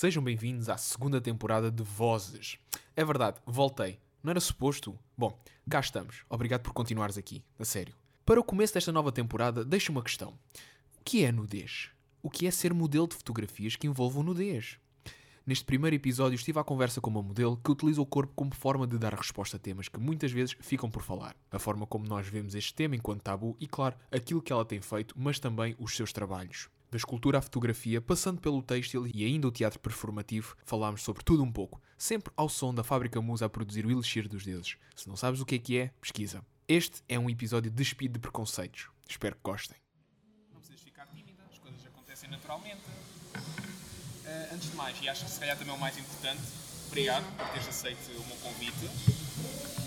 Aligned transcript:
Sejam 0.00 0.24
bem-vindos 0.24 0.70
à 0.70 0.78
segunda 0.78 1.20
temporada 1.20 1.70
de 1.70 1.82
Vozes. 1.82 2.56
É 2.96 3.04
verdade, 3.04 3.38
voltei. 3.44 4.00
Não 4.22 4.30
era 4.30 4.40
suposto? 4.40 4.98
Bom, 5.14 5.38
cá 5.68 5.78
estamos. 5.78 6.24
Obrigado 6.30 6.62
por 6.62 6.72
continuares 6.72 7.18
aqui, 7.18 7.44
a 7.58 7.66
sério. 7.66 7.94
Para 8.24 8.40
o 8.40 8.42
começo 8.42 8.72
desta 8.72 8.90
nova 8.90 9.12
temporada, 9.12 9.62
deixo 9.62 9.92
uma 9.92 10.02
questão. 10.02 10.30
O 10.98 11.04
que 11.04 11.22
é 11.22 11.30
nudez? 11.30 11.90
O 12.22 12.30
que 12.30 12.46
é 12.46 12.50
ser 12.50 12.72
modelo 12.72 13.06
de 13.06 13.14
fotografias 13.14 13.76
que 13.76 13.86
envolvam 13.86 14.22
nudez? 14.22 14.78
Neste 15.44 15.66
primeiro 15.66 15.96
episódio 15.96 16.34
estive 16.34 16.58
à 16.58 16.64
conversa 16.64 16.98
com 16.98 17.10
uma 17.10 17.22
modelo 17.22 17.58
que 17.62 17.70
utiliza 17.70 18.00
o 18.00 18.06
corpo 18.06 18.32
como 18.34 18.54
forma 18.54 18.86
de 18.86 18.96
dar 18.96 19.12
resposta 19.12 19.58
a 19.58 19.60
temas 19.60 19.86
que 19.86 20.00
muitas 20.00 20.32
vezes 20.32 20.56
ficam 20.62 20.90
por 20.90 21.02
falar. 21.02 21.36
A 21.50 21.58
forma 21.58 21.86
como 21.86 22.08
nós 22.08 22.26
vemos 22.26 22.54
este 22.54 22.72
tema 22.72 22.96
enquanto 22.96 23.20
tabu 23.20 23.54
e, 23.60 23.66
claro, 23.66 23.96
aquilo 24.10 24.40
que 24.40 24.50
ela 24.50 24.64
tem 24.64 24.80
feito, 24.80 25.14
mas 25.18 25.38
também 25.38 25.76
os 25.78 25.94
seus 25.94 26.10
trabalhos. 26.10 26.70
Da 26.90 26.96
escultura 26.96 27.38
à 27.38 27.42
fotografia, 27.42 28.00
passando 28.00 28.40
pelo 28.40 28.60
têxtil 28.62 29.06
e 29.06 29.24
ainda 29.24 29.46
o 29.46 29.52
teatro 29.52 29.78
performativo, 29.78 30.56
falámos 30.64 31.02
sobre 31.02 31.22
tudo 31.22 31.44
um 31.44 31.52
pouco, 31.52 31.80
sempre 31.96 32.32
ao 32.36 32.48
som 32.48 32.74
da 32.74 32.82
Fábrica 32.82 33.20
Musa 33.22 33.46
a 33.46 33.48
produzir 33.48 33.86
o 33.86 33.90
Elixir 33.92 34.28
dos 34.28 34.44
Deuses. 34.44 34.76
Se 34.96 35.08
não 35.08 35.14
sabes 35.14 35.40
o 35.40 35.46
que 35.46 35.54
é 35.54 35.58
que 35.58 35.78
é, 35.78 35.90
pesquisa. 36.00 36.44
Este 36.66 37.00
é 37.08 37.16
um 37.18 37.30
episódio 37.30 37.70
despido 37.70 38.14
de 38.14 38.18
preconceitos. 38.18 38.88
Espero 39.08 39.36
que 39.36 39.42
gostem. 39.44 39.76
Não 40.52 40.58
precisas 40.58 40.80
ficar 40.82 41.06
tímida, 41.06 41.42
as 41.48 41.58
coisas 41.58 41.84
acontecem 41.86 42.28
naturalmente. 42.28 42.82
Uh, 43.36 44.54
antes 44.54 44.70
de 44.70 44.76
mais, 44.76 45.00
e 45.00 45.08
acho 45.08 45.24
que 45.24 45.30
se 45.30 45.38
calhar 45.40 45.56
também 45.56 45.72
é 45.72 45.76
o 45.76 45.80
mais 45.80 45.96
importante, 45.96 46.42
obrigado 46.88 47.24
por 47.36 47.46
teres 47.50 47.68
aceito 47.68 48.10
o 48.20 48.26
meu 48.26 48.36
convite. 48.38 48.90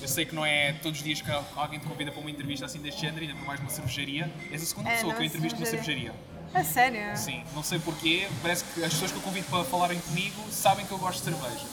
Eu 0.01 0.07
sei 0.07 0.25
que 0.25 0.35
não 0.35 0.45
é 0.45 0.73
todos 0.73 0.99
os 0.99 1.03
dias 1.03 1.21
que 1.21 1.31
alguém 1.31 1.79
te 1.79 1.85
convida 1.85 2.11
para 2.11 2.19
uma 2.21 2.31
entrevista 2.31 2.65
assim 2.65 2.79
deste 2.79 3.01
género, 3.01 3.21
ainda 3.23 3.35
por 3.35 3.45
mais 3.45 3.59
uma 3.59 3.69
cervejaria. 3.69 4.31
És 4.51 4.61
a 4.63 4.65
segunda 4.65 4.89
É, 4.89 4.95
pessoa 4.95 5.13
que 5.13 5.21
eu 5.21 5.25
entrevisto 5.25 5.59
numa 5.59 5.65
cervejaria. 5.65 6.13
A 6.53 6.63
sério? 6.63 7.17
Sim, 7.17 7.43
não 7.55 7.63
sei 7.63 7.79
porquê, 7.79 8.27
parece 8.41 8.63
que 8.65 8.83
as 8.83 8.93
pessoas 8.93 9.11
que 9.11 9.17
eu 9.17 9.21
convido 9.23 9.47
para 9.49 9.63
falarem 9.63 9.99
comigo 9.99 10.35
sabem 10.51 10.85
que 10.85 10.91
eu 10.91 10.97
gosto 10.97 11.19
de 11.19 11.31
cerveja. 11.31 11.65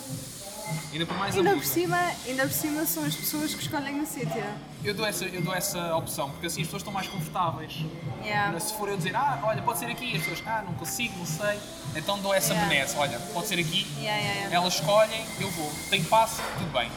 Ainda 0.92 1.04
por 1.06 1.16
mais 1.18 1.36
Ainda 1.36 1.54
por, 1.54 1.64
cima, 1.64 1.96
ainda 2.26 2.42
por 2.44 2.52
cima 2.52 2.86
são 2.86 3.04
as 3.04 3.14
pessoas 3.14 3.54
que 3.54 3.62
escolhem 3.62 4.00
o 4.00 4.06
sítio. 4.06 4.42
Eu 4.84 4.94
dou, 4.94 5.04
essa, 5.04 5.24
eu 5.24 5.42
dou 5.42 5.54
essa 5.54 5.94
opção, 5.96 6.30
porque 6.30 6.46
assim 6.46 6.60
as 6.60 6.66
pessoas 6.68 6.80
estão 6.80 6.92
mais 6.92 7.08
confortáveis. 7.08 7.84
Yeah. 8.24 8.58
Se 8.60 8.72
for 8.74 8.88
eu 8.88 8.96
dizer, 8.96 9.14
ah, 9.16 9.38
olha, 9.42 9.60
pode 9.62 9.78
ser 9.80 9.86
aqui, 9.86 10.16
as 10.16 10.22
pessoas, 10.22 10.42
ah, 10.46 10.62
não 10.64 10.74
consigo, 10.74 11.18
não 11.18 11.26
sei, 11.26 11.58
então 11.96 12.18
dou 12.20 12.32
essa 12.32 12.52
Yeah. 12.52 12.68
benesse, 12.68 12.96
olha, 12.96 13.18
pode 13.34 13.48
ser 13.48 13.58
aqui, 13.58 13.86
Yeah, 13.98 14.54
elas 14.54 14.74
escolhem, 14.74 15.24
eu 15.40 15.50
vou, 15.50 15.70
tem 15.90 16.02
passe, 16.04 16.40
tudo 16.58 16.72
bem. 16.72 16.90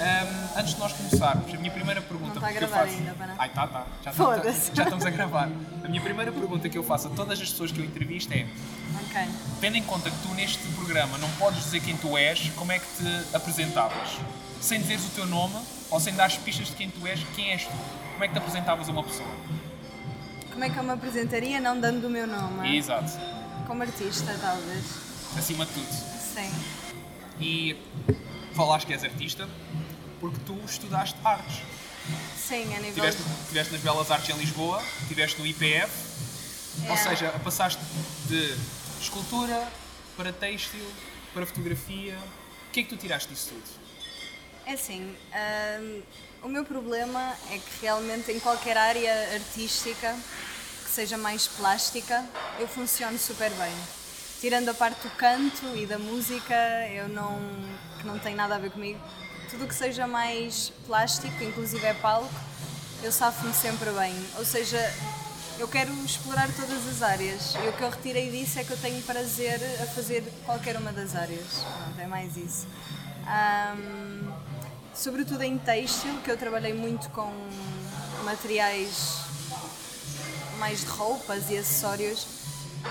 Ahm, 0.00 0.58
antes 0.58 0.74
de 0.74 0.80
nós 0.80 0.92
começarmos, 0.92 1.52
a 1.52 1.56
minha 1.58 1.70
primeira 1.70 2.00
pergunta 2.00 2.31
Está 2.42 2.48
a 2.48 2.50
que 2.58 2.64
eu 2.64 2.68
gravar 2.68 2.84
faço. 2.86 2.96
ainda, 2.98 3.14
para? 3.14 3.34
Ai, 3.38 3.48
tá, 3.50 3.66
tá. 3.66 3.86
Já, 4.04 4.12
tá- 4.12 4.42
já 4.74 4.82
estamos 4.84 5.06
a 5.06 5.10
gravar. 5.10 5.48
A 5.84 5.88
minha 5.88 6.00
primeira 6.02 6.32
pergunta 6.32 6.68
que 6.68 6.76
eu 6.78 6.82
faço 6.82 7.08
a 7.08 7.10
todas 7.10 7.40
as 7.40 7.50
pessoas 7.50 7.70
que 7.72 7.78
eu 7.78 7.84
entrevisto 7.84 8.32
é: 8.32 8.46
Ok. 9.04 9.28
tendo 9.60 9.76
em 9.76 9.82
conta 9.82 10.10
que 10.10 10.16
tu 10.22 10.34
neste 10.34 10.66
programa 10.74 11.16
não 11.18 11.30
podes 11.32 11.62
dizer 11.64 11.80
quem 11.80 11.96
tu 11.96 12.16
és, 12.16 12.50
como 12.56 12.72
é 12.72 12.78
que 12.78 12.86
te 12.86 13.36
apresentavas? 13.36 14.18
Sem 14.60 14.80
dizeres 14.80 15.04
o 15.06 15.10
teu 15.10 15.26
nome 15.26 15.56
ou 15.90 15.98
sem 16.00 16.14
dar 16.14 16.30
pistas 16.40 16.68
de 16.68 16.72
quem 16.74 16.88
tu 16.90 17.06
és, 17.06 17.20
quem 17.34 17.50
és 17.52 17.64
tu? 17.64 17.72
Como 18.12 18.24
é 18.24 18.28
que 18.28 18.34
te 18.34 18.38
apresentavas 18.38 18.88
a 18.88 18.92
uma 18.92 19.02
pessoa? 19.02 19.28
Como 20.52 20.64
é 20.64 20.68
que 20.70 20.76
eu 20.76 20.82
me 20.84 20.90
apresentaria 20.90 21.60
não 21.60 21.78
dando 21.80 22.06
o 22.06 22.10
meu 22.10 22.26
nome? 22.26 22.76
Exato. 22.76 23.10
Como 23.66 23.82
artista, 23.82 24.36
talvez. 24.40 24.84
Acima 25.36 25.64
de 25.64 25.72
tudo. 25.72 25.86
Sim. 25.90 26.52
E 27.40 27.76
falaste 28.54 28.86
que 28.86 28.92
és 28.92 29.02
artista 29.02 29.48
porque 30.20 30.38
tu 30.46 30.56
estudaste 30.66 31.16
artes. 31.24 31.62
Sim, 32.36 32.64
a 32.74 32.80
nível. 32.80 32.88
Estiveste 32.88 33.22
estiveste 33.42 33.72
nas 33.72 33.82
Belas 33.82 34.10
Artes 34.10 34.30
em 34.34 34.38
Lisboa, 34.38 34.82
estiveste 35.02 35.40
no 35.40 35.46
IPF, 35.46 35.90
ou 36.88 36.94
É. 36.94 36.96
seja, 36.96 37.30
passaste 37.44 37.80
de 38.26 38.56
escultura 39.00 39.68
para 40.16 40.32
têxtil, 40.32 40.84
para 41.32 41.46
fotografia. 41.46 42.18
O 42.68 42.72
que 42.72 42.80
é 42.80 42.82
que 42.82 42.88
tu 42.88 42.96
tiraste 42.96 43.28
disso 43.32 43.48
tudo? 43.50 43.62
É 44.66 44.72
assim, 44.72 45.14
hum, 45.80 46.02
o 46.42 46.48
meu 46.48 46.64
problema 46.64 47.36
é 47.50 47.58
que 47.58 47.82
realmente 47.82 48.30
em 48.30 48.38
qualquer 48.40 48.76
área 48.76 49.34
artística 49.34 50.16
que 50.84 50.90
seja 50.90 51.16
mais 51.16 51.46
plástica, 51.48 52.24
eu 52.58 52.68
funciono 52.68 53.18
super 53.18 53.50
bem. 53.50 53.72
Tirando 54.40 54.68
a 54.68 54.74
parte 54.74 55.00
do 55.02 55.10
canto 55.16 55.64
e 55.76 55.86
da 55.86 55.98
música, 55.98 56.54
eu 56.92 57.08
não, 57.08 57.38
que 57.98 58.06
não 58.06 58.18
tem 58.18 58.34
nada 58.34 58.56
a 58.56 58.58
ver 58.58 58.70
comigo. 58.70 59.00
Tudo 59.52 59.66
o 59.66 59.68
que 59.68 59.74
seja 59.74 60.06
mais 60.06 60.72
plástico, 60.86 61.44
inclusive 61.44 61.84
é 61.84 61.92
palco, 61.92 62.32
eu 63.02 63.12
safo-me 63.12 63.52
sempre 63.52 63.90
bem. 63.90 64.14
Ou 64.38 64.46
seja, 64.46 64.78
eu 65.58 65.68
quero 65.68 65.92
explorar 66.06 66.48
todas 66.56 66.88
as 66.88 67.02
áreas 67.02 67.54
e 67.62 67.68
o 67.68 67.72
que 67.74 67.82
eu 67.82 67.90
retirei 67.90 68.30
disso 68.30 68.58
é 68.58 68.64
que 68.64 68.70
eu 68.70 68.78
tenho 68.78 69.02
prazer 69.02 69.60
a 69.82 69.86
fazer 69.88 70.24
qualquer 70.46 70.78
uma 70.78 70.90
das 70.90 71.14
áreas. 71.14 71.64
Pronto, 71.64 72.00
é 72.00 72.06
mais 72.06 72.34
isso. 72.38 72.66
Ahm, 73.26 74.32
sobretudo 74.94 75.42
em 75.42 75.58
têxtil, 75.58 76.18
que 76.24 76.30
eu 76.30 76.38
trabalhei 76.38 76.72
muito 76.72 77.10
com 77.10 77.30
materiais 78.24 79.18
mais 80.58 80.80
de 80.80 80.86
roupas 80.86 81.50
e 81.50 81.58
acessórios. 81.58 82.26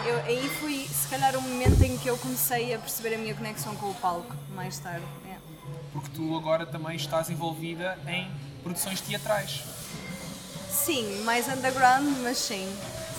Eu, 0.06 0.18
aí 0.26 0.48
foi, 0.60 0.88
se 0.88 1.08
calhar, 1.08 1.36
o 1.36 1.42
momento 1.42 1.82
em 1.82 1.98
que 1.98 2.08
eu 2.08 2.18
comecei 2.20 2.72
a 2.76 2.78
perceber 2.78 3.16
a 3.16 3.18
minha 3.18 3.34
conexão 3.34 3.76
com 3.78 3.90
o 3.90 3.96
palco, 3.96 4.36
mais 4.54 4.78
tarde. 4.78 5.21
Porque 5.92 6.10
tu 6.16 6.36
agora 6.38 6.66
também 6.66 6.96
estás 6.96 7.30
envolvida 7.30 7.98
em 8.08 8.30
produções 8.64 9.02
teatrais. 9.02 9.62
Sim, 10.70 11.24
mais 11.24 11.48
underground, 11.48 12.18
mas 12.24 12.38
sim. 12.38 12.68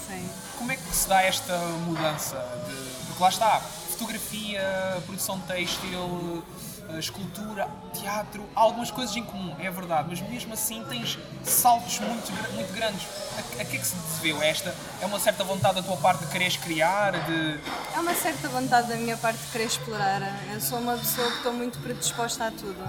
sim. 0.09 0.29
Como 0.57 0.73
é 0.73 0.77
que 0.77 0.95
se 0.95 1.09
dá 1.09 1.23
esta 1.23 1.57
mudança? 1.87 2.37
De... 2.67 3.07
Porque 3.07 3.23
lá 3.23 3.29
está, 3.29 3.61
fotografia, 3.61 4.63
produção 5.07 5.39
têxtil, 5.41 6.43
eh, 6.47 6.62
escultura, 6.99 7.69
teatro, 7.93 8.45
algumas 8.55 8.91
coisas 8.91 9.15
em 9.17 9.25
comum, 9.25 9.55
é 9.59 9.71
verdade, 9.71 10.09
mas 10.11 10.21
mesmo 10.21 10.53
assim 10.55 10.85
tens 10.89 11.19
saltos 11.45 11.99
muito, 12.01 12.33
muito 12.55 12.73
grandes. 12.73 13.07
A, 13.37 13.63
a 13.63 13.65
que 13.65 13.77
é 13.77 13.81
que 13.81 13.87
se 13.87 13.95
deveu 13.95 14.43
esta? 14.43 14.75
É 15.01 15.07
uma 15.07 15.19
certa 15.19 15.45
vontade 15.45 15.77
da 15.77 15.83
tua 15.83 15.97
parte 15.97 16.25
de 16.25 16.31
quereres 16.31 16.57
criar, 16.57 17.13
de... 17.13 17.61
É 17.95 18.01
uma 18.01 18.15
certa 18.15 18.49
vontade 18.49 18.89
da 18.89 18.97
minha 18.97 19.17
parte 19.17 19.39
de 19.39 19.51
querer 19.53 19.67
explorar. 19.67 20.21
Eu 20.53 20.61
sou 20.61 20.79
uma 20.79 20.97
pessoa 20.97 21.31
que 21.31 21.37
estou 21.39 21.53
muito 21.53 21.79
predisposta 21.79 22.47
a 22.47 22.51
tudo. 22.51 22.83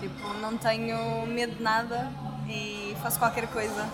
Tipo, 0.00 0.34
não 0.34 0.56
tenho 0.56 1.26
medo 1.26 1.56
de 1.56 1.62
nada 1.62 2.10
e 2.48 2.96
faço 3.02 3.18
qualquer 3.18 3.46
coisa. 3.48 3.88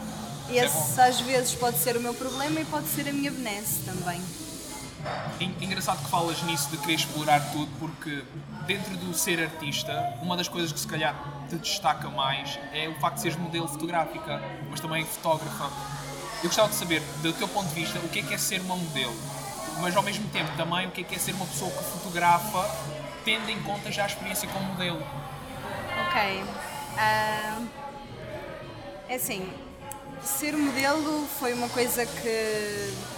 E 0.49 0.59
é 0.59 0.65
esse 0.65 0.97
bom. 0.97 1.03
às 1.03 1.21
vezes 1.21 1.55
pode 1.55 1.79
ser 1.79 1.97
o 1.97 2.01
meu 2.01 2.15
problema 2.15 2.61
e 2.61 2.65
pode 2.65 2.87
ser 2.89 3.09
a 3.09 3.13
minha 3.13 3.31
benesse 3.31 3.81
também. 3.85 4.21
É 5.41 5.65
engraçado 5.65 6.05
que 6.05 6.11
falas 6.11 6.43
nisso 6.43 6.71
de 6.71 6.77
querer 6.79 6.95
explorar 6.95 7.41
tudo, 7.51 7.71
porque 7.79 8.23
dentro 8.67 8.97
do 8.97 9.13
ser 9.15 9.43
artista, 9.43 9.93
uma 10.23 10.37
das 10.37 10.49
coisas 10.49 10.73
que 10.73 10.79
se 10.79 10.87
calhar 10.87 11.15
te 11.49 11.57
destaca 11.57 12.09
mais 12.09 12.59
é 12.73 12.89
o 12.89 12.95
facto 13.01 13.17
de 13.17 13.23
seres 13.23 13.37
modelo 13.37 13.67
fotográfica, 13.67 14.41
mas 14.71 14.81
também 14.81 15.05
fotógrafa. 15.05 15.71
Eu 16.43 16.49
gostava 16.49 16.69
de 16.69 16.75
saber, 16.75 17.03
do 17.23 17.33
teu 17.33 17.49
ponto 17.49 17.69
de 17.69 17.75
vista, 17.75 17.99
o 17.99 18.09
que 18.09 18.21
é 18.21 18.23
que 18.23 18.35
é 18.35 18.39
ser 18.39 18.61
uma 18.61 18.77
modelo, 18.77 19.17
mas 19.81 19.97
ao 19.97 20.03
mesmo 20.03 20.29
tempo 20.31 20.51
também 20.57 20.87
o 20.87 20.91
que 20.91 21.01
é 21.01 21.05
que 21.05 21.15
é 21.15 21.19
ser 21.19 21.35
uma 21.35 21.47
pessoa 21.47 21.71
que 21.71 21.83
fotografa, 21.85 22.71
tendo 23.25 23.49
em 23.49 23.61
conta 23.63 23.91
já 23.91 24.05
a 24.05 24.07
experiência 24.07 24.49
como 24.49 24.65
modelo. 24.67 25.03
Ok. 26.09 26.45
Ah, 26.97 27.61
é 29.09 29.15
assim, 29.15 29.53
ser 30.23 30.57
modelo 30.57 31.27
foi 31.39 31.53
uma 31.53 31.69
coisa 31.69 32.07
que. 32.07 33.12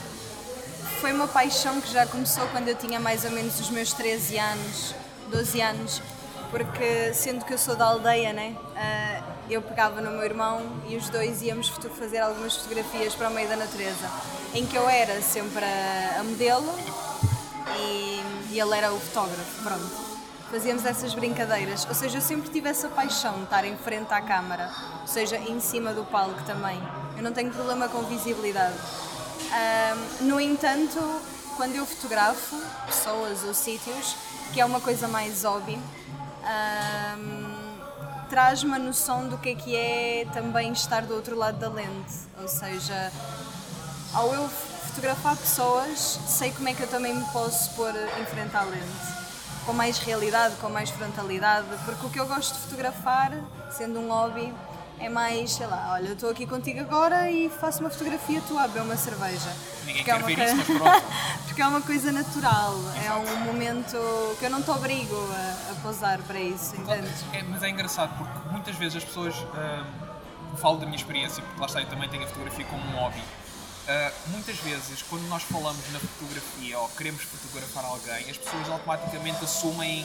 Foi 1.04 1.12
uma 1.12 1.28
paixão 1.28 1.82
que 1.82 1.92
já 1.92 2.06
começou 2.06 2.46
quando 2.46 2.66
eu 2.66 2.74
tinha 2.74 2.98
mais 2.98 3.26
ou 3.26 3.30
menos 3.30 3.60
os 3.60 3.68
meus 3.68 3.92
13 3.92 4.38
anos, 4.38 4.94
12 5.30 5.60
anos, 5.60 6.02
porque 6.50 7.12
sendo 7.12 7.44
que 7.44 7.52
eu 7.52 7.58
sou 7.58 7.76
da 7.76 7.84
aldeia, 7.84 8.32
né? 8.32 8.56
ah, 8.74 9.22
eu 9.50 9.60
pegava 9.60 10.00
no 10.00 10.12
meu 10.12 10.22
irmão 10.22 10.62
e 10.88 10.96
os 10.96 11.10
dois 11.10 11.42
íamos 11.42 11.68
fazer 11.68 12.20
algumas 12.20 12.56
fotografias 12.56 13.14
para 13.14 13.28
o 13.28 13.34
meio 13.34 13.46
da 13.46 13.54
natureza, 13.54 14.10
em 14.54 14.64
que 14.64 14.76
eu 14.76 14.88
era 14.88 15.20
sempre 15.20 15.62
a, 15.62 16.20
a 16.20 16.24
modelo 16.24 16.74
e, 17.76 18.22
e 18.52 18.58
ele 18.58 18.74
era 18.74 18.90
o 18.90 18.98
fotógrafo, 18.98 19.62
pronto. 19.62 20.14
Fazíamos 20.50 20.86
essas 20.86 21.12
brincadeiras, 21.12 21.84
ou 21.86 21.94
seja, 21.94 22.16
eu 22.16 22.22
sempre 22.22 22.48
tive 22.48 22.70
essa 22.70 22.88
paixão 22.88 23.34
de 23.34 23.44
estar 23.44 23.66
em 23.66 23.76
frente 23.76 24.10
à 24.10 24.22
câmara, 24.22 24.70
ou 25.02 25.06
seja, 25.06 25.36
em 25.36 25.60
cima 25.60 25.92
do 25.92 26.02
palco 26.06 26.42
também. 26.46 26.80
Eu 27.14 27.22
não 27.22 27.32
tenho 27.34 27.50
problema 27.50 27.90
com 27.90 28.02
visibilidade. 28.04 28.78
Ahm, 29.52 30.26
no 30.26 30.40
entanto, 30.40 30.98
quando 31.56 31.74
eu 31.74 31.86
fotografo 31.86 32.56
pessoas 32.86 33.44
ou 33.44 33.54
sítios, 33.54 34.16
que 34.52 34.60
é 34.60 34.64
uma 34.64 34.80
coisa 34.80 35.06
mais 35.08 35.44
hobby, 35.44 35.78
ahm, 36.44 37.54
traz-me 38.28 38.74
a 38.74 38.78
noção 38.78 39.28
do 39.28 39.38
que 39.38 39.50
é 39.50 39.54
que 39.54 39.76
é 39.76 40.26
também 40.32 40.72
estar 40.72 41.02
do 41.02 41.14
outro 41.14 41.36
lado 41.36 41.58
da 41.58 41.68
lente, 41.68 42.14
ou 42.40 42.48
seja, 42.48 43.12
ao 44.12 44.32
eu 44.34 44.48
fotografar 44.48 45.36
pessoas, 45.36 46.18
sei 46.26 46.50
como 46.52 46.68
é 46.68 46.74
que 46.74 46.82
eu 46.82 46.88
também 46.88 47.14
me 47.14 47.24
posso 47.26 47.70
pôr 47.74 47.92
em 48.20 48.24
frente 48.26 48.56
à 48.56 48.62
lente. 48.62 49.14
Com 49.66 49.72
mais 49.72 49.98
realidade, 49.98 50.56
com 50.56 50.68
mais 50.68 50.90
frontalidade, 50.90 51.66
porque 51.84 52.06
o 52.06 52.10
que 52.10 52.20
eu 52.20 52.26
gosto 52.26 52.54
de 52.54 52.60
fotografar, 52.60 53.32
sendo 53.70 53.98
um 53.98 54.08
hobby, 54.08 54.52
é 55.00 55.08
mais, 55.08 55.52
sei 55.52 55.66
lá, 55.66 55.90
olha, 55.94 56.06
eu 56.08 56.12
estou 56.14 56.30
aqui 56.30 56.46
contigo 56.46 56.80
agora 56.80 57.30
e 57.30 57.48
faço 57.50 57.80
uma 57.80 57.90
fotografia 57.90 58.40
tu 58.46 58.58
a 58.58 58.66
beber 58.68 58.82
uma 58.82 58.96
cerveja. 58.96 59.52
Ninguém 59.84 60.02
Porque 60.02 60.10
é 60.10 60.14
quer 60.14 60.18
uma 60.20 60.26
ver 60.26 60.36
coisa- 60.36 60.54
isso, 60.54 60.72
mas. 60.82 61.02
Porque 61.46 61.62
é 61.62 61.66
uma 61.66 61.80
coisa 61.82 62.10
natural, 62.12 62.74
é 62.96 63.04
Exato. 63.06 63.20
um 63.20 63.36
momento 63.44 64.36
que 64.38 64.44
eu 64.46 64.50
não 64.50 64.62
te 64.62 64.70
obrigo 64.70 65.14
a, 65.32 65.72
a 65.72 65.74
posar 65.82 66.20
para 66.22 66.40
isso, 66.40 66.74
entendes? 66.76 67.24
É, 67.32 67.42
mas 67.42 67.62
é 67.62 67.68
engraçado 67.70 68.16
porque 68.18 68.48
muitas 68.50 68.74
vezes 68.76 68.96
as 68.96 69.04
pessoas. 69.04 69.34
ah, 69.54 69.84
falo 70.56 70.78
da 70.78 70.86
minha 70.86 70.96
experiência, 70.96 71.42
porque 71.42 71.60
lá 71.60 71.66
está, 71.66 71.80
eu 71.80 71.86
também 71.86 72.08
tenho 72.08 72.24
a 72.24 72.26
fotografia 72.26 72.64
como 72.66 72.82
um 72.84 72.96
hobby. 73.00 73.22
Ah, 73.86 74.10
muitas 74.28 74.56
vezes, 74.58 75.02
quando 75.02 75.28
nós 75.28 75.42
falamos 75.42 75.92
na 75.92 76.00
fotografia 76.00 76.78
ou 76.78 76.88
queremos 76.88 77.22
fotografar 77.22 77.84
alguém, 77.84 78.30
as 78.30 78.38
pessoas 78.38 78.66
automaticamente 78.70 79.44
assumem 79.44 80.02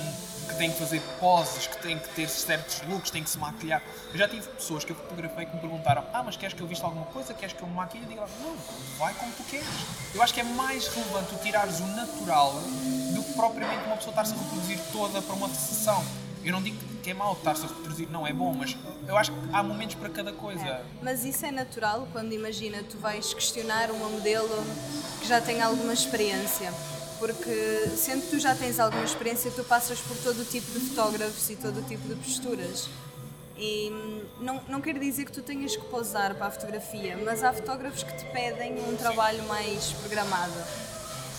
que 0.50 0.56
têm 0.58 0.70
que 0.70 0.78
fazer 0.78 1.02
poses, 1.18 1.66
que 1.66 1.81
têm 1.81 1.98
que 1.98 2.10
ter 2.10 2.28
certos 2.28 2.81
looks, 2.90 3.10
têm 3.10 3.24
que 3.24 3.30
se 3.30 3.38
maquilhar. 3.38 3.81
Eu 4.12 4.18
já 4.18 4.28
tive 4.28 4.46
pessoas 4.50 4.84
que 4.84 4.92
eu 4.92 4.98
fotografei 4.98 5.46
que 5.46 5.56
me 5.56 5.62
perguntaram: 5.62 6.04
Ah, 6.14 6.22
mas 6.22 6.36
queres 6.36 6.54
que 6.54 6.62
eu 6.62 6.68
vista 6.68 6.86
alguma 6.86 7.06
coisa? 7.06 7.34
Queres 7.34 7.56
que 7.56 7.62
eu 7.62 7.70
me 7.70 7.76
maquilhe? 7.76 8.04
Eu 8.04 8.10
digo: 8.10 8.22
Não, 8.42 8.58
vai 8.98 9.14
como 9.14 9.31
tu 9.31 9.44
queres. 9.44 9.68
Eu 10.14 10.22
acho 10.22 10.34
que 10.34 10.42
é 10.42 10.44
mais 10.44 10.88
relevante 10.90 11.30
tu 11.30 11.42
tirares 11.42 11.80
o 11.80 11.88
natural 11.88 12.52
do 13.16 13.24
que 13.24 13.34
propriamente 13.34 13.86
uma 13.86 13.96
pessoa 13.96 14.12
estar-se 14.12 14.34
a 14.34 14.38
reproduzir 14.38 14.78
toda 14.92 15.22
para 15.22 15.36
uma 15.36 15.48
sessão. 15.48 16.04
Eu 16.44 16.52
não 16.52 16.62
digo 16.62 16.78
que 16.78 16.89
é 17.07 17.13
mau 17.13 17.34
estar-se 17.34 17.66
a 17.66 17.68
reproduzir, 17.68 18.10
não 18.10 18.25
é 18.25 18.34
bom, 18.34 18.54
mas 18.54 18.75
eu 19.07 19.18
acho 19.18 19.31
que 19.31 19.38
há 19.54 19.62
momentos 19.62 19.96
para 19.96 20.10
cada 20.10 20.31
coisa. 20.34 20.81
Mas 21.01 21.24
isso 21.24 21.46
é 21.46 21.51
natural 21.51 22.07
quando 22.12 22.34
imagina 22.34 22.84
tu 22.84 22.98
vais 22.98 23.34
questionar 23.34 23.92
uma 23.92 24.10
modelo 24.10 24.63
que 25.19 25.28
já 25.28 25.40
tem 25.40 25.62
alguma 25.62 25.94
experiência. 25.94 26.74
Porque 27.19 27.90
sendo 27.98 28.24
que 28.24 28.30
tu 28.30 28.40
já 28.40 28.56
tens 28.56 28.80
alguma 28.80 29.04
experiência, 29.04 29.51
tu 29.51 29.63
passas 29.63 30.00
por 30.00 30.16
todo 30.18 30.42
o 30.42 30.46
tipo 30.46 30.72
de 30.72 30.80
fotógrafos 30.80 31.50
e 31.50 31.56
todo 31.57 31.80
o 31.80 31.84
tipo 31.84 32.07
de 32.07 32.16
posturas. 32.16 32.90
E 33.57 33.92
hum, 33.92 34.22
não, 34.40 34.62
não 34.69 34.81
quer 34.81 34.98
dizer 34.98 35.25
que 35.25 35.31
tu 35.34 35.42
tenhas 35.42 35.75
que 35.75 35.84
posar 35.86 36.34
para 36.36 36.48
a 36.48 36.52
fotografia, 36.52 37.19
mas 37.25 37.44
há 37.44 37.52
fotógrafos 37.52 38.04
que 38.04 38.18
te 38.18 38.25
pedem 38.31 38.80
um 38.88 38.95
trabalho 38.95 39.44
mais 39.50 39.92
programado. 39.92 40.54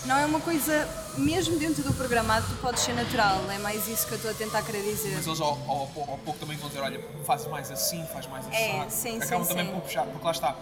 Não 0.07 0.17
é 0.17 0.25
uma 0.25 0.41
coisa, 0.41 0.89
mesmo 1.19 1.59
dentro 1.59 1.83
do 1.83 1.93
programado, 1.93 2.47
tu 2.49 2.57
podes 2.57 2.83
ser 2.83 2.95
natural, 2.95 3.51
é 3.51 3.59
mais 3.59 3.87
isso 3.87 4.07
que 4.07 4.13
eu 4.13 4.17
estou 4.17 4.31
a 4.31 4.35
tentar 4.35 4.63
querer 4.63 4.83
dizer. 4.83 5.15
Mas 5.15 5.27
eles 5.27 5.41
ao, 5.41 5.59
ao, 5.69 5.91
ao 6.09 6.19
pouco 6.25 6.39
também 6.39 6.57
vão 6.57 6.69
dizer, 6.69 6.81
olha, 6.81 7.01
faz 7.27 7.47
mais 7.47 7.71
assim, 7.71 8.05
faz 8.13 8.27
mais 8.27 8.47
assim. 8.47 8.57
É, 8.57 8.87
sim, 8.89 9.21
sim, 9.21 9.23
Acabam 9.23 9.47
também 9.47 9.67
sim. 9.67 9.73
por 9.73 9.83
puxar, 9.83 10.05
porque 10.07 10.25
lá 10.25 10.33
está. 10.33 10.57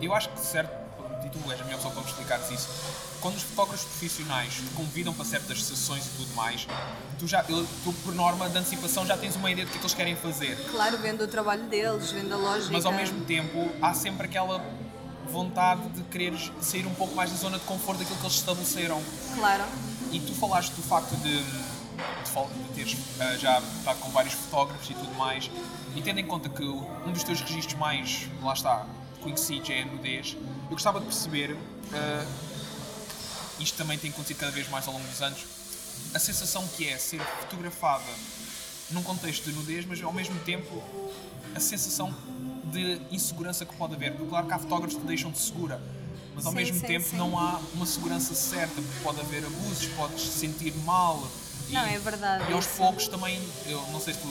Eu 0.00 0.14
acho 0.14 0.28
que 0.28 0.40
certo, 0.40 0.70
e 1.24 1.30
tu 1.30 1.38
és 1.50 1.60
a 1.60 1.64
melhor 1.64 1.76
pessoa 1.76 1.94
para 1.94 2.02
me 2.02 2.08
explicares 2.08 2.50
isso, 2.50 2.68
quando 3.20 3.36
os 3.36 3.42
fotógrafos 3.42 3.86
profissionais 3.86 4.54
te 4.54 4.74
convidam 4.74 5.14
para 5.14 5.24
certas 5.24 5.64
sessões 5.64 6.06
e 6.06 6.10
tudo 6.10 6.34
mais, 6.34 6.66
tu 7.18 7.26
já, 7.26 7.42
tu 7.42 7.92
por 8.04 8.14
norma 8.14 8.48
de 8.50 8.58
antecipação 8.58 9.06
já 9.06 9.16
tens 9.16 9.36
uma 9.36 9.50
ideia 9.50 9.66
do 9.66 9.70
que 9.70 9.78
é 9.78 9.80
que 9.80 9.86
eles 9.86 9.94
querem 9.94 10.16
fazer. 10.16 10.54
Claro, 10.70 10.98
vendo 10.98 11.24
o 11.24 11.26
trabalho 11.26 11.64
deles, 11.64 12.10
vendo 12.12 12.34
a 12.34 12.36
lógica. 12.36 12.72
Mas 12.72 12.84
ao 12.84 12.92
mesmo 12.92 13.24
tempo 13.24 13.70
há 13.80 13.94
sempre 13.94 14.26
aquela 14.26 14.62
vontade 15.26 15.88
de 15.90 16.02
quereres 16.04 16.50
sair 16.60 16.86
um 16.86 16.94
pouco 16.94 17.14
mais 17.14 17.30
da 17.30 17.36
zona 17.36 17.58
de 17.58 17.64
conforto 17.64 17.98
daquilo 17.98 18.18
que 18.18 18.24
eles 18.24 18.36
estabeleceram. 18.36 19.02
Claro. 19.34 19.64
E 20.12 20.20
tu 20.20 20.32
falaste 20.34 20.72
do 20.72 20.82
facto 20.82 21.14
de, 21.16 21.38
de, 21.38 21.44
de 21.44 22.74
teres 22.74 22.96
ah, 23.20 23.36
já 23.36 23.58
estado 23.58 23.98
com 23.98 24.10
vários 24.10 24.34
fotógrafos 24.34 24.88
e 24.88 24.94
tudo 24.94 25.14
mais, 25.14 25.50
e 25.94 26.02
tendo 26.02 26.20
em 26.20 26.26
conta 26.26 26.48
que 26.48 26.62
um 26.62 27.12
dos 27.12 27.22
teus 27.22 27.40
registros 27.40 27.78
mais, 27.78 28.28
lá 28.42 28.52
está, 28.52 28.86
conhecidos 29.22 29.68
é 29.70 29.82
a 29.82 29.86
nudez, 29.86 30.36
eu 30.64 30.70
gostava 30.70 31.00
de 31.00 31.06
perceber, 31.06 31.56
ah, 31.92 32.26
isto 33.58 33.76
também 33.76 33.98
tem 33.98 34.10
acontecido 34.10 34.38
cada 34.38 34.52
vez 34.52 34.68
mais 34.68 34.86
ao 34.86 34.94
longo 34.94 35.06
dos 35.06 35.22
anos, 35.22 35.44
a 36.14 36.18
sensação 36.18 36.66
que 36.76 36.88
é 36.88 36.96
ser 36.98 37.20
fotografada 37.20 38.04
num 38.90 39.02
contexto 39.02 39.50
de 39.50 39.52
nudez, 39.56 39.84
mas 39.84 40.02
ao 40.02 40.12
mesmo 40.12 40.38
tempo 40.40 40.82
a 41.54 41.60
sensação 41.60 42.14
de 42.76 43.00
insegurança 43.10 43.64
que 43.64 43.74
pode 43.76 43.94
haver. 43.94 44.12
Porque 44.12 44.28
claro 44.28 44.46
que 44.46 44.52
há 44.52 44.58
fotógrafos 44.58 44.96
que 44.98 45.04
deixam 45.06 45.30
de 45.30 45.38
segura, 45.38 45.80
mas 46.34 46.44
ao 46.46 46.52
Sim, 46.52 46.58
mesmo 46.58 46.80
sim, 46.80 46.86
tempo 46.86 47.08
sim. 47.08 47.16
não 47.16 47.38
há 47.38 47.60
uma 47.74 47.86
segurança 47.86 48.34
certa, 48.34 48.74
porque 48.74 49.00
pode 49.02 49.20
haver 49.20 49.44
abusos, 49.44 49.86
podes 49.96 50.20
se 50.22 50.38
sentir 50.38 50.74
mal. 50.84 51.26
E, 51.68 51.72
Não, 51.72 51.80
é 51.84 51.98
verdade, 51.98 52.44
E 52.50 52.52
aos 52.54 52.66
poucos 52.66 53.08
também, 53.08 53.40
eu 53.66 53.80
não 53.90 54.00
sei 54.00 54.14
se 54.14 54.20
tu 54.20 54.28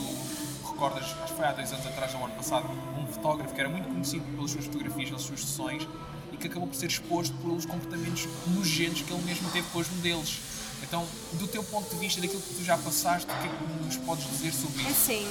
recordas, 0.70 1.04
acho 1.04 1.32
que 1.32 1.32
foi 1.34 1.44
há 1.44 1.52
dois 1.52 1.70
anos 1.72 1.86
atrás, 1.86 2.14
ou 2.14 2.24
ano 2.24 2.34
passado, 2.34 2.68
um 2.98 3.06
fotógrafo 3.06 3.54
que 3.54 3.60
era 3.60 3.68
muito 3.68 3.88
conhecido 3.88 4.24
pelas 4.34 4.50
suas 4.50 4.64
fotografias, 4.64 5.08
pelas 5.08 5.22
suas 5.22 5.40
sessões, 5.40 5.86
e 6.32 6.36
que 6.36 6.46
acabou 6.46 6.66
por 6.68 6.74
ser 6.76 6.86
exposto 6.86 7.34
pelos 7.38 7.66
comportamentos 7.66 8.26
nojentos 8.46 9.02
que 9.02 9.12
ele 9.12 9.22
mesmo 9.22 9.50
teve 9.50 9.66
com 9.68 9.78
os 9.78 9.88
modelos. 9.90 10.38
Então, 10.82 11.06
do 11.32 11.46
teu 11.48 11.62
ponto 11.64 11.88
de 11.90 11.96
vista, 11.96 12.20
daquilo 12.20 12.40
que 12.40 12.54
tu 12.54 12.64
já 12.64 12.76
passaste, 12.78 13.26
o 13.30 13.34
que 13.40 13.46
é 13.46 13.50
que 13.50 13.84
nos 13.84 13.96
podes 13.96 14.28
dizer 14.30 14.52
sobre 14.52 14.80
É 14.82 14.90
isso? 14.90 14.90
assim, 14.90 15.26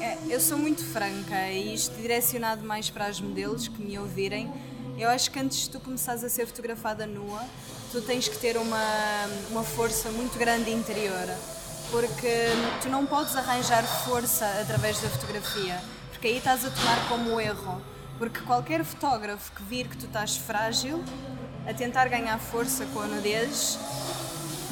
é, 0.00 0.18
eu 0.28 0.40
sou 0.40 0.58
muito 0.58 0.84
franca 0.84 1.48
e 1.50 1.74
isto 1.74 1.94
direcionado 2.00 2.62
mais 2.62 2.90
para 2.90 3.06
as 3.06 3.20
modelos 3.20 3.68
que 3.68 3.80
me 3.82 3.98
ouvirem. 3.98 4.52
Eu 4.98 5.08
acho 5.08 5.30
que 5.30 5.38
antes 5.38 5.60
de 5.60 5.70
tu 5.70 5.80
começares 5.80 6.22
a 6.22 6.28
ser 6.28 6.46
fotografada 6.46 7.06
nua, 7.06 7.42
tu 7.90 8.02
tens 8.02 8.28
que 8.28 8.36
ter 8.36 8.56
uma, 8.58 8.84
uma 9.50 9.62
força 9.62 10.10
muito 10.10 10.38
grande 10.38 10.70
interior. 10.70 11.26
Porque 11.90 12.46
tu 12.82 12.88
não 12.88 13.06
podes 13.06 13.34
arranjar 13.34 13.82
força 14.04 14.46
através 14.60 15.00
da 15.00 15.08
fotografia, 15.08 15.82
porque 16.10 16.28
aí 16.28 16.36
estás 16.38 16.64
a 16.64 16.70
tomar 16.70 17.08
como 17.08 17.40
erro. 17.40 17.80
Porque 18.18 18.40
qualquer 18.40 18.84
fotógrafo 18.84 19.50
que 19.52 19.62
vir 19.62 19.88
que 19.88 19.96
tu 19.96 20.04
estás 20.06 20.36
frágil, 20.36 21.02
a 21.66 21.72
tentar 21.72 22.06
ganhar 22.08 22.38
força 22.38 22.84
com 22.92 23.00
a 23.00 23.06
nudez, 23.06 23.78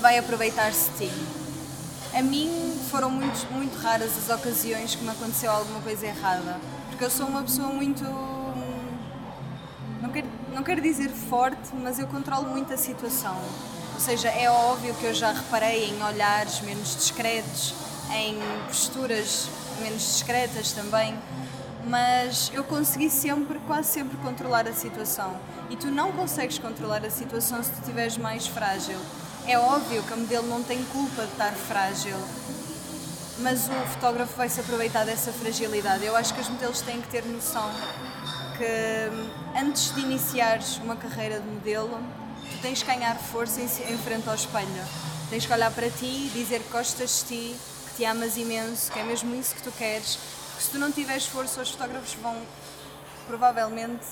vai 0.01 0.19
aproveitar-se 0.19 0.91
de 0.91 1.09
ti. 1.09 1.13
A 2.15 2.23
mim 2.23 2.79
foram 2.91 3.11
muito, 3.11 3.53
muito 3.53 3.77
raras 3.79 4.13
as 4.17 4.35
ocasiões 4.35 4.95
que 4.95 5.05
me 5.05 5.11
aconteceu 5.11 5.51
alguma 5.51 5.81
coisa 5.81 6.07
errada, 6.07 6.59
porque 6.89 7.05
eu 7.05 7.11
sou 7.11 7.27
uma 7.27 7.43
pessoa 7.43 7.69
muito. 7.69 8.03
Não 10.01 10.11
quero, 10.11 10.27
não 10.55 10.63
quero 10.63 10.81
dizer 10.81 11.11
forte, 11.11 11.75
mas 11.75 11.99
eu 11.99 12.07
controlo 12.07 12.49
muito 12.49 12.73
a 12.73 12.77
situação. 12.77 13.37
Ou 13.95 14.01
seja, 14.01 14.29
é 14.29 14.49
óbvio 14.49 14.95
que 14.95 15.05
eu 15.05 15.15
já 15.15 15.33
reparei 15.33 15.91
em 15.91 16.03
olhares 16.03 16.61
menos 16.61 16.95
discretos, 16.95 17.75
em 18.13 18.39
posturas 18.67 19.49
menos 19.83 20.03
discretas 20.03 20.73
também, 20.73 21.15
mas 21.85 22.51
eu 22.55 22.65
consegui 22.65 23.11
sempre, 23.11 23.59
quase 23.67 23.89
sempre, 23.89 24.17
controlar 24.19 24.67
a 24.69 24.73
situação. 24.73 25.37
E 25.69 25.77
tu 25.77 25.89
não 25.89 26.13
consegues 26.13 26.59
controlar 26.59 27.05
a 27.05 27.11
situação 27.11 27.63
se 27.63 27.71
tu 27.71 27.81
estiveres 27.81 28.17
mais 28.17 28.47
frágil. 28.47 28.99
É 29.49 29.59
óbvio 29.59 30.03
que 30.03 30.13
a 30.13 30.17
modelo 30.17 30.47
não 30.47 30.63
tem 30.63 30.85
culpa 30.85 31.25
de 31.25 31.33
estar 31.33 31.53
frágil, 31.55 32.15
mas 33.39 33.67
o 33.67 33.89
fotógrafo 33.95 34.37
vai 34.37 34.47
se 34.47 34.61
aproveitar 34.61 35.07
dessa 35.07 35.33
fragilidade. 35.33 36.05
Eu 36.05 36.15
acho 36.15 36.35
que 36.35 36.41
os 36.43 36.51
modelos 36.51 36.83
têm 36.83 37.01
que 37.01 37.09
ter 37.09 37.25
noção 37.25 37.71
que 38.59 39.11
hum, 39.11 39.31
antes 39.59 39.95
de 39.95 40.03
iniciares 40.03 40.77
uma 40.77 40.97
carreira 40.97 41.41
de 41.41 41.49
modelo, 41.49 41.99
tu 42.51 42.59
tens 42.61 42.83
que 42.83 42.93
ganhar 42.93 43.17
força 43.17 43.63
em, 43.63 43.97
frente 43.97 44.29
ao 44.29 44.35
espelho. 44.35 44.85
Tens 45.31 45.47
que 45.47 45.53
olhar 45.55 45.71
para 45.71 45.89
ti, 45.89 46.31
dizer 46.35 46.61
que 46.61 46.69
gostas 46.71 47.21
de 47.21 47.29
ti, 47.29 47.57
que 47.89 47.97
te 47.97 48.05
amas 48.05 48.37
imenso, 48.37 48.93
que 48.93 48.99
é 48.99 49.03
mesmo 49.03 49.35
isso 49.35 49.55
que 49.55 49.63
tu 49.63 49.73
queres. 49.73 50.17
Porque 50.51 50.63
se 50.63 50.71
tu 50.73 50.79
não 50.79 50.93
tiveres 50.93 51.25
força, 51.25 51.63
os 51.63 51.71
fotógrafos 51.71 52.13
vão 52.21 52.37
provavelmente 53.27 54.05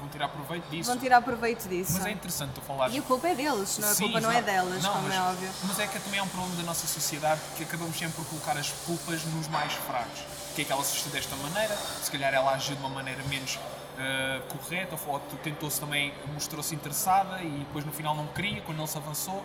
Vão 0.00 0.08
tirar 0.08 0.28
proveito 0.28 0.64
disso. 0.70 0.90
vão 0.90 0.98
tirar 0.98 1.20
proveito 1.22 1.68
disso. 1.68 1.92
Mas 1.92 2.06
é 2.06 2.10
interessante 2.10 2.52
tu 2.54 2.60
falares. 2.62 2.94
E 2.94 2.98
a 2.98 3.02
culpa 3.02 3.28
é 3.28 3.34
deles, 3.34 3.78
não, 3.78 3.88
a 3.88 3.94
Sim, 3.94 4.04
culpa 4.04 4.20
não 4.20 4.32
é 4.32 4.42
delas, 4.42 4.82
Não, 4.82 4.92
como 4.92 5.04
mas, 5.08 5.14
é 5.14 5.20
óbvio. 5.20 5.50
Mas 5.64 5.78
é 5.78 5.86
que 5.86 6.00
também 6.00 6.18
é 6.20 6.22
um 6.22 6.28
problema 6.28 6.56
da 6.56 6.62
nossa 6.62 6.86
sociedade 6.86 7.40
que 7.56 7.62
acabamos 7.62 7.96
sempre 7.98 8.14
por 8.16 8.24
colocar 8.26 8.56
as 8.56 8.70
culpas 8.86 9.22
nos 9.26 9.46
mais 9.48 9.72
fracos. 9.74 10.20
Que 10.56 10.62
é 10.62 10.64
que 10.64 10.72
ela 10.72 10.82
se 10.82 10.92
vestiu 10.94 11.12
desta 11.12 11.36
maneira, 11.36 11.76
se 12.02 12.10
calhar 12.10 12.32
ela 12.34 12.52
agiu 12.52 12.74
de 12.74 12.80
uma 12.80 12.88
maneira 12.88 13.22
menos 13.24 13.58
eh, 13.98 14.40
correta, 14.48 14.96
ou 15.06 15.20
tentou-se 15.44 15.78
também, 15.78 16.12
mostrou-se 16.32 16.74
interessada 16.74 17.42
e 17.42 17.50
depois 17.60 17.84
no 17.84 17.92
final 17.92 18.14
não 18.16 18.26
queria, 18.28 18.60
quando 18.62 18.78
ele 18.78 18.88
se 18.88 18.96
avançou. 18.96 19.44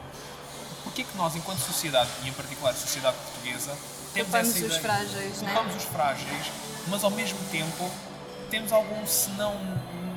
Porquê 0.84 1.04
que 1.04 1.18
nós, 1.18 1.36
enquanto 1.36 1.60
sociedade, 1.60 2.10
e 2.24 2.30
em 2.30 2.34
particular 2.34 2.72
a 2.72 2.74
sociedade 2.76 3.18
portuguesa, 3.18 3.76
temos 4.14 4.30
Culpamos 4.32 4.50
essa 4.50 4.60
os 4.60 4.66
ideia, 4.66 4.82
frágeis, 4.82 5.42
né? 5.42 5.54
culpamos 5.54 5.76
os 5.76 5.84
frágeis, 5.90 6.52
mas 6.88 7.04
ao 7.04 7.12
mesmo 7.12 7.40
tempo 7.52 7.92
temos 8.50 8.72
algum 8.72 9.06
senão 9.06 9.54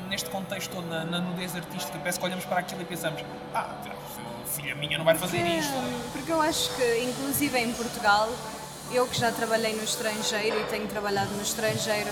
neste 0.08 0.30
contexto 0.30 0.70
todo, 0.74 0.86
na, 0.88 1.04
na 1.04 1.20
nudez 1.20 1.54
artística, 1.54 1.96
parece 1.98 2.18
que 2.18 2.24
olhamos 2.24 2.44
para 2.44 2.60
aquilo 2.60 2.82
e 2.82 2.84
pensamos 2.84 3.22
ah, 3.54 3.74
filha 4.46 4.74
minha 4.74 4.98
não 4.98 5.04
vai 5.04 5.14
fazer 5.14 5.38
Porque- 5.38 5.52
isto. 5.52 5.72
Porque 6.12 6.32
eu 6.32 6.40
acho 6.42 6.70
que, 6.74 6.98
inclusive 7.04 7.58
em 7.58 7.72
Portugal, 7.72 8.28
eu 8.90 9.06
que 9.06 9.18
já 9.18 9.30
trabalhei 9.30 9.74
no 9.76 9.84
estrangeiro 9.84 10.58
e 10.60 10.64
tenho 10.64 10.86
trabalhado 10.88 11.30
no 11.34 11.42
estrangeiro, 11.42 12.10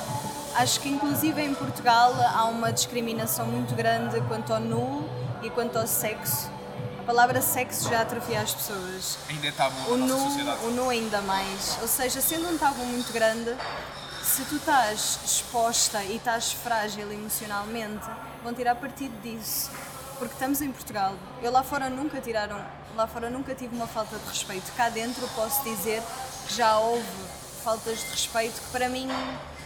acho 0.56 0.80
que 0.80 0.88
inclusive 0.88 1.40
em 1.42 1.54
Portugal 1.54 2.14
há 2.34 2.44
uma 2.44 2.72
discriminação 2.72 3.46
muito 3.46 3.74
grande 3.74 4.20
quanto 4.22 4.52
ao 4.52 4.60
nu 4.60 5.08
e 5.42 5.50
quanto 5.50 5.78
ao 5.78 5.86
sexo. 5.86 6.50
A 7.00 7.02
palavra 7.06 7.40
sexo 7.40 7.88
já 7.88 8.00
atrofia 8.02 8.40
as 8.40 8.52
pessoas. 8.52 9.16
Ainda 9.28 9.46
é 9.46 9.52
tabu 9.52 9.76
O 9.92 9.96
na 9.96 10.06
nu, 10.06 10.18
sociedade. 10.18 10.64
o 10.64 10.70
nu 10.72 10.90
ainda 10.90 11.20
mais. 11.22 11.78
Ou 11.80 11.86
seja, 11.88 12.20
sendo 12.20 12.48
um 12.48 12.58
tabu 12.58 12.84
muito 12.84 13.12
grande, 13.12 13.54
se 14.36 14.44
tu 14.44 14.56
estás 14.56 15.18
exposta 15.24 16.04
e 16.04 16.16
estás 16.16 16.52
frágil 16.52 17.10
emocionalmente, 17.10 18.04
vão 18.44 18.52
tirar 18.52 18.74
partido 18.74 19.18
disso. 19.22 19.70
Porque 20.18 20.34
estamos 20.34 20.60
em 20.60 20.70
Portugal. 20.70 21.14
Eu 21.42 21.50
lá 21.50 21.62
fora 21.62 21.88
nunca 21.88 22.20
tiraram, 22.20 22.62
lá 22.94 23.06
fora 23.06 23.30
nunca 23.30 23.54
tive 23.54 23.74
uma 23.74 23.86
falta 23.86 24.18
de 24.18 24.28
respeito. 24.28 24.70
Cá 24.76 24.90
dentro 24.90 25.26
posso 25.28 25.64
dizer 25.64 26.02
que 26.46 26.54
já 26.54 26.78
houve 26.78 27.06
faltas 27.64 27.98
de 28.00 28.10
respeito 28.10 28.60
que 28.60 28.70
para 28.72 28.90
mim 28.90 29.08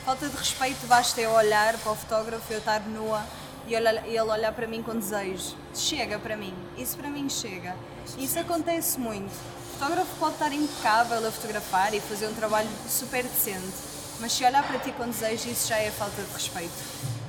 Falta 0.04 0.28
de 0.28 0.36
respeito 0.36 0.86
basta 0.86 1.20
eu 1.20 1.30
olhar 1.32 1.76
para 1.76 1.92
o 1.92 1.94
fotógrafo, 1.94 2.50
eu 2.52 2.58
estar 2.58 2.80
nua 2.80 3.22
e 3.66 3.72
e 3.72 3.76
ele 3.76 4.20
olhar 4.20 4.52
para 4.52 4.66
mim 4.66 4.82
com 4.82 4.96
desejo. 4.96 5.54
Chega 5.74 6.18
para 6.18 6.36
mim. 6.36 6.54
Isso 6.78 6.96
para 6.96 7.10
mim 7.10 7.28
chega. 7.28 7.76
Isso 8.16 8.38
acontece 8.38 8.98
muito. 8.98 9.30
O 9.30 9.78
fotógrafo 9.78 10.16
pode 10.18 10.34
estar 10.34 10.52
impecável 10.52 11.26
a 11.26 11.30
fotografar 11.30 11.92
e 11.92 12.00
fazer 12.00 12.28
um 12.28 12.34
trabalho 12.34 12.68
super 12.88 13.24
decente, 13.24 13.89
mas 14.20 14.32
se 14.32 14.44
olhar 14.44 14.62
para 14.66 14.78
ti 14.78 14.92
com 14.92 15.04
desejo, 15.08 15.48
isso 15.48 15.68
já 15.68 15.76
é 15.78 15.90
falta 15.90 16.22
de 16.22 16.32
respeito. 16.32 16.72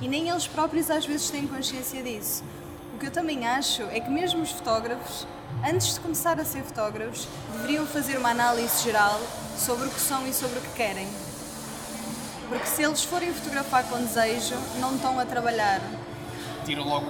E 0.00 0.08
nem 0.08 0.28
eles 0.28 0.46
próprios 0.46 0.90
às 0.90 1.04
vezes 1.06 1.30
têm 1.30 1.46
consciência 1.46 2.02
disso. 2.02 2.42
O 2.94 2.98
que 2.98 3.06
eu 3.06 3.10
também 3.10 3.46
acho 3.46 3.82
é 3.84 4.00
que 4.00 4.10
mesmo 4.10 4.42
os 4.42 4.50
fotógrafos, 4.50 5.26
antes 5.64 5.94
de 5.94 6.00
começar 6.00 6.38
a 6.40 6.44
ser 6.44 6.62
fotógrafos, 6.62 7.26
deveriam 7.56 7.86
fazer 7.86 8.16
uma 8.18 8.30
análise 8.30 8.82
geral 8.82 9.20
sobre 9.56 9.86
o 9.86 9.90
que 9.90 10.00
são 10.00 10.26
e 10.26 10.32
sobre 10.32 10.58
o 10.58 10.62
que 10.62 10.70
querem. 10.74 11.08
Porque 12.48 12.66
se 12.66 12.82
eles 12.82 13.02
forem 13.02 13.32
fotografar 13.32 13.84
com 13.84 13.98
desejo, 13.98 14.54
não 14.78 14.94
estão 14.96 15.18
a 15.18 15.24
trabalhar. 15.24 15.80
tira 16.66 16.82
logo. 16.82 17.06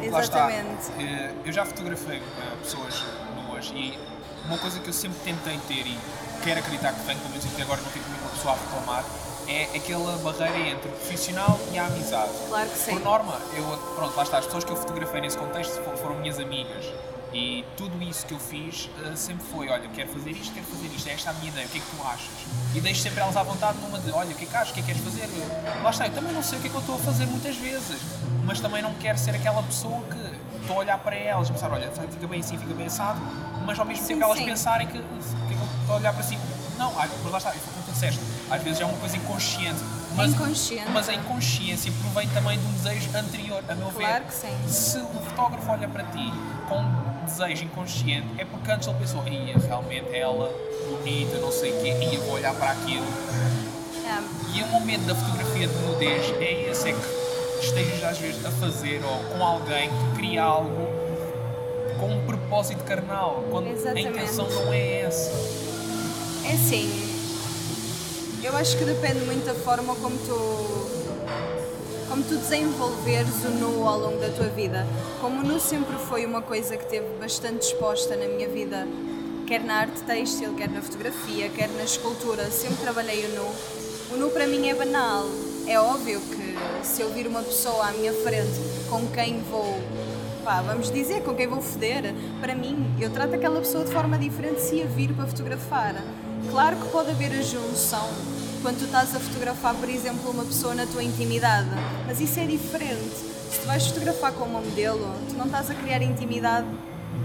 Exatamente. 0.00 0.90
Eh, 0.98 1.32
Eu 1.44 1.52
já 1.52 1.64
fotografei 1.64 2.18
eh, 2.18 2.56
pessoas 2.62 3.02
nuas 3.36 3.66
e 3.74 3.98
uma 4.46 4.58
coisa 4.58 4.78
que 4.78 4.88
eu 4.88 4.92
sempre 4.92 5.18
tentei 5.24 5.58
ter 5.66 5.86
e 5.86 5.98
quero 6.44 6.60
acreditar 6.60 6.92
que 6.92 7.00
tenho, 7.06 7.18
pelo 7.18 7.30
menos 7.30 7.46
até 7.46 7.62
agora 7.62 7.80
não 7.80 7.90
tenho 7.90 8.04
nenhuma 8.04 8.13
pessoa 8.34 8.54
a 8.54 8.56
reclamar, 8.58 9.04
é 9.46 9.64
aquela 9.76 10.16
barreira 10.18 10.58
entre 10.70 10.88
o 10.88 10.92
profissional 10.92 11.58
e 11.72 11.78
a 11.78 11.86
amizade. 11.86 12.30
Claro 12.48 12.68
que 12.70 12.78
sim. 12.78 12.90
Por 12.92 13.00
norma, 13.00 13.38
eu, 13.54 13.64
pronto, 13.94 14.16
lá 14.16 14.22
está, 14.22 14.38
as 14.38 14.46
pessoas 14.46 14.64
que 14.64 14.70
eu 14.72 14.76
fotografei 14.76 15.20
nesse 15.20 15.36
contexto 15.36 15.72
foram, 15.98 16.16
minhas 16.16 16.38
amigas. 16.38 16.84
E 17.32 17.64
tudo 17.76 18.00
isso 18.00 18.24
que 18.26 18.32
eu 18.32 18.38
fiz 18.38 18.88
eh, 19.04 19.16
sempre 19.16 19.44
foi, 19.50 19.68
olha, 19.68 19.88
quero 19.88 20.08
fazer 20.10 20.30
isto, 20.30 20.54
quero 20.54 20.66
fazer 20.66 20.86
isto, 20.86 21.08
esta 21.08 21.30
é 21.30 21.32
a 21.32 21.34
minha 21.34 21.48
ideia, 21.48 21.66
o 21.66 21.68
que 21.68 21.78
é 21.78 21.80
que 21.80 21.86
tu 21.96 22.02
achas? 22.06 22.30
E 22.76 22.80
deixo 22.80 23.02
sempre 23.02 23.20
elas 23.20 23.36
à 23.36 23.42
vontade 23.42 23.76
numa 23.80 23.98
de, 23.98 24.12
olha, 24.12 24.30
o 24.30 24.34
que 24.36 24.44
é 24.44 24.46
que 24.46 24.56
achas, 24.56 24.70
o 24.70 24.74
que 24.74 24.80
é 24.80 24.82
que 24.84 24.92
queres 24.92 25.02
fazer? 25.02 25.28
Eu, 25.36 25.82
lá 25.82 25.90
está, 25.90 26.06
eu 26.06 26.12
também 26.12 26.32
não 26.32 26.44
sei 26.44 26.58
o 26.58 26.62
que 26.62 26.68
é 26.68 26.70
que 26.70 26.76
eu 26.76 26.80
estou 26.80 26.94
a 26.94 26.98
fazer 26.98 27.26
muitas 27.26 27.56
vezes, 27.56 27.98
mas 28.44 28.60
também 28.60 28.80
não 28.82 28.94
quero 28.94 29.18
ser 29.18 29.34
aquela 29.34 29.64
pessoa 29.64 30.00
que 30.02 30.60
estou 30.60 30.76
a 30.76 30.78
olhar 30.78 30.98
para 30.98 31.16
elas 31.16 31.48
e 31.48 31.52
pensar, 31.52 31.72
olha, 31.72 31.90
fica 31.90 32.26
bem 32.28 32.38
assim, 32.38 32.56
fica 32.56 32.72
bem 32.72 32.86
assado, 32.86 33.20
mas 33.66 33.76
ao 33.80 33.84
mesmo 33.84 34.02
Sim, 34.06 34.12
tempo 34.14 34.24
elas 34.26 34.38
sim. 34.38 34.44
pensarem 34.44 34.86
que, 34.86 34.98
"Uf, 34.98 35.34
o 35.34 35.46
que 35.48 35.54
é 35.54 35.56
que 35.56 35.60
eu 35.62 35.68
estou 35.80 35.94
a 35.96 35.98
olhar 35.98 36.12
para 36.14 36.22
si? 36.22 36.38
Não, 36.78 36.92
mas 36.92 37.32
lá 37.32 37.38
está, 37.38 37.50
tu 37.50 37.83
disseste, 37.94 38.20
às 38.50 38.62
vezes 38.62 38.80
é 38.80 38.84
uma 38.84 38.98
coisa 38.98 39.16
inconsciente. 39.16 39.80
Mas, 40.16 40.30
Inconsciente. 40.32 40.90
Mas 40.92 41.08
a 41.08 41.14
inconsciência 41.14 41.92
provém 42.00 42.28
também 42.28 42.56
de 42.58 42.64
um 42.66 42.72
desejo 42.72 43.08
anterior, 43.16 43.64
a 43.68 43.74
meu 43.74 43.90
ver. 43.90 44.06
Claro 44.06 44.24
que 44.24 44.34
sim. 44.34 44.68
Se 44.68 44.98
o 44.98 45.06
fotógrafo 45.08 45.72
olha 45.72 45.88
para 45.88 46.04
ti 46.04 46.32
com 46.68 46.78
um 46.78 47.24
desejo 47.24 47.64
inconsciente, 47.64 48.26
é 48.38 48.44
porque 48.44 48.70
antes 48.70 48.86
ele 48.86 48.96
pensou, 48.98 49.26
ia, 49.26 49.58
realmente 49.58 50.14
ela, 50.16 50.52
bonita, 50.88 51.38
não 51.38 51.50
sei 51.50 51.72
o 51.72 51.80
quê, 51.82 51.88
ia, 52.12 52.20
vou 52.20 52.34
olhar 52.34 52.54
para 52.54 52.70
aquilo. 52.70 53.04
É, 54.06 54.56
E 54.56 54.62
o 54.62 54.66
momento 54.68 55.02
da 55.06 55.16
fotografia 55.16 55.66
de 55.66 55.74
nudez 55.78 56.32
é 56.40 56.70
esse, 56.70 56.90
é 56.90 56.92
que 56.92 57.64
estejas 57.64 58.04
às 58.04 58.18
vezes 58.18 58.44
a 58.46 58.50
fazer 58.52 59.02
ou 59.04 59.18
com 59.36 59.44
alguém 59.44 59.88
que 59.88 60.16
cria 60.16 60.44
algo 60.44 60.86
com 61.98 62.06
um 62.14 62.24
propósito 62.24 62.84
carnal, 62.84 63.44
quando 63.50 63.68
Exatamente. 63.68 64.06
a 64.06 64.10
intenção 64.10 64.48
não 64.48 64.72
é 64.72 65.00
essa. 65.00 65.30
É 66.44 66.52
assim, 66.52 67.13
eu 68.44 68.54
acho 68.56 68.76
que 68.76 68.84
depende 68.84 69.20
muito 69.24 69.46
da 69.46 69.54
forma 69.54 69.94
como 69.96 70.16
tu 70.18 71.04
como 72.08 72.22
tu 72.22 72.36
desenvolveres 72.36 73.42
o 73.44 73.48
nu 73.48 73.88
ao 73.88 73.98
longo 73.98 74.20
da 74.20 74.28
tua 74.28 74.48
vida. 74.48 74.86
Como 75.20 75.40
o 75.40 75.44
nu 75.44 75.58
sempre 75.58 75.96
foi 75.96 76.26
uma 76.26 76.42
coisa 76.42 76.76
que 76.76 76.84
teve 76.84 77.08
bastante 77.18 77.62
exposta 77.62 78.14
na 78.14 78.26
minha 78.26 78.46
vida, 78.46 78.86
quer 79.46 79.64
na 79.64 79.76
arte 79.76 80.02
têxtil, 80.02 80.54
quer 80.54 80.68
na 80.68 80.82
fotografia, 80.82 81.48
quer 81.48 81.68
na 81.70 81.82
escultura, 81.82 82.50
sempre 82.50 82.76
trabalhei 82.82 83.24
o 83.24 83.28
nu. 83.30 83.54
O 84.12 84.16
nu 84.18 84.30
para 84.30 84.46
mim 84.46 84.68
é 84.68 84.74
banal. 84.74 85.24
É 85.66 85.80
óbvio 85.80 86.20
que 86.20 86.86
se 86.86 87.00
eu 87.00 87.10
vir 87.10 87.26
uma 87.26 87.42
pessoa 87.42 87.88
à 87.88 87.92
minha 87.92 88.12
frente 88.12 88.60
com 88.90 89.06
quem 89.08 89.40
vou 89.50 89.80
pá, 90.44 90.60
vamos 90.60 90.90
dizer, 90.92 91.22
com 91.22 91.34
quem 91.34 91.46
vou 91.46 91.62
foder, 91.62 92.14
para 92.38 92.54
mim, 92.54 92.94
eu 93.00 93.08
trato 93.08 93.34
aquela 93.34 93.58
pessoa 93.60 93.84
de 93.84 93.90
forma 93.90 94.18
diferente 94.18 94.60
se 94.60 94.82
a 94.82 94.84
vir 94.84 95.14
para 95.14 95.26
fotografar. 95.26 95.94
Claro 96.50 96.76
que 96.76 96.88
pode 96.90 97.10
haver 97.10 97.32
a 97.32 97.42
junção 97.42 98.33
quando 98.64 98.78
tu 98.78 98.86
estás 98.86 99.14
a 99.14 99.20
fotografar, 99.20 99.74
por 99.74 99.90
exemplo, 99.90 100.30
uma 100.30 100.42
pessoa 100.42 100.74
na 100.74 100.86
tua 100.86 101.02
intimidade, 101.02 101.68
mas 102.06 102.18
isso 102.18 102.40
é 102.40 102.46
diferente. 102.46 103.14
Se 103.50 103.60
tu 103.60 103.66
vais 103.66 103.86
fotografar 103.86 104.32
com 104.32 104.46
uma 104.46 104.62
modelo, 104.62 105.06
tu 105.28 105.34
não 105.36 105.44
estás 105.44 105.70
a 105.70 105.74
criar 105.74 106.00
intimidade 106.00 106.66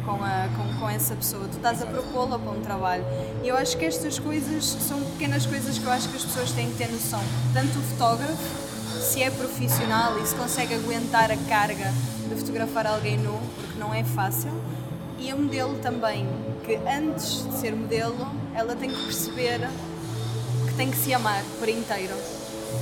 com, 0.04 0.22
a, 0.22 0.50
com, 0.58 0.80
com 0.82 0.90
essa 0.90 1.16
pessoa, 1.16 1.48
tu 1.48 1.56
estás 1.56 1.82
a 1.82 1.86
propô-la 1.86 2.38
para 2.38 2.52
um 2.52 2.60
trabalho. 2.60 3.06
E 3.42 3.48
eu 3.48 3.56
acho 3.56 3.78
que 3.78 3.86
estas 3.86 4.20
coisas 4.20 4.66
são 4.66 5.00
pequenas 5.12 5.46
coisas 5.46 5.80
que 5.80 5.86
eu 5.86 5.92
acho 5.94 6.10
que 6.10 6.18
as 6.18 6.26
pessoas 6.26 6.52
têm 6.52 6.72
que 6.72 6.78
ter 6.78 6.92
noção. 6.92 7.22
Tanto 7.54 7.80
o 7.80 7.82
fotógrafo, 7.84 9.02
se 9.02 9.24
é 9.24 9.32
profissional 9.32 10.20
e 10.20 10.28
se 10.28 10.36
consegue 10.36 10.74
aguentar 10.74 11.32
a 11.32 11.38
carga 11.48 11.94
de 12.28 12.36
fotografar 12.36 12.86
alguém 12.86 13.18
nu, 13.18 13.40
porque 13.56 13.80
não 13.80 13.94
é 13.94 14.04
fácil, 14.04 14.52
e 15.18 15.32
a 15.32 15.38
modelo 15.38 15.78
também, 15.80 16.28
que 16.66 16.76
antes 16.76 17.46
de 17.46 17.58
ser 17.58 17.74
modelo, 17.74 18.28
ela 18.54 18.76
tem 18.76 18.90
que 18.90 19.04
perceber 19.04 19.70
tem 20.80 20.90
que 20.92 20.98
se 20.98 21.14
amar 21.14 21.44
por 21.60 21.68
inteiro. 21.68 22.16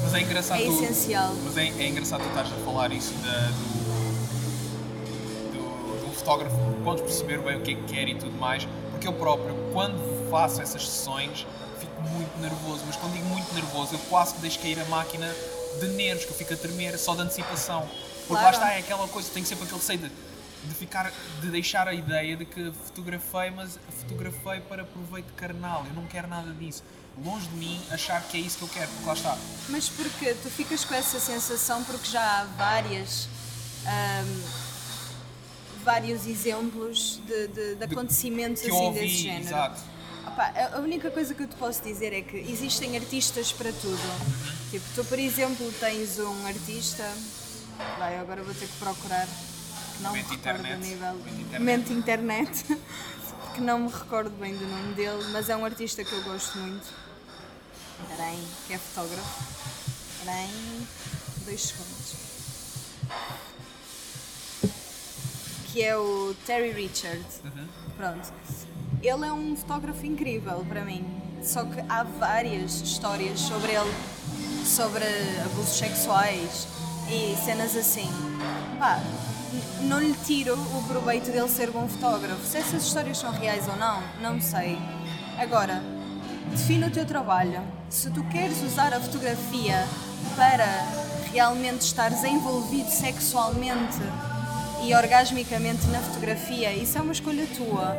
Mas 0.04 0.14
é 0.14 0.22
engraçado. 0.22 0.62
É 0.62 0.66
tu- 0.66 0.84
essencial. 0.84 1.34
Mas 1.44 1.58
é, 1.58 1.64
é 1.64 1.88
engraçado 1.88 2.22
tu 2.22 2.28
estás 2.28 2.48
a 2.52 2.56
falar 2.64 2.92
isso 2.92 3.12
da, 3.16 3.38
do, 5.52 5.52
do, 5.52 6.06
do 6.06 6.14
fotógrafo, 6.16 6.56
quando 6.84 7.02
perceber 7.02 7.40
bem 7.40 7.58
o 7.58 7.62
que 7.62 7.72
é 7.72 7.76
que 7.76 7.84
quer 7.86 8.08
e 8.08 8.14
tudo 8.14 8.38
mais, 8.38 8.68
porque 8.92 9.08
eu 9.08 9.14
próprio, 9.14 9.56
quando 9.74 10.30
faço 10.30 10.62
essas 10.62 10.88
sessões, 10.88 11.48
fico 11.80 12.00
muito 12.04 12.38
nervoso, 12.40 12.84
mas 12.86 12.96
quando 12.98 13.14
digo 13.14 13.26
muito 13.26 13.52
nervoso, 13.56 13.96
eu 13.96 14.00
quase 14.10 14.36
que 14.36 14.42
deixo 14.42 14.60
cair 14.60 14.80
a 14.80 14.86
máquina 14.86 15.34
de 15.80 15.88
nervos, 15.88 16.26
que 16.26 16.32
eu 16.32 16.38
fico 16.38 16.54
a 16.54 16.58
tremer 16.58 16.98
só 17.00 17.16
de 17.16 17.22
antecipação. 17.22 17.88
Porque 18.28 18.34
lá 18.44 18.52
Claro. 18.52 18.56
está, 18.58 18.74
é 18.74 18.80
aquela 18.80 19.08
coisa, 19.08 19.28
tenho 19.34 19.46
sempre 19.46 19.64
aquele 19.64 19.80
receio 19.80 20.00
de, 20.00 20.12
de 20.68 20.76
ficar, 20.76 21.12
de 21.42 21.50
deixar 21.50 21.88
a 21.88 21.94
ideia 21.94 22.36
de 22.38 22.46
que 22.46 22.72
fotografei, 22.86 23.50
mas 23.52 23.80
fotografei 24.02 24.60
para 24.62 24.84
proveito 24.84 25.34
carnal, 25.34 25.86
eu 25.88 25.94
não 25.94 26.06
quero 26.06 26.28
nada 26.28 26.52
disso. 26.54 26.84
Longe 27.24 27.48
de 27.48 27.56
mim 27.56 27.82
achar 27.90 28.22
que 28.24 28.38
é 28.38 28.40
isso 28.40 28.58
que 28.60 28.64
eu 28.64 28.68
quero, 28.70 28.88
porque 28.92 29.06
lá 29.08 29.14
está, 29.14 29.38
Mas 29.70 29.90
porque 29.90 30.34
tu 30.36 30.50
ficas 30.52 30.86
com 30.86 30.94
essa 30.94 31.20
sensação 31.20 31.84
porque 31.84 32.08
já 32.10 32.22
há 32.42 32.44
várias 32.44 33.28
ahm, 33.86 34.42
vários 35.84 36.28
exemplos 36.28 37.20
de, 37.26 37.48
de- 37.48 37.76
de 37.76 37.84
acontecimentos 37.86 38.62
eu 38.64 38.74
assim 38.76 38.86
ouvi, 38.86 39.00
desse 39.00 39.16
género. 39.24 39.48
exato. 39.48 39.82
Opa, 40.28 40.44
a- 40.44 40.76
a 40.78 40.80
única 40.80 41.10
coisa 41.10 41.34
que 41.34 41.42
eu 41.44 41.48
te 41.48 41.56
posso 41.56 41.82
dizer 41.82 42.14
é 42.14 42.22
que 42.22 42.38
existem 42.38 42.96
artistas 42.98 43.52
para 43.52 43.72
tudo. 43.72 43.98
Tipo, 44.70 44.86
tu 44.96 45.06
por 45.06 45.18
exemplo 45.18 45.72
tens 45.80 46.20
um 46.20 46.46
artista. 46.46 47.04
Vai, 47.98 48.18
agora 48.20 48.44
vou 48.44 48.54
ter 48.54 48.68
que 48.68 48.78
procurar. 48.78 49.28
Que 49.98 50.04
Não 50.04 50.12
me 50.14 50.20
Momento 50.22 50.30
recordo 50.30 50.60
internet. 50.60 50.74
a 50.74 50.78
nível. 50.78 51.16
Internet. 51.28 51.60
Momento 51.60 51.94
internet. 51.94 52.80
que 53.56 53.62
não 53.62 53.80
me 53.80 53.90
recordo 53.92 54.30
bem 54.40 54.56
do 54.56 54.66
nome 54.68 54.94
dele, 54.94 55.24
mas 55.32 55.50
é 55.50 55.56
um 55.56 55.66
artista 55.66 56.04
que 56.04 56.14
eu 56.14 56.24
gosto 56.24 56.58
muito. 56.60 56.86
Espera 58.04 58.24
aí, 58.30 58.48
que 58.68 58.74
é 58.74 58.78
fotógrafo. 58.78 59.44
Espera 60.20 60.38
aí, 60.38 60.88
dois 61.46 61.62
segundos. 61.62 62.16
Que 65.72 65.84
é 65.84 65.98
o 65.98 66.36
Terry 66.46 66.72
Richard. 66.72 67.24
Pronto. 67.96 68.32
Ele 69.02 69.26
é 69.26 69.32
um 69.34 69.56
fotógrafo 69.56 70.06
incrível 70.06 70.66
para 70.68 70.84
mim. 70.86 71.06
Só 71.44 71.64
que 71.66 71.80
há 71.88 72.04
várias 72.04 72.82
histórias 72.82 73.40
sobre 73.40 73.72
ele, 73.74 73.94
sobre 74.66 75.04
abusos 75.46 75.78
sexuais 75.78 76.68
e 77.10 77.36
cenas 77.44 77.76
assim. 77.76 78.10
Pá, 78.80 79.00
não 79.82 80.00
lhe 80.00 80.14
tiro 80.26 80.54
o 80.54 80.84
proveito 80.88 81.32
dele 81.32 81.48
ser 81.50 81.72
bom 81.72 81.88
fotógrafo. 81.88 82.46
Se 82.46 82.58
essas 82.58 82.84
histórias 82.84 83.18
são 83.18 83.32
reais 83.32 83.68
ou 83.68 83.76
não, 83.76 84.02
não 84.22 84.42
sei. 84.42 84.78
Agora, 85.38 85.82
define 86.52 86.86
o 86.86 86.92
teu 86.92 87.06
trabalho. 87.06 87.62
Se 87.90 88.10
tu 88.10 88.24
queres 88.26 88.62
usar 88.62 88.94
a 88.94 89.00
fotografia 89.00 89.88
para 90.36 90.66
realmente 91.32 91.82
estares 91.82 92.24
envolvido 92.24 92.90
sexualmente 92.90 94.00
e 94.84 94.94
orgasmicamente 94.94 95.86
na 95.88 96.00
fotografia, 96.00 96.74
isso 96.74 96.98
é 96.98 97.02
uma 97.02 97.14
escolha 97.14 97.46
tua. 97.56 97.98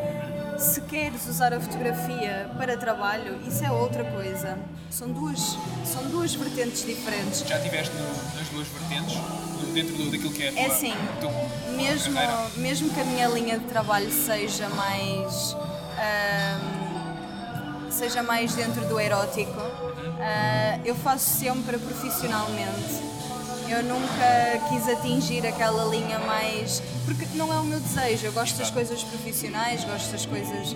Se 0.59 0.81
queres 0.83 1.27
usar 1.29 1.55
a 1.55 1.61
fotografia 1.61 2.51
para 2.57 2.77
trabalho, 2.77 3.39
isso 3.47 3.65
é 3.65 3.71
outra 3.71 4.05
coisa. 4.05 4.59
São 4.91 5.09
duas, 5.09 5.57
são 5.85 6.03
duas 6.11 6.35
vertentes 6.35 6.85
diferentes. 6.85 7.41
Já 7.47 7.57
estiveste 7.59 7.95
nas 8.37 8.49
duas 8.49 8.67
vertentes, 8.69 9.15
dentro 9.73 9.97
do, 9.97 10.11
daquilo 10.11 10.33
que 10.33 10.43
é 10.43 10.49
a 10.49 10.53
tua, 10.53 10.61
É 10.61 10.67
assim, 10.67 10.95
tua 11.21 11.31
mesmo, 11.77 12.15
carreira? 12.15 12.51
mesmo 12.57 12.91
que 12.91 13.01
a 13.01 13.05
minha 13.05 13.29
linha 13.29 13.59
de 13.59 13.67
trabalho 13.67 14.11
seja 14.11 14.69
mais 14.71 15.57
seja 17.91 18.23
mais 18.23 18.55
dentro 18.55 18.87
do 18.87 19.01
erótico, 19.01 19.61
ah, 20.21 20.79
eu 20.85 20.95
faço 20.95 21.29
sempre 21.31 21.77
profissionalmente. 21.79 23.18
Eu 23.71 23.83
nunca 23.85 24.69
quis 24.71 24.89
atingir 24.89 25.47
aquela 25.47 25.85
linha 25.85 26.19
mais. 26.21 26.83
porque 27.05 27.27
não 27.35 27.53
é 27.53 27.59
o 27.59 27.65
meu 27.65 27.79
desejo. 27.79 28.27
Eu 28.27 28.33
gosto 28.33 28.57
das 28.57 28.71
coisas 28.71 29.05
profissionais, 29.05 29.85
gosto 29.85 30.11
das 30.11 30.25
coisas. 30.25 30.75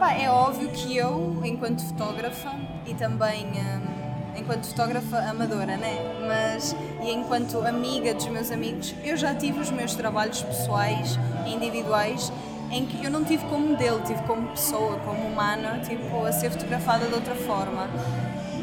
Pá, 0.00 0.12
é 0.12 0.28
óbvio 0.28 0.68
que 0.68 0.96
eu, 0.96 1.40
enquanto 1.44 1.82
fotógrafa 1.84 2.52
e 2.86 2.94
também 2.94 3.46
ahm, 3.46 4.36
enquanto 4.36 4.66
fotógrafa 4.66 5.18
amadora, 5.18 5.76
né? 5.76 5.96
Mas 6.26 6.74
e 7.02 7.10
enquanto 7.12 7.58
amiga 7.66 8.14
dos 8.14 8.26
meus 8.26 8.50
amigos, 8.50 8.94
eu 9.04 9.16
já 9.16 9.34
tive 9.34 9.60
os 9.60 9.70
meus 9.70 9.94
trabalhos 9.94 10.42
pessoais 10.42 11.18
e 11.46 11.54
individuais 11.54 12.32
em 12.70 12.84
que 12.84 13.04
eu 13.04 13.10
não 13.10 13.24
tive 13.24 13.44
como 13.46 13.68
modelo, 13.68 14.00
tive 14.04 14.22
como 14.22 14.48
pessoa, 14.48 14.98
como 15.04 15.26
humana, 15.26 15.80
tipo, 15.88 16.24
a 16.24 16.32
ser 16.32 16.50
fotografada 16.50 17.06
de 17.06 17.14
outra 17.14 17.34
forma. 17.34 17.88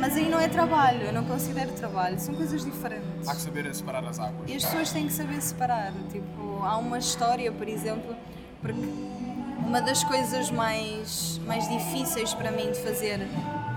Mas 0.06 0.18
aí 0.18 0.30
não 0.30 0.40
é 0.40 0.48
trabalho, 0.48 1.02
eu 1.02 1.12
não 1.12 1.26
considero 1.26 1.72
trabalho, 1.72 2.20
são 2.20 2.36
coisas 2.36 2.64
diferentes. 2.64 3.28
Há 3.28 3.34
que 3.34 3.42
saber 3.42 3.74
separar 3.74 4.06
as 4.06 4.20
águas. 4.20 4.48
E 4.48 4.56
as 4.56 4.64
pessoas 4.64 4.92
têm 4.92 5.08
que 5.08 5.14
saber 5.14 5.42
separar. 5.42 5.92
Tipo, 6.12 6.62
há 6.62 6.78
uma 6.78 7.00
história, 7.00 7.52
por 7.52 7.68
exemplo, 7.68 8.16
porque 8.62 8.88
uma 9.66 9.82
das 9.82 10.04
coisas 10.04 10.52
mais, 10.52 11.42
mais 11.48 11.68
difíceis 11.68 12.36
para 12.36 12.52
mim 12.52 12.72
de 12.72 12.80
fazer 12.82 13.20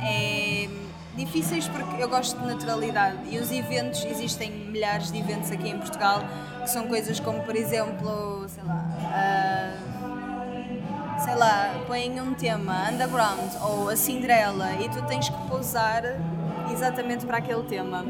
é. 0.02 0.68
Difíceis 1.16 1.66
porque 1.66 2.00
eu 2.00 2.08
gosto 2.08 2.38
de 2.38 2.47
naturalidade 2.47 3.18
e 3.28 3.38
os 3.38 3.50
eventos, 3.50 4.04
existem 4.04 4.52
milhares 4.52 5.11
de 5.11 5.18
eventos 5.18 5.50
aqui 5.50 5.68
em 5.68 5.76
Portugal 5.76 6.23
que 6.61 6.70
são 6.70 6.87
coisas 6.87 7.18
como, 7.18 7.42
por 7.42 7.56
exemplo, 7.56 8.47
sei 8.49 8.62
lá. 8.62 8.85
Uh, 9.00 9.88
sei 11.25 11.35
lá, 11.35 11.75
põem 11.87 12.21
um 12.21 12.35
tema 12.35 12.89
underground 12.91 13.55
ou 13.63 13.89
a 13.89 13.97
Cinderela 13.97 14.73
e 14.75 14.89
tu 14.89 15.03
tens 15.07 15.29
que 15.29 15.49
pousar 15.49 16.03
exatamente 16.73 17.27
para 17.27 17.39
aquele 17.39 17.63
tema. 17.65 18.05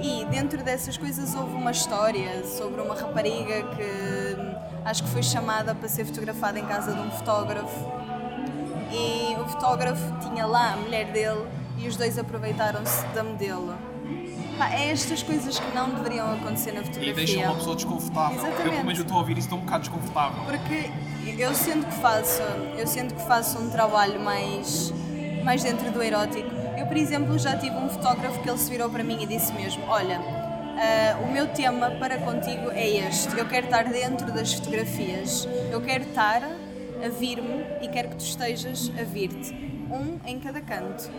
E 0.00 0.24
dentro 0.26 0.62
dessas 0.62 0.96
coisas 0.96 1.34
houve 1.34 1.54
uma 1.54 1.70
história 1.70 2.44
sobre 2.44 2.80
uma 2.80 2.94
rapariga 2.94 3.62
que 3.74 4.36
acho 4.84 5.02
que 5.02 5.08
foi 5.10 5.22
chamada 5.22 5.74
para 5.74 5.88
ser 5.88 6.04
fotografada 6.04 6.58
em 6.58 6.66
casa 6.66 6.92
de 6.92 7.00
um 7.00 7.10
fotógrafo. 7.10 7.92
E 8.90 9.34
o 9.40 9.48
fotógrafo 9.48 10.12
tinha 10.20 10.46
lá 10.46 10.72
a 10.72 10.76
mulher 10.76 11.12
dele 11.12 11.46
e 11.78 11.88
os 11.88 11.96
dois 11.96 12.18
aproveitaram-se 12.18 13.04
da 13.08 13.24
modelo. 13.24 13.93
Pá, 14.58 14.72
é 14.72 14.90
estas 14.90 15.22
coisas 15.22 15.58
que 15.58 15.74
não 15.74 15.90
deveriam 15.90 16.32
acontecer 16.32 16.72
na 16.72 16.82
fotografia. 16.82 17.10
E 17.10 17.14
deixam 17.14 17.42
uma 17.42 17.56
pessoa 17.56 17.74
desconfortável. 17.74 18.36
Exatamente. 18.36 18.66
Eu, 18.66 18.70
pelo 18.72 18.84
menos, 18.84 19.00
estou 19.00 19.16
a 19.16 19.20
ouvir 19.20 19.32
isso, 19.32 19.46
estou 19.46 19.58
um 19.58 19.62
bocado 19.62 19.80
desconfortável. 19.80 20.44
Porque 20.44 20.90
eu 21.40 21.54
sinto 21.54 21.86
que 21.86 21.94
faço, 21.94 22.42
eu 22.78 22.86
sinto 22.86 23.14
que 23.14 23.22
faço 23.22 23.58
um 23.58 23.68
trabalho 23.70 24.20
mais, 24.20 24.92
mais 25.42 25.62
dentro 25.62 25.90
do 25.90 26.02
erótico. 26.02 26.48
Eu, 26.78 26.86
por 26.86 26.96
exemplo, 26.96 27.36
já 27.38 27.56
tive 27.56 27.74
um 27.76 27.88
fotógrafo 27.88 28.40
que 28.40 28.48
ele 28.48 28.58
se 28.58 28.70
virou 28.70 28.88
para 28.88 29.02
mim 29.02 29.22
e 29.22 29.26
disse 29.26 29.52
mesmo: 29.52 29.82
Olha, 29.88 30.20
uh, 30.20 31.24
o 31.24 31.32
meu 31.32 31.48
tema 31.48 31.90
para 31.92 32.18
contigo 32.18 32.70
é 32.70 32.88
este. 33.08 33.36
Eu 33.36 33.46
quero 33.46 33.66
estar 33.66 33.84
dentro 33.84 34.32
das 34.32 34.52
fotografias. 34.52 35.48
Eu 35.72 35.80
quero 35.80 36.04
estar 36.04 36.42
a 36.44 37.08
vir-me 37.08 37.64
e 37.82 37.88
quero 37.88 38.10
que 38.10 38.16
tu 38.16 38.24
estejas 38.24 38.90
a 38.98 39.02
vir-te. 39.02 39.52
Um 39.90 40.18
em 40.26 40.38
cada 40.38 40.60
canto 40.60 41.10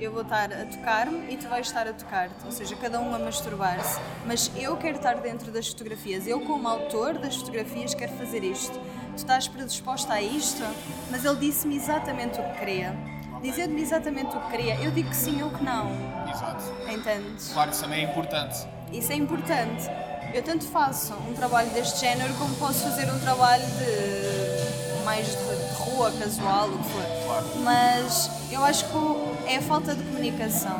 eu 0.00 0.12
vou 0.12 0.22
estar 0.22 0.52
a 0.52 0.64
tocar-me 0.64 1.32
e 1.32 1.36
tu 1.36 1.48
vais 1.48 1.66
estar 1.66 1.86
a 1.86 1.92
tocar-te, 1.92 2.44
ou 2.44 2.52
seja, 2.52 2.76
cada 2.76 3.00
um 3.00 3.14
a 3.14 3.18
masturbar-se. 3.18 4.00
Mas 4.26 4.50
eu 4.56 4.76
quero 4.76 4.96
estar 4.96 5.16
dentro 5.16 5.50
das 5.50 5.68
fotografias, 5.68 6.26
eu, 6.26 6.40
como 6.40 6.68
autor 6.68 7.18
das 7.18 7.36
fotografias, 7.36 7.94
quero 7.94 8.12
fazer 8.12 8.44
isto. 8.44 8.78
Tu 9.10 9.16
estás 9.16 9.48
predisposta 9.48 10.12
a 10.12 10.22
isto? 10.22 10.62
Mas 11.10 11.24
ele 11.24 11.36
disse-me 11.36 11.76
exatamente 11.76 12.40
o 12.40 12.44
que 12.44 12.58
queria. 12.60 12.96
Dizendo-me 13.42 13.82
exatamente 13.82 14.36
o 14.36 14.40
que 14.40 14.50
queria, 14.50 14.74
eu 14.80 14.90
digo 14.90 15.10
que 15.10 15.16
sim 15.16 15.42
ou 15.42 15.50
que 15.50 15.62
não. 15.62 15.90
Exato. 16.28 16.64
Entendes? 16.88 17.52
Claro, 17.52 17.70
isso 17.70 17.82
também 17.82 18.04
é 18.04 18.10
importante. 18.10 18.66
Isso 18.92 19.12
é 19.12 19.16
importante. 19.16 19.88
Eu 20.34 20.42
tanto 20.42 20.64
faço 20.66 21.14
um 21.28 21.34
trabalho 21.34 21.70
deste 21.70 22.00
género 22.00 22.34
como 22.34 22.54
posso 22.56 22.82
fazer 22.82 23.10
um 23.10 23.18
trabalho 23.18 23.64
de 23.64 25.04
mais 25.04 25.26
de, 25.26 25.34
de 25.36 25.74
rua, 25.74 26.12
casual, 26.12 26.68
o 26.68 26.78
que 26.78 26.90
for. 26.90 27.02
Claro. 27.24 27.46
Mas 27.64 28.30
eu 28.50 28.62
acho 28.62 28.84
que 28.84 28.90
é 29.48 29.56
a 29.56 29.62
falta 29.62 29.94
de 29.94 30.02
comunicação. 30.02 30.78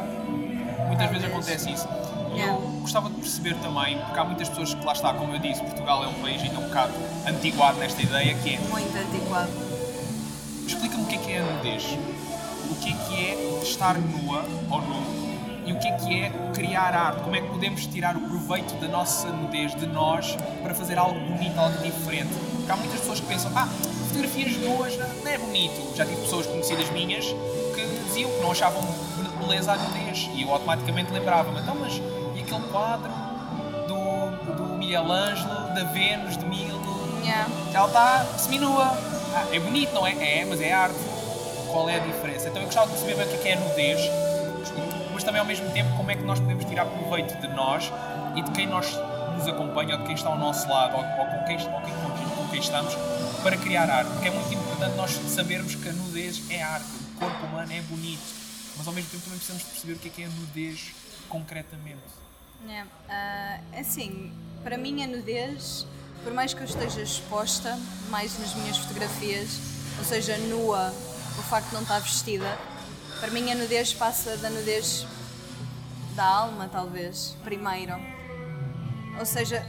Muitas 0.86 1.10
vezes 1.10 1.24
acontece 1.24 1.70
isso. 1.72 1.88
Yeah. 2.34 2.52
eu 2.52 2.60
gostava 2.82 3.08
de 3.08 3.16
perceber 3.16 3.54
também, 3.56 3.98
porque 3.98 4.18
há 4.18 4.24
muitas 4.24 4.48
pessoas 4.50 4.74
que 4.74 4.84
lá 4.84 4.92
está, 4.92 5.12
como 5.14 5.32
eu 5.32 5.38
disse, 5.38 5.62
Portugal 5.62 6.04
é 6.04 6.08
um 6.08 6.14
país 6.14 6.40
ainda 6.42 6.58
um 6.58 6.68
bocado 6.68 6.92
antiguado 7.26 7.78
nesta 7.78 8.02
ideia, 8.02 8.34
que 8.34 8.54
é 8.54 8.58
Muito 8.58 8.96
antiquado. 8.96 9.50
explica-me 10.66 11.02
o 11.02 11.06
que 11.06 11.14
é 11.14 11.18
que 11.18 11.32
é 11.32 11.38
a 11.38 11.42
nudez. 11.42 11.84
O 12.70 12.74
que 12.76 12.90
é 12.90 12.96
que 13.06 13.26
é 13.26 13.62
estar 13.62 13.98
nua 13.98 14.44
ou 14.70 14.82
nu 14.82 15.28
e 15.64 15.72
o 15.72 15.78
que 15.78 15.88
é 15.88 15.92
que 15.92 16.20
é 16.22 16.30
criar 16.54 16.94
arte. 16.94 17.22
Como 17.22 17.34
é 17.34 17.40
que 17.40 17.48
podemos 17.48 17.86
tirar 17.86 18.16
o 18.16 18.20
proveito 18.20 18.74
da 18.74 18.88
nossa 18.88 19.28
nudez, 19.28 19.74
de 19.74 19.86
nós, 19.86 20.36
para 20.62 20.74
fazer 20.74 20.98
algo 20.98 21.18
bonito, 21.18 21.58
algo 21.58 21.78
diferente. 21.82 22.30
Porque 22.56 22.70
há 22.70 22.76
muitas 22.76 23.00
pessoas 23.00 23.20
que 23.20 23.26
pensam, 23.26 23.50
ah, 23.56 23.68
fotografias 24.18 24.56
nuas 24.56 24.96
não 24.96 25.30
é 25.30 25.38
bonito. 25.38 25.96
Já 25.96 26.04
tive 26.04 26.20
pessoas 26.22 26.46
conhecidas 26.46 26.90
minhas 26.90 27.24
que 27.24 27.86
diziam 28.06 28.30
que 28.30 28.40
não 28.40 28.50
achavam 28.50 28.82
beleza 29.38 29.72
a 29.72 29.76
nudez. 29.76 30.28
E 30.34 30.42
eu 30.42 30.52
automaticamente 30.52 31.12
lembrava-me, 31.12 31.60
então, 31.60 31.76
mas 31.76 31.94
e 32.34 32.40
aquele 32.40 32.66
quadro 32.72 33.10
do, 33.86 34.54
do 34.54 34.74
Miguel 34.76 35.10
Ângelo, 35.10 35.74
da 35.74 35.84
Vênus, 35.84 36.36
de 36.36 36.44
Milo, 36.44 36.98
Yeah. 37.22 37.46
ela 37.74 37.88
está 37.88 38.24
seminua. 38.38 38.86
Ah, 39.34 39.44
é 39.52 39.60
bonito, 39.60 39.92
não 39.92 40.06
é? 40.06 40.12
É, 40.12 40.46
mas 40.46 40.62
é 40.62 40.72
arte. 40.72 40.96
Qual 41.70 41.86
é 41.86 41.96
a 41.96 41.98
diferença? 41.98 42.48
Então 42.48 42.62
eu 42.62 42.66
gostava 42.66 42.86
de 42.86 42.92
perceber 42.92 43.22
o 43.22 43.28
que 43.28 43.34
é, 43.34 43.38
que 43.38 43.48
é 43.48 43.52
a 43.52 43.60
nudez, 43.60 44.00
mas 45.12 45.22
também 45.24 45.38
ao 45.38 45.44
mesmo 45.44 45.68
tempo 45.70 45.94
como 45.94 46.10
é 46.10 46.14
que 46.14 46.22
nós 46.22 46.40
podemos 46.40 46.64
tirar 46.64 46.86
proveito 46.86 47.38
de 47.38 47.48
nós 47.48 47.92
e 48.34 48.40
de 48.40 48.50
quem 48.52 48.66
nós 48.66 48.98
nos 49.36 49.46
acompanha 49.46 49.96
ou 49.96 50.00
de 50.00 50.06
quem 50.06 50.14
está 50.14 50.30
ao 50.30 50.38
nosso 50.38 50.66
lado 50.70 50.96
ou, 50.96 51.02
ou 51.02 51.26
com, 51.26 51.44
quem, 51.44 51.56
ou 51.56 51.80
quem, 51.82 52.27
quem 52.48 52.60
estamos 52.60 52.94
para 53.42 53.56
criar 53.56 53.90
arte. 53.90 54.10
Porque 54.12 54.28
é 54.28 54.30
muito 54.30 54.52
importante 54.54 54.96
nós 54.96 55.12
sabermos 55.28 55.74
que 55.74 55.88
a 55.88 55.92
nudez 55.92 56.42
é 56.50 56.62
arte, 56.62 56.86
o 57.16 57.18
corpo 57.18 57.46
humano 57.46 57.72
é 57.72 57.80
bonito, 57.82 58.22
mas 58.76 58.86
ao 58.86 58.92
mesmo 58.92 59.10
tempo 59.10 59.24
também 59.24 59.38
precisamos 59.38 59.64
perceber 59.64 59.92
o 59.94 59.98
que 59.98 60.08
é 60.08 60.10
que 60.10 60.22
é 60.22 60.26
a 60.26 60.28
nudez 60.28 60.94
concretamente. 61.28 62.02
Yeah. 62.66 62.90
Ah, 63.08 63.60
assim, 63.78 64.32
para 64.62 64.76
mim 64.76 65.02
a 65.02 65.06
nudez, 65.06 65.86
por 66.24 66.32
mais 66.32 66.52
que 66.52 66.60
eu 66.60 66.66
esteja 66.66 67.00
exposta, 67.00 67.78
mais 68.10 68.38
nas 68.38 68.54
minhas 68.54 68.78
fotografias, 68.78 69.60
ou 69.98 70.04
seja, 70.04 70.36
nua, 70.38 70.92
o 71.38 71.42
facto 71.42 71.68
de 71.68 71.74
não 71.74 71.82
estar 71.82 72.00
vestida, 72.00 72.58
para 73.20 73.30
mim 73.30 73.50
a 73.50 73.54
nudez 73.54 73.94
passa 73.94 74.36
da 74.36 74.50
nudez 74.50 75.06
da 76.14 76.24
alma, 76.24 76.68
talvez, 76.68 77.36
primeiro. 77.44 77.94
Ou 79.18 79.26
seja, 79.26 79.64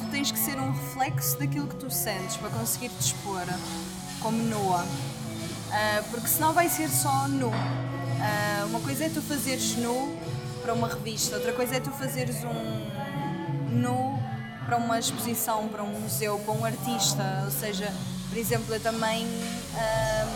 tu 0.00 0.06
tens 0.10 0.30
que 0.30 0.38
ser 0.38 0.58
um 0.58 0.72
reflexo 0.72 1.38
daquilo 1.38 1.66
que 1.66 1.76
tu 1.76 1.90
sentes 1.90 2.36
para 2.36 2.48
conseguir 2.50 2.88
te 2.88 3.06
expor 3.06 3.44
como 4.20 4.42
nua. 4.42 4.84
Ah, 5.70 6.02
porque 6.10 6.28
senão 6.28 6.52
vai 6.52 6.68
ser 6.68 6.88
só 6.88 7.28
nu. 7.28 7.50
Ah, 8.20 8.64
uma 8.66 8.80
coisa 8.80 9.04
é 9.04 9.08
tu 9.08 9.20
fazeres 9.22 9.76
nu 9.76 10.16
para 10.62 10.74
uma 10.74 10.88
revista, 10.88 11.36
outra 11.36 11.52
coisa 11.52 11.76
é 11.76 11.80
tu 11.80 11.90
fazeres 11.90 12.36
um 12.44 13.78
nu 13.78 14.18
para 14.66 14.76
uma 14.76 14.98
exposição, 14.98 15.68
para 15.68 15.82
um 15.82 16.00
museu, 16.00 16.38
para 16.38 16.54
um 16.54 16.64
artista. 16.64 17.42
Ou 17.44 17.50
seja, 17.50 17.92
por 18.28 18.38
exemplo, 18.38 18.74
eu 18.74 18.80
também 18.80 19.26
ah, 19.74 20.26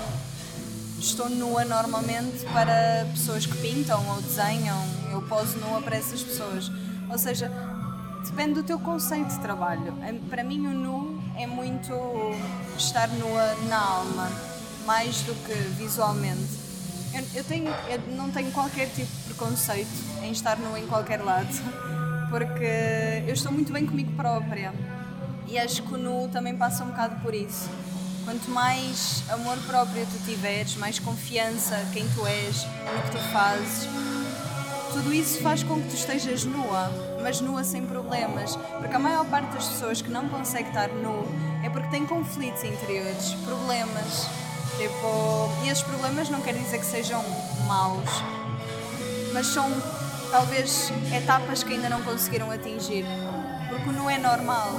estou 0.99 1.29
nua 1.29 1.65
normalmente 1.65 2.45
para 2.53 3.07
pessoas 3.13 3.47
que 3.47 3.57
pintam 3.59 4.07
ou 4.09 4.21
desenham, 4.23 4.79
eu 5.13 5.23
poso 5.23 5.57
nua 5.59 5.81
para 5.81 5.97
essas 5.97 6.23
pessoas. 6.23 6.71
Ou 7.11 7.19
seja, 7.19 7.51
depende 8.25 8.55
do 8.55 8.63
teu 8.63 8.79
conceito 8.79 9.29
de 9.29 9.41
trabalho. 9.41 9.95
Para 10.29 10.43
mim, 10.43 10.67
o 10.67 10.71
nu 10.71 11.23
é 11.37 11.47
muito 11.47 11.93
estar 12.77 13.09
nua 13.09 13.55
na 13.69 13.79
alma, 13.79 14.31
mais 14.87 15.23
do 15.23 15.35
que 15.45 15.53
visualmente. 15.77 16.65
Eu, 17.13 17.25
eu 17.35 17.45
tenho, 17.45 17.69
eu 17.89 18.17
não 18.17 18.31
tenho 18.31 18.51
qualquer 18.51 18.87
tipo 18.87 19.07
de 19.07 19.25
preconceito 19.25 19.89
em 20.23 20.33
estar 20.33 20.59
nua 20.59 20.79
em 20.79 20.87
qualquer 20.87 21.23
lado, 21.23 21.49
porque 22.31 23.23
eu 23.27 23.35
estou 23.35 23.53
muito 23.53 23.73
bem 23.73 23.87
comigo 23.87 24.13
própria. 24.13 24.73
E 25.47 25.59
acho 25.59 25.83
que 25.83 25.95
o 25.95 25.99
nu 25.99 26.29
também 26.29 26.57
passa 26.57 26.83
um 26.83 26.89
bocado 26.89 27.21
por 27.21 27.35
isso. 27.35 27.69
Quanto 28.25 28.51
mais 28.51 29.23
amor 29.29 29.59
próprio 29.67 30.07
tu 30.07 30.25
tiveres, 30.25 30.77
mais 30.77 30.99
confiança 30.99 31.77
quem 31.93 32.09
tu 32.15 32.27
és, 32.27 32.65
no 32.65 33.03
que 33.03 33.11
tu 33.11 33.19
fazes, 33.31 33.89
tudo 34.93 35.13
isso 35.13 35.41
faz 35.41 35.63
com 35.63 35.81
que 35.81 35.89
tu 35.89 35.95
estejas 35.95 36.45
nua, 36.45 36.91
mas 37.25 37.41
nua 37.41 37.65
sem 37.65 37.87
problemas. 37.87 38.55
Porque 38.79 38.95
a 38.95 38.99
maior 38.99 39.25
parte 39.25 39.55
das 39.55 39.67
pessoas 39.67 40.03
que 40.03 40.11
não 40.11 40.29
consegue 40.29 40.69
estar 40.69 40.89
nu 40.91 41.27
é 41.65 41.71
porque 41.71 41.89
tem 41.89 42.07
conflitos 42.07 42.63
interiores, 42.63 43.33
problemas. 43.47 44.29
Tipo, 44.77 45.49
e 45.65 45.71
esses 45.71 45.83
problemas 45.83 46.29
não 46.29 46.43
quer 46.43 46.53
dizer 46.53 46.79
que 46.79 46.85
sejam 46.85 47.25
maus, 47.67 48.11
mas 49.33 49.47
são 49.47 49.71
talvez 50.31 50.93
etapas 51.17 51.63
que 51.63 51.73
ainda 51.73 51.89
não 51.89 52.03
conseguiram 52.03 52.51
atingir. 52.51 53.07
Porque 53.71 53.89
o 53.89 53.93
nu 53.93 54.11
é 54.11 54.19
normal. 54.19 54.73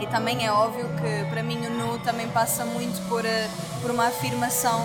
E 0.00 0.06
também 0.08 0.44
é 0.44 0.50
óbvio 0.50 0.88
que 0.96 1.30
para 1.30 1.42
mim 1.44 1.64
o 1.66 1.70
nu 1.70 1.98
também 2.00 2.28
passa 2.30 2.64
muito 2.64 3.00
por, 3.08 3.24
eh, 3.24 3.48
por 3.80 3.92
uma 3.92 4.08
afirmação 4.08 4.84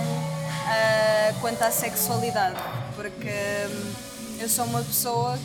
ah, 0.68 1.34
quanto 1.42 1.64
à 1.64 1.72
sexualidade. 1.72 2.58
Porque 2.96 3.30
hum, 3.30 3.94
eu 4.40 4.50
sou 4.50 4.66
uma 4.66 4.84
pessoa 4.84 5.38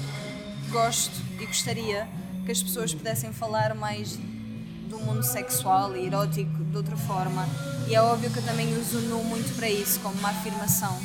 gosto 0.68 1.14
e 1.40 1.46
gostaria 1.46 2.08
que 2.44 2.52
as 2.52 2.62
pessoas 2.62 2.94
pudessem 2.94 3.32
falar 3.32 3.74
mais 3.74 4.18
do 4.88 4.98
mundo 5.00 5.22
sexual 5.22 5.96
e 5.96 6.06
erótico 6.06 6.64
de 6.64 6.76
outra 6.76 6.96
forma. 6.96 7.46
E 7.86 7.94
é 7.94 8.00
óbvio 8.00 8.30
que 8.30 8.38
eu 8.38 8.44
também 8.44 8.76
uso 8.78 9.00
nu 9.00 9.22
muito 9.24 9.54
para 9.56 9.68
isso, 9.68 10.00
como 10.00 10.18
uma 10.18 10.30
afirmação, 10.30 10.98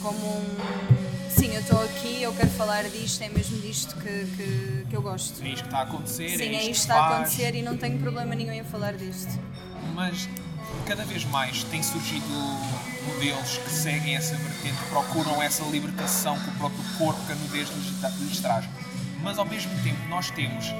como 0.00 0.18
um 0.18 1.16
sim, 1.30 1.54
eu 1.54 1.60
estou 1.60 1.82
aqui, 1.84 2.22
eu 2.22 2.32
quero 2.32 2.50
falar 2.50 2.84
disto, 2.84 3.22
é 3.22 3.28
mesmo 3.28 3.60
disto 3.60 3.94
que, 3.96 4.26
que, 4.36 4.86
que 4.88 4.96
eu 4.96 5.02
gosto. 5.02 5.42
É 5.42 5.48
isto 5.48 5.62
que 5.62 5.68
está 5.68 5.78
a 5.78 5.82
acontecer, 5.82 6.30
Sim, 6.30 6.44
é 6.44 6.46
é 6.46 6.50
isto 6.52 6.60
isto 6.60 6.64
que 6.64 6.78
está 6.78 6.94
a 6.94 7.14
acontecer 7.16 7.54
e 7.54 7.62
não 7.62 7.76
tenho 7.76 7.98
problema 7.98 8.34
nenhum 8.34 8.52
em 8.52 8.64
falar 8.64 8.94
disto. 8.94 9.38
mas 9.94 10.28
cada 10.86 11.04
vez 11.04 11.24
mais 11.24 11.64
tem 11.64 11.82
surgido 11.82 12.26
modelos 13.06 13.58
que 13.58 13.70
seguem 13.70 14.16
essa 14.16 14.34
vertente, 14.36 14.76
procuram 14.88 15.42
essa 15.42 15.62
libertação 15.64 16.38
que 16.38 16.48
o 16.48 16.52
próprio 16.52 16.84
corpo, 16.98 17.20
que 17.26 17.32
a 17.32 17.34
nudez 17.34 17.68
lhes, 17.68 18.20
lhes 18.20 18.40
traz. 18.40 18.64
Mas 19.26 19.40
ao 19.40 19.44
mesmo 19.44 19.72
tempo 19.82 19.98
nós 20.08 20.30
temos 20.30 20.72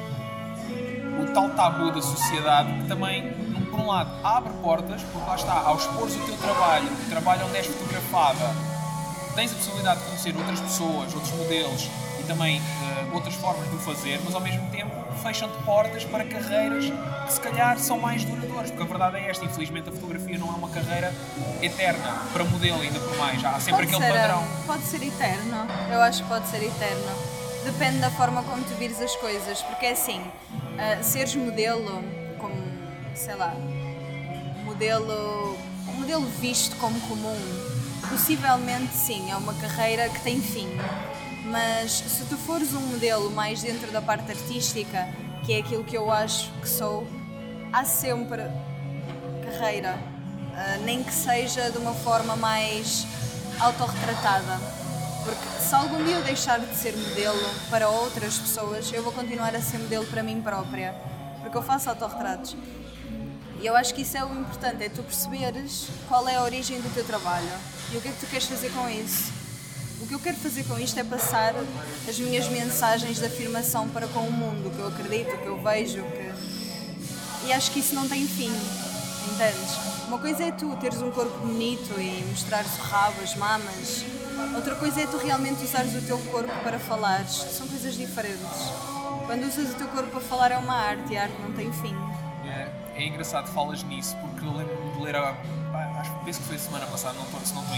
o 1.20 1.32
tal 1.34 1.50
tabu 1.50 1.90
da 1.90 2.00
sociedade 2.00 2.72
que 2.74 2.86
também, 2.86 3.32
por 3.68 3.80
um 3.80 3.88
lado, 3.88 4.08
abre 4.22 4.52
portas, 4.62 5.02
porque 5.02 5.28
lá 5.28 5.34
está, 5.34 5.52
ao 5.52 5.76
expores 5.76 6.14
o 6.14 6.20
teu 6.20 6.36
trabalho, 6.36 6.86
o 6.86 7.10
trabalho 7.10 7.44
onde 7.44 7.56
és 7.56 7.66
fotografada, 7.66 8.54
tens 9.34 9.50
a 9.50 9.56
possibilidade 9.56 9.98
de 9.98 10.06
conhecer 10.06 10.36
outras 10.36 10.60
pessoas, 10.60 11.12
outros 11.12 11.32
modelos 11.32 11.90
e 12.20 12.22
também 12.22 12.58
eh, 12.58 13.06
outras 13.12 13.34
formas 13.34 13.68
de 13.68 13.74
o 13.74 13.78
fazer, 13.80 14.20
mas 14.24 14.32
ao 14.32 14.40
mesmo 14.40 14.70
tempo 14.70 14.94
fecham-te 15.24 15.60
portas 15.64 16.04
para 16.04 16.24
carreiras 16.24 16.84
que 17.26 17.32
se 17.32 17.40
calhar 17.40 17.76
são 17.80 17.98
mais 17.98 18.24
duradouras, 18.24 18.70
porque 18.70 18.84
a 18.84 18.86
verdade 18.86 19.16
é 19.16 19.28
esta, 19.28 19.44
infelizmente 19.44 19.88
a 19.88 19.92
fotografia 19.92 20.38
não 20.38 20.46
é 20.46 20.52
uma 20.56 20.68
carreira 20.68 21.12
eterna, 21.60 22.22
para 22.32 22.44
modelo 22.44 22.80
ainda 22.80 23.00
por 23.00 23.16
mais, 23.18 23.44
há 23.44 23.58
sempre 23.58 23.86
Pode 23.86 23.96
aquele 23.96 24.12
ser, 24.12 24.20
padrão. 24.20 24.44
ah, 24.44 24.62
Pode 24.68 24.82
ser 24.84 25.02
eterno. 25.02 25.66
Eu 25.90 26.00
acho 26.00 26.22
que 26.22 26.28
pode 26.28 26.46
ser 26.46 26.62
eterno. 26.62 27.35
Depende 27.66 27.98
da 27.98 28.12
forma 28.12 28.44
como 28.44 28.62
tu 28.62 28.74
vires 28.76 29.00
as 29.00 29.16
coisas. 29.16 29.60
Porque 29.62 29.86
é 29.86 29.90
assim, 29.90 30.22
ah, 30.78 31.02
seres 31.02 31.34
modelo, 31.34 32.00
como, 32.38 32.54
sei 33.12 33.34
lá, 33.34 33.52
modelo, 34.64 35.58
modelo 35.96 36.24
visto 36.40 36.76
como 36.76 36.98
comum, 37.08 37.36
possivelmente 38.08 38.94
sim, 38.94 39.32
é 39.32 39.36
uma 39.36 39.52
carreira 39.54 40.08
que 40.08 40.20
tem 40.20 40.40
fim. 40.40 40.68
Mas 41.46 41.90
se 41.90 42.24
tu 42.26 42.36
fores 42.36 42.72
um 42.72 42.80
modelo 42.80 43.32
mais 43.32 43.62
dentro 43.62 43.90
da 43.90 44.00
parte 44.00 44.30
artística, 44.30 45.08
que 45.44 45.52
é 45.52 45.58
aquilo 45.58 45.82
que 45.82 45.96
eu 45.96 46.08
acho 46.08 46.52
que 46.60 46.68
sou, 46.68 47.04
há 47.72 47.84
sempre 47.84 48.42
carreira, 49.42 49.98
ah, 50.54 50.78
nem 50.84 51.02
que 51.02 51.12
seja 51.12 51.68
de 51.72 51.78
uma 51.78 51.94
forma 51.94 52.36
mais 52.36 53.04
autorretratada. 53.58 54.75
Porque 55.26 55.60
se 55.60 55.74
algum 55.74 56.04
dia 56.04 56.14
eu 56.14 56.22
deixar 56.22 56.60
de 56.60 56.76
ser 56.76 56.96
modelo 56.96 57.50
para 57.68 57.88
outras 57.88 58.38
pessoas, 58.38 58.92
eu 58.92 59.02
vou 59.02 59.12
continuar 59.12 59.56
a 59.56 59.60
ser 59.60 59.78
modelo 59.78 60.06
para 60.06 60.22
mim 60.22 60.40
própria. 60.40 60.94
Porque 61.42 61.56
eu 61.56 61.62
faço 61.62 61.90
autorretratos. 61.90 62.56
E 63.60 63.66
eu 63.66 63.74
acho 63.74 63.92
que 63.92 64.02
isso 64.02 64.16
é 64.16 64.24
o 64.24 64.32
importante, 64.32 64.84
é 64.84 64.88
tu 64.88 65.02
perceberes 65.02 65.88
qual 66.08 66.28
é 66.28 66.36
a 66.36 66.42
origem 66.42 66.80
do 66.80 66.94
teu 66.94 67.02
trabalho 67.02 67.50
e 67.92 67.96
o 67.96 68.00
que 68.00 68.08
é 68.08 68.12
que 68.12 68.20
tu 68.20 68.26
queres 68.26 68.46
fazer 68.46 68.70
com 68.70 68.88
isso. 68.88 69.32
O 70.00 70.06
que 70.06 70.14
eu 70.14 70.20
quero 70.20 70.36
fazer 70.36 70.62
com 70.64 70.78
isto 70.78 71.00
é 71.00 71.02
passar 71.02 71.54
as 72.08 72.18
minhas 72.20 72.46
mensagens 72.48 73.18
de 73.18 73.24
afirmação 73.24 73.88
para 73.88 74.06
com 74.06 74.20
o 74.20 74.30
mundo, 74.30 74.70
que 74.70 74.78
eu 74.78 74.86
acredito, 74.86 75.36
que 75.38 75.46
eu 75.46 75.60
vejo, 75.60 76.02
que... 76.02 77.46
e 77.46 77.52
acho 77.52 77.72
que 77.72 77.80
isso 77.80 77.94
não 77.94 78.06
tem 78.06 78.28
fim, 78.28 78.52
entendes? 79.32 80.06
Uma 80.06 80.18
coisa 80.18 80.44
é 80.44 80.52
tu 80.52 80.76
teres 80.76 81.02
um 81.02 81.10
corpo 81.10 81.38
bonito 81.38 81.98
e 81.98 82.24
mostrares 82.30 82.70
o 82.78 82.82
rabo, 82.82 83.22
as 83.22 83.34
mamas, 83.34 84.04
outra 84.54 84.74
coisa 84.76 85.00
é 85.00 85.06
tu 85.06 85.16
realmente 85.18 85.64
usares 85.64 85.94
o 85.94 86.02
teu 86.02 86.18
corpo 86.18 86.52
para 86.62 86.78
falares, 86.78 87.32
são 87.32 87.66
coisas 87.66 87.94
diferentes. 87.94 88.72
Quando 89.26 89.44
usas 89.44 89.72
o 89.72 89.74
teu 89.74 89.88
corpo 89.88 90.10
para 90.10 90.20
falar 90.20 90.52
é 90.52 90.58
uma 90.58 90.74
arte 90.74 91.12
e 91.12 91.16
a 91.16 91.22
arte 91.22 91.34
não 91.40 91.52
tem 91.52 91.72
fim. 91.72 91.94
É, 92.46 92.70
é 92.94 93.06
engraçado 93.06 93.48
falas 93.48 93.82
nisso, 93.82 94.16
porque 94.16 94.46
eu 94.46 94.52
lembro-me 94.52 94.92
de 94.92 95.02
ler, 95.02 95.16
acho 95.16 96.18
que 96.18 96.24
penso 96.24 96.40
que 96.40 96.46
foi 96.46 96.58
semana 96.58 96.86
passada, 96.86 97.14
não 97.14 97.24
estou, 97.24 97.40
se 97.40 97.54
não 97.54 97.62
estou 97.62 97.76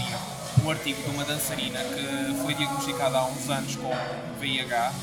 um 0.63 0.69
artigo 0.69 1.01
de 1.01 1.09
uma 1.09 1.23
dançarina 1.23 1.79
que 1.79 2.41
foi 2.43 2.53
diagnosticada 2.53 3.17
há 3.17 3.25
uns 3.25 3.49
anos 3.49 3.75
com 3.75 3.91
VIH 4.39 4.93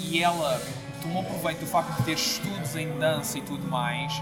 e 0.00 0.22
ela 0.22 0.60
tomou 1.02 1.24
proveito 1.24 1.60
do 1.60 1.66
facto 1.66 1.96
de 1.98 2.02
ter 2.04 2.12
estudos 2.12 2.76
em 2.76 2.98
dança 2.98 3.38
e 3.38 3.42
tudo 3.42 3.66
mais 3.66 4.12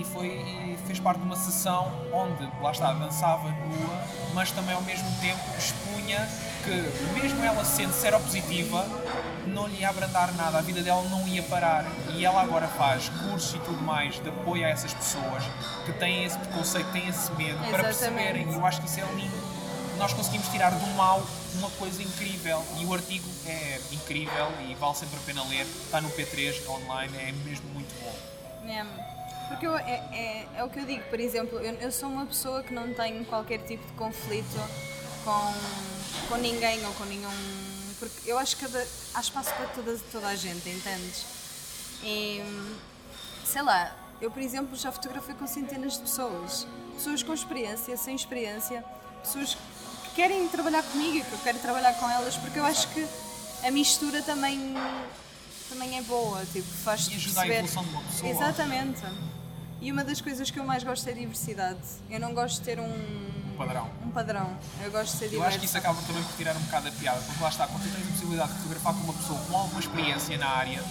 e 0.00 0.04
foi 0.04 0.26
e 0.26 0.78
fez 0.86 0.98
parte 0.98 1.18
de 1.20 1.24
uma 1.24 1.36
sessão 1.36 1.92
onde, 2.12 2.48
lá 2.60 2.70
está, 2.70 2.92
dançava 2.92 3.48
nua, 3.48 4.04
mas 4.34 4.50
também 4.50 4.74
ao 4.74 4.82
mesmo 4.82 5.08
tempo 5.20 5.40
expunha 5.56 6.28
que, 6.64 7.20
mesmo 7.20 7.44
ela 7.44 7.64
sendo 7.64 7.92
seropositiva, 7.92 8.86
não 9.46 9.66
lhe 9.66 9.80
ia 9.80 9.90
abrandar 9.90 10.34
nada, 10.34 10.58
a 10.58 10.62
vida 10.62 10.82
dela 10.82 11.02
não 11.08 11.26
ia 11.28 11.42
parar. 11.42 11.84
E 12.14 12.24
ela 12.24 12.40
agora 12.40 12.66
faz 12.66 13.08
cursos 13.08 13.54
e 13.54 13.58
tudo 13.58 13.80
mais 13.82 14.20
de 14.20 14.28
apoio 14.28 14.64
a 14.64 14.68
essas 14.68 14.94
pessoas 14.94 15.44
que 15.84 15.92
têm 15.92 16.24
esse 16.24 16.38
preconceito, 16.38 16.90
têm 16.92 17.08
esse 17.08 17.30
medo, 17.32 17.58
para 17.70 17.88
Exatamente. 17.88 18.32
perceberem. 18.32 18.50
E 18.50 18.54
eu 18.54 18.66
acho 18.66 18.80
que 18.80 18.86
isso 18.86 19.00
é 19.00 19.04
lindo. 19.14 19.54
Nós 19.98 20.12
conseguimos 20.12 20.48
tirar 20.48 20.70
do 20.70 20.86
mal 20.94 21.22
uma 21.54 21.70
coisa 21.70 22.02
incrível. 22.02 22.62
E 22.78 22.84
o 22.84 22.94
artigo 22.94 23.28
é 23.46 23.80
incrível 23.92 24.50
e 24.68 24.74
vale 24.74 24.94
sempre 24.96 25.16
a 25.16 25.20
pena 25.20 25.44
ler. 25.48 25.66
Está 25.84 26.00
no 26.00 26.10
P3 26.10 26.68
online, 26.68 27.16
é 27.16 27.32
mesmo 27.44 27.68
muito 27.72 27.94
bom. 28.02 28.14
É, 28.68 28.82
porque 29.54 29.66
eu- 29.66 29.76
é, 29.76 29.92
é, 30.12 30.48
é 30.56 30.64
o 30.64 30.68
que 30.68 30.80
eu 30.80 30.84
digo, 30.84 31.02
por 31.04 31.18
exemplo, 31.20 31.58
eu, 31.60 31.74
eu 31.74 31.92
sou 31.92 32.08
uma 32.08 32.26
pessoa 32.26 32.62
que 32.62 32.74
não 32.74 32.92
tenho 32.92 33.24
qualquer 33.24 33.58
tipo 33.60 33.86
de 33.86 33.92
conflito 33.94 34.60
com, 35.24 35.54
com 36.28 36.36
ninguém 36.36 36.84
ou 36.84 36.92
com 36.94 37.04
nenhum. 37.04 37.30
Porque 37.98 38.30
eu 38.30 38.38
acho 38.38 38.56
que 38.56 38.64
cada, 38.66 38.86
há 39.14 39.20
espaço 39.20 39.52
para 39.54 39.66
toda, 39.66 39.96
toda 40.10 40.26
a 40.26 40.34
gente, 40.36 40.68
entendes? 40.68 41.24
E 42.02 42.42
sei 43.44 43.62
lá, 43.62 43.96
eu 44.20 44.30
por 44.30 44.42
exemplo 44.42 44.76
já 44.76 44.90
fotografei 44.90 45.34
com 45.34 45.46
centenas 45.46 45.94
de 45.94 46.00
pessoas. 46.00 46.66
Pessoas 46.96 47.22
com 47.22 47.32
experiência, 47.32 47.96
sem 47.96 48.14
experiência, 48.16 48.84
pessoas 49.22 49.54
que 50.04 50.10
querem 50.16 50.46
trabalhar 50.48 50.82
comigo 50.82 51.16
e 51.18 51.22
que 51.22 51.32
eu 51.32 51.38
quero 51.38 51.58
trabalhar 51.60 51.94
com 51.94 52.08
elas 52.10 52.36
porque 52.36 52.58
eu 52.58 52.64
acho 52.64 52.88
que 52.88 53.06
a 53.64 53.70
mistura 53.70 54.20
também, 54.22 54.74
também 55.68 55.96
é 55.98 56.02
boa, 56.02 56.44
tipo, 56.52 56.68
faz-te 56.84 57.10
perceber. 57.18 57.54
evolução 57.54 57.84
de 57.84 57.90
uma 57.90 58.02
pessoa. 58.02 58.30
Exatamente. 58.30 59.02
E 59.84 59.92
uma 59.92 60.02
das 60.02 60.18
coisas 60.18 60.50
que 60.50 60.58
eu 60.58 60.64
mais 60.64 60.82
gosto 60.82 61.06
é 61.08 61.12
a 61.12 61.14
diversidade. 61.14 61.78
Eu 62.08 62.18
não 62.18 62.32
gosto 62.32 62.58
de 62.60 62.62
ter 62.64 62.80
um, 62.80 63.54
Padrão. 63.58 63.90
um 64.02 64.10
padrão. 64.10 64.50
Eu 64.82 64.90
gosto 64.90 65.12
de 65.12 65.18
ser 65.18 65.24
Eu 65.26 65.30
diversa. 65.32 65.48
acho 65.50 65.58
que 65.60 65.66
isso 65.66 65.76
acaba 65.76 66.00
também 66.06 66.22
por 66.22 66.34
tirar 66.38 66.56
um 66.56 66.60
bocado 66.60 66.88
a 66.88 66.90
piada, 66.92 67.20
porque 67.20 67.42
lá 67.42 67.50
está, 67.50 67.66
quando 67.66 67.82
tu 67.82 67.90
tens 67.94 68.08
a 68.08 68.10
possibilidade 68.12 68.52
de 68.54 68.58
fotografar 68.60 68.94
com 68.94 69.00
uma 69.00 69.12
pessoa 69.12 69.38
com 69.40 69.56
alguma 69.58 69.80
experiência 69.80 70.38
na 70.38 70.48
área, 70.48 70.82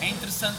é 0.00 0.08
interessante 0.08 0.58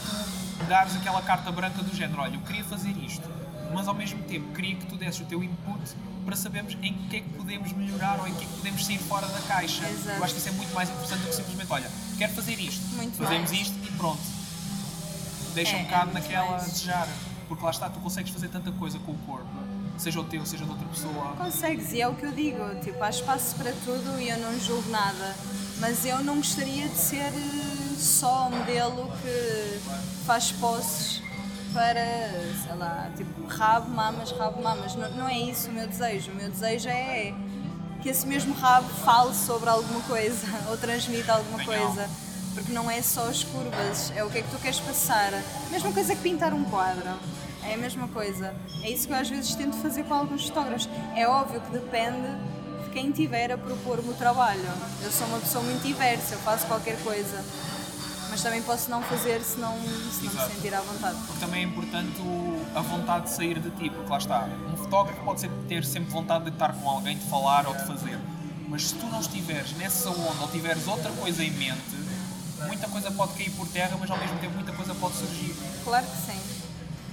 dares 0.68 0.94
aquela 0.94 1.20
carta 1.22 1.50
branca 1.50 1.82
do 1.82 1.92
género, 1.96 2.20
olha, 2.22 2.36
eu 2.36 2.40
queria 2.42 2.62
fazer 2.64 2.90
isto, 2.90 3.28
mas 3.74 3.88
ao 3.88 3.94
mesmo 3.94 4.22
tempo 4.22 4.54
queria 4.54 4.76
que 4.76 4.86
tu 4.86 4.94
desses 4.96 5.20
o 5.20 5.24
teu 5.24 5.42
input 5.42 5.80
para 6.24 6.36
sabermos 6.36 6.74
em 6.82 6.94
que 7.08 7.16
é 7.16 7.20
que 7.22 7.30
podemos 7.30 7.72
melhorar 7.72 8.20
ou 8.20 8.28
em 8.28 8.34
que 8.34 8.44
é 8.44 8.46
que 8.46 8.54
podemos 8.54 8.86
sair 8.86 8.98
fora 8.98 9.26
da 9.26 9.40
caixa. 9.40 9.84
Exato. 9.88 10.16
Eu 10.16 10.22
acho 10.24 10.34
que 10.34 10.38
isso 10.38 10.48
é 10.48 10.52
muito 10.52 10.72
mais 10.74 10.88
interessante 10.90 11.22
do 11.22 11.28
que 11.28 11.34
simplesmente, 11.34 11.72
olha, 11.72 11.90
quero 12.18 12.32
fazer 12.34 12.54
isto, 12.60 12.86
Muito 12.94 13.16
fazemos 13.16 13.50
mais. 13.50 13.62
isto 13.62 13.74
e 13.84 13.90
pronto. 13.96 14.20
Deixa 15.54 15.72
É, 15.72 15.76
um 15.78 15.80
é 15.80 15.84
bocado 15.86 16.12
muito 16.12 16.22
naquela 16.22 16.54
a 16.54 16.58
desejar, 16.60 17.08
porque 17.50 17.64
lá 17.64 17.72
está, 17.72 17.90
tu 17.90 17.98
consegues 17.98 18.30
fazer 18.30 18.46
tanta 18.46 18.70
coisa 18.70 18.96
com 19.00 19.10
o 19.10 19.18
corpo, 19.26 19.48
seja 19.98 20.20
o 20.20 20.24
teu, 20.24 20.46
seja 20.46 20.64
de 20.64 20.70
outra 20.70 20.86
pessoa. 20.86 21.34
Consegues, 21.36 21.92
e 21.92 22.00
é 22.00 22.06
o 22.06 22.14
que 22.14 22.24
eu 22.24 22.30
digo, 22.30 22.58
tipo, 22.80 23.02
há 23.02 23.10
espaço 23.10 23.56
para 23.56 23.72
tudo 23.84 24.20
e 24.20 24.28
eu 24.28 24.38
não 24.38 24.56
julgo 24.60 24.88
nada. 24.88 25.34
Mas 25.80 26.04
eu 26.04 26.22
não 26.22 26.36
gostaria 26.36 26.88
de 26.88 26.94
ser 26.94 27.16
eh, 27.16 27.94
só 27.98 28.46
um 28.46 28.56
modelo 28.56 29.10
que 29.20 29.80
faz 30.24 30.52
poses 30.52 31.20
para, 31.72 32.30
sei 32.62 32.76
lá, 32.76 33.10
tipo, 33.16 33.44
rabo, 33.48 33.90
mamas, 33.90 34.30
rabo, 34.30 34.62
mamas. 34.62 34.94
Não, 34.94 35.10
não 35.10 35.28
é 35.28 35.36
isso 35.36 35.70
o 35.70 35.72
meu 35.72 35.88
desejo. 35.88 36.30
O 36.30 36.34
meu 36.36 36.50
desejo 36.50 36.88
é 36.88 37.34
que 38.00 38.10
esse 38.10 38.28
mesmo 38.28 38.54
rabo 38.54 38.88
fale 38.88 39.34
sobre 39.34 39.68
alguma 39.68 40.00
coisa 40.02 40.46
ou 40.70 40.76
transmita 40.76 41.32
alguma 41.32 41.64
coisa. 41.64 42.08
Porque 42.54 42.72
não 42.72 42.90
é 42.90 43.00
só 43.02 43.28
as 43.28 43.44
curvas, 43.44 44.12
é 44.14 44.24
o 44.24 44.30
que 44.30 44.38
é 44.38 44.42
que 44.42 44.50
tu 44.50 44.58
queres 44.58 44.80
passar. 44.80 45.32
Mesma 45.70 45.92
coisa 45.92 46.14
que 46.14 46.22
pintar 46.22 46.52
um 46.52 46.64
quadro. 46.64 47.08
É 47.62 47.74
a 47.74 47.76
mesma 47.76 48.08
coisa. 48.08 48.54
É 48.82 48.90
isso 48.90 49.06
que 49.06 49.12
eu 49.12 49.18
às 49.18 49.28
vezes 49.28 49.54
tento 49.54 49.76
fazer 49.76 50.04
com 50.04 50.14
alguns 50.14 50.48
fotógrafos. 50.48 50.88
É 51.14 51.28
óbvio 51.28 51.60
que 51.60 51.70
depende 51.70 52.28
de 52.84 52.90
quem 52.90 53.12
tiver 53.12 53.52
a 53.52 53.58
propor-me 53.58 54.10
o 54.10 54.14
trabalho. 54.14 54.68
Eu 55.02 55.10
sou 55.10 55.26
uma 55.28 55.38
pessoa 55.38 55.62
muito 55.62 55.82
diversa, 55.82 56.34
eu 56.34 56.40
faço 56.40 56.66
qualquer 56.66 56.96
coisa. 57.02 57.44
Mas 58.30 58.42
também 58.42 58.62
posso 58.62 58.90
não 58.90 59.02
fazer 59.02 59.40
se 59.42 59.58
não, 59.58 59.76
se 59.78 60.24
não 60.24 60.32
me 60.32 60.54
sentir 60.54 60.72
à 60.72 60.80
vontade. 60.80 61.16
Porque 61.26 61.40
também 61.40 61.62
é 61.62 61.66
importante 61.66 62.20
a 62.74 62.80
vontade 62.80 63.24
de 63.24 63.30
sair 63.32 63.58
de 63.58 63.70
ti, 63.70 63.90
porque 63.90 64.08
lá 64.08 64.18
está, 64.18 64.48
um 64.72 64.76
fotógrafo 64.76 65.20
pode 65.24 65.40
sempre 65.40 65.56
ter 65.68 65.84
sempre 65.84 66.10
vontade 66.10 66.44
de 66.44 66.50
estar 66.50 66.72
com 66.72 66.88
alguém, 66.88 67.18
de 67.18 67.24
falar 67.24 67.66
ou 67.66 67.74
de 67.74 67.84
fazer, 67.86 68.18
mas 68.68 68.88
se 68.88 68.94
tu 68.94 69.06
não 69.06 69.18
estiveres 69.18 69.72
nessa 69.76 70.10
onda 70.10 70.42
ou 70.42 70.48
tiveres 70.48 70.86
outra 70.86 71.10
coisa 71.12 71.42
em 71.42 71.50
mente, 71.50 71.80
muita 72.66 72.88
coisa 72.88 73.10
pode 73.10 73.34
cair 73.34 73.50
por 73.50 73.66
terra, 73.68 73.96
mas 73.98 74.10
ao 74.10 74.18
mesmo 74.18 74.38
tempo 74.38 74.54
muita 74.54 74.72
coisa 74.72 74.94
pode 74.94 75.16
surgir. 75.16 75.54
Claro 75.84 76.06
que 76.06 76.16
sim. 76.16 76.40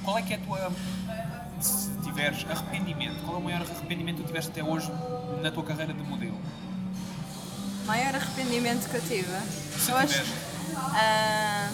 Qual 0.04 0.18
é 0.18 0.22
que 0.22 0.34
é 0.34 0.38
a 0.38 0.40
tua. 0.40 0.72
Se 1.60 1.90
tiveres 2.04 2.46
arrependimento, 2.50 3.24
qual 3.24 3.38
é 3.38 3.40
o 3.40 3.44
maior 3.44 3.62
arrependimento 3.62 4.18
que 4.18 4.24
tu 4.24 4.28
tiveste 4.28 4.52
até 4.52 4.64
hoje 4.64 4.92
na 5.42 5.52
tua 5.52 5.64
carreira 5.64 5.94
de 5.94 6.04
modelo? 6.04 6.40
Maior 7.86 8.16
arrependimento 8.16 8.90
que 8.90 8.96
eu 8.96 9.02
tive. 9.02 9.32
Se 9.80 9.92
eu 9.92 9.98
acho. 9.98 10.24
Ah, 10.76 11.72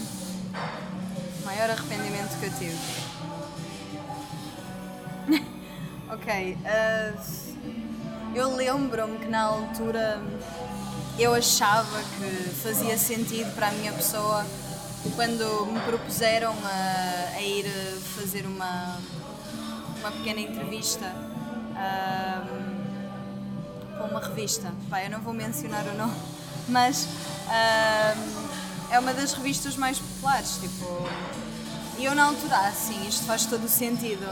maior 1.43 1.69
arrependimento 1.69 2.39
que 2.39 2.45
eu 2.45 2.53
tive. 2.53 2.77
ok. 6.09 6.57
ah, 6.65 7.13
eu 8.36 8.55
lembro-me 8.55 9.19
que 9.19 9.27
na 9.27 9.43
altura 9.43 10.19
eu 11.17 11.34
achava 11.34 12.02
que 12.17 12.49
fazia 12.62 12.97
sentido 12.97 13.54
para 13.54 13.67
a 13.67 13.71
minha 13.71 13.91
pessoa 13.93 14.45
quando 15.15 15.65
me 15.67 15.80
propuseram 15.82 16.54
a, 16.63 17.36
a 17.36 17.41
ir 17.41 17.65
fazer 18.15 18.45
uma, 18.45 18.97
uma 19.99 20.12
pequena 20.12 20.39
entrevista 20.39 21.06
um, 21.73 22.84
para 23.95 24.06
uma 24.06 24.19
revista. 24.19 24.73
Pá, 24.89 25.04
eu 25.04 25.10
não 25.10 25.19
vou 25.19 25.34
mencionar 25.34 25.86
o 25.86 25.97
nome, 25.97 26.15
mas 26.67 27.08
um, 27.47 28.93
é 28.93 28.99
uma 28.99 29.13
das 29.13 29.34
revistas 29.34 29.76
mais 29.76 29.99
populares. 29.99 30.58
Tipo, 30.62 31.08
e 31.97 32.06
eu 32.06 32.15
na 32.15 32.26
altura, 32.26 32.58
assim, 32.67 33.08
isto 33.08 33.26
faz 33.26 33.45
todo 33.45 33.65
o 33.65 33.69
sentido. 33.69 34.26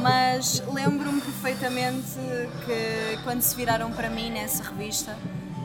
Mas 0.00 0.62
lembro-me 0.72 1.20
perfeitamente 1.20 2.18
que 2.64 3.22
quando 3.22 3.40
se 3.42 3.54
viraram 3.54 3.92
para 3.92 4.10
mim 4.10 4.30
nessa 4.30 4.64
revista, 4.64 5.16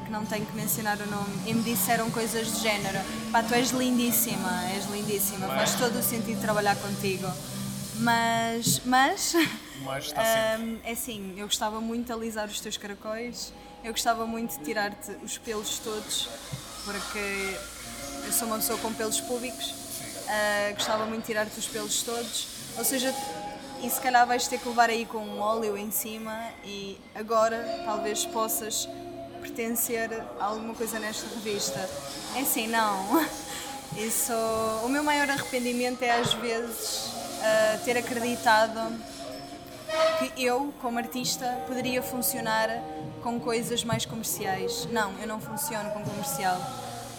que 0.08 0.12
não 0.12 0.26
tenho 0.26 0.46
que 0.46 0.56
mencionar 0.56 0.98
o 1.02 1.06
nome, 1.06 1.34
e 1.46 1.54
me 1.54 1.62
disseram 1.62 2.10
coisas 2.10 2.50
do 2.50 2.60
género: 2.60 2.98
pá, 3.32 3.44
tu 3.44 3.54
és 3.54 3.72
lindíssima, 3.72 4.66
és 4.74 4.86
lindíssima, 4.86 5.48
faz 5.48 5.76
todo 5.76 6.00
o 6.00 6.04
sentido 6.04 6.42
trabalhar 6.42 6.76
contigo. 6.78 7.28
Mas, 7.98 8.82
mas, 8.86 9.36
Mas. 9.84 10.14
Hum, 10.60 10.80
é 10.84 10.92
assim, 10.92 11.36
eu 11.38 11.46
gostava 11.46 11.80
muito 11.80 12.08
de 12.08 12.12
alisar 12.12 12.48
os 12.48 12.60
teus 12.60 12.78
caracóis, 12.78 13.54
eu 13.84 13.92
gostava 13.92 14.26
muito 14.26 14.58
de 14.58 14.64
tirar-te 14.64 15.12
os 15.24 15.38
pelos 15.38 15.78
todos, 15.80 16.30
porque 16.84 17.58
eu 18.26 18.32
sou 18.32 18.48
uma 18.48 18.58
pessoa 18.58 18.80
com 18.80 18.92
pelos 18.94 19.20
públicos, 19.22 19.74
ah, 20.28 20.72
gostava 20.74 21.06
muito 21.06 21.22
de 21.22 21.28
tirar-te 21.28 21.60
os 21.60 21.68
pelos 21.68 22.02
todos, 22.02 22.48
ou 22.78 22.84
seja, 22.84 23.14
e 23.84 23.90
se 23.90 24.02
calhar 24.02 24.26
vais 24.26 24.48
ter 24.48 24.60
que 24.60 24.68
levar 24.68 24.90
aí 24.90 25.06
com 25.06 25.20
um 25.20 25.40
óleo 25.40 25.78
em 25.78 25.92
cima 25.92 26.36
e 26.64 26.98
agora 27.14 27.84
talvez 27.86 28.26
possas 28.26 28.90
pertencer 29.58 30.12
a 30.40 30.46
alguma 30.46 30.76
coisa 30.76 31.00
nesta 31.00 31.28
revista. 31.34 31.90
É 32.36 32.42
assim, 32.42 32.68
não. 32.68 33.26
Isso, 33.98 34.32
o 34.84 34.88
meu 34.88 35.04
maior 35.04 35.28
arrependimento 35.28 36.04
é 36.04 36.12
às 36.12 36.32
vezes 36.36 37.10
ah, 37.42 37.80
ter 37.84 37.98
acreditado 37.98 38.96
que 40.20 40.44
eu, 40.44 40.72
como 40.80 41.00
artista, 41.00 41.46
poderia 41.66 42.04
funcionar 42.04 42.70
com 43.24 43.40
coisas 43.40 43.84
mais 43.84 44.06
comerciais. 44.06 44.88
Não, 44.92 45.12
eu 45.20 45.28
não 45.28 45.42
funciono 45.42 45.90
com 45.90 46.04
comercial. 46.04 46.58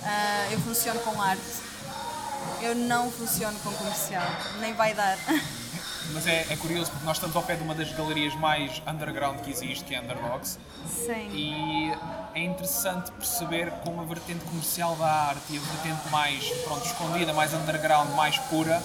Ah, 0.04 0.46
eu 0.52 0.60
funciono 0.60 1.00
com 1.00 1.20
arte. 1.20 1.42
Eu 2.62 2.76
não 2.76 3.10
funciono 3.10 3.58
com 3.64 3.72
comercial. 3.72 4.26
Nem 4.60 4.74
vai 4.74 4.94
dar. 4.94 5.18
Mas 6.12 6.26
é, 6.26 6.46
é 6.50 6.56
curioso 6.56 6.90
porque 6.90 7.04
nós 7.04 7.16
estamos 7.16 7.36
ao 7.36 7.42
pé 7.42 7.54
de 7.54 7.62
uma 7.62 7.74
das 7.74 7.92
galerias 7.92 8.34
mais 8.34 8.82
underground 8.86 9.40
que 9.40 9.50
existe, 9.50 9.84
que 9.84 9.94
é 9.94 10.00
Underdogs, 10.00 10.58
Sim. 10.86 11.28
e 11.32 11.92
é 12.34 12.42
interessante 12.42 13.10
perceber 13.12 13.70
como 13.84 14.00
a 14.00 14.04
vertente 14.04 14.44
comercial 14.46 14.96
da 14.96 15.06
arte 15.06 15.42
e 15.52 15.58
a 15.58 15.60
vertente 15.60 16.08
mais 16.10 16.48
pronto, 16.64 16.84
escondida, 16.86 17.32
mais 17.32 17.52
underground, 17.52 18.10
mais 18.14 18.38
pura, 18.38 18.82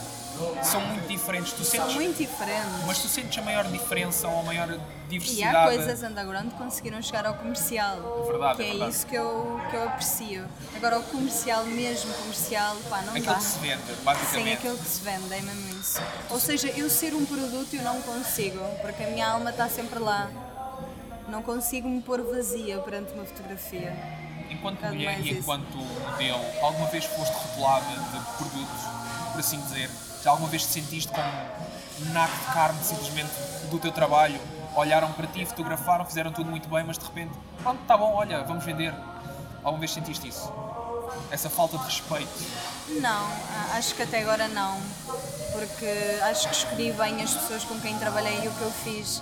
são 0.63 0.82
muito 0.82 1.08
diferentes. 1.08 1.54
Tu 1.54 1.63
São 1.63 1.82
sentes, 1.86 1.96
muito 1.96 2.17
diferentes. 2.17 2.86
Mas 2.86 3.00
tu 3.00 3.08
sentes 3.08 3.38
a 3.38 3.41
maior 3.41 3.65
diferença 3.65 4.28
ou 4.28 4.39
a 4.39 4.43
maior 4.43 4.69
E 4.72 4.80
diversidade? 5.10 5.56
há 5.56 5.63
coisas 5.65 6.04
underground 6.04 6.52
que 6.52 6.58
conseguiram 6.58 7.02
chegar 7.02 7.26
ao 7.26 7.36
comercial. 7.36 8.26
Verdade, 8.28 8.56
que 8.58 8.63
é 8.63 8.65
é, 8.65 8.69
verdade. 8.72 8.91
isso 8.91 9.06
que 9.06 9.15
eu, 9.15 9.62
que 9.69 9.76
eu 9.76 9.84
aprecio. 9.84 10.46
Agora, 10.76 11.00
o 11.00 11.04
comercial 11.04 11.65
mesmo, 11.65 12.13
comercial, 12.13 12.76
pá, 12.89 13.02
não 13.02 13.10
Aquilo 13.12 13.26
dá. 13.28 13.36
que 13.36 13.43
se 13.43 13.60
vende, 13.60 13.84
Sim, 13.86 14.04
basicamente. 14.04 14.54
aquilo 14.54 14.78
que 14.78 14.88
se 14.89 15.02
vende, 15.02 15.34
é 15.34 15.41
mesmo 15.41 15.80
isso. 15.80 16.02
Ou 16.30 16.39
seja, 16.39 16.67
eu 16.69 16.89
ser 16.89 17.13
um 17.13 17.26
produto 17.26 17.74
eu 17.74 17.84
não 17.84 18.02
consigo, 18.02 18.60
porque 18.82 19.04
a 19.04 19.08
minha 19.08 19.28
alma 19.30 19.50
está 19.52 19.69
sempre 19.69 20.00
lá. 20.00 20.30
Não 21.28 21.41
consigo 21.41 21.88
me 21.88 22.02
pôr 22.02 22.22
vazia 22.22 22.80
perante 22.80 23.13
uma 23.13 23.26
fotografia. 23.26 23.96
Enquanto 24.50 24.82
mulher 24.86 25.19
e 25.22 25.32
enquanto 25.32 25.78
modelo, 25.78 26.46
alguma 26.62 26.88
vez 26.88 27.06
foste 27.06 27.34
rotulada 27.34 27.86
de 27.88 28.38
produtos, 28.38 28.82
por 29.32 29.39
assim 29.39 29.60
dizer? 29.62 29.89
Já 30.24 30.32
alguma 30.32 30.50
vez 30.50 30.64
te 30.64 30.70
sentiste 30.72 31.12
como 31.12 31.28
um 32.02 32.14
naco 32.14 32.34
de 32.34 32.54
carne 32.54 32.82
simplesmente 32.82 33.32
do 33.70 33.78
teu 33.78 33.92
trabalho? 33.92 34.40
Olharam 34.74 35.12
para 35.12 35.28
ti, 35.28 35.46
fotografaram, 35.46 36.06
fizeram 36.06 36.32
tudo 36.32 36.50
muito 36.50 36.70
bem, 36.70 36.84
mas 36.84 36.98
de 36.98 37.04
repente, 37.04 37.34
pronto, 37.62 37.80
tá 37.86 37.98
bom, 37.98 38.14
olha, 38.14 38.42
vamos 38.44 38.64
vender. 38.64 38.94
Alguma 39.58 39.80
vez 39.80 39.92
sentiste 39.92 40.30
isso? 40.30 40.52
Essa 41.30 41.50
falta 41.50 41.78
de 41.78 41.84
respeito? 41.84 42.32
Não, 43.02 43.28
acho 43.74 43.94
que 43.96 44.02
até 44.02 44.22
agora 44.22 44.48
não. 44.48 44.80
Porque 45.52 46.20
acho 46.24 46.48
que 46.48 46.56
escolhi 46.56 46.92
bem 46.94 47.22
as 47.22 47.34
pessoas 47.34 47.64
com 47.66 47.78
quem 47.82 47.98
trabalhei 48.00 48.46
e 48.46 48.48
o 48.48 48.52
que 48.52 48.62
eu 48.62 48.72
fiz. 48.72 49.22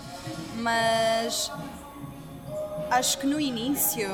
Mas 0.56 1.52
acho 2.92 3.18
que 3.18 3.26
no 3.26 3.40
início 3.40 4.08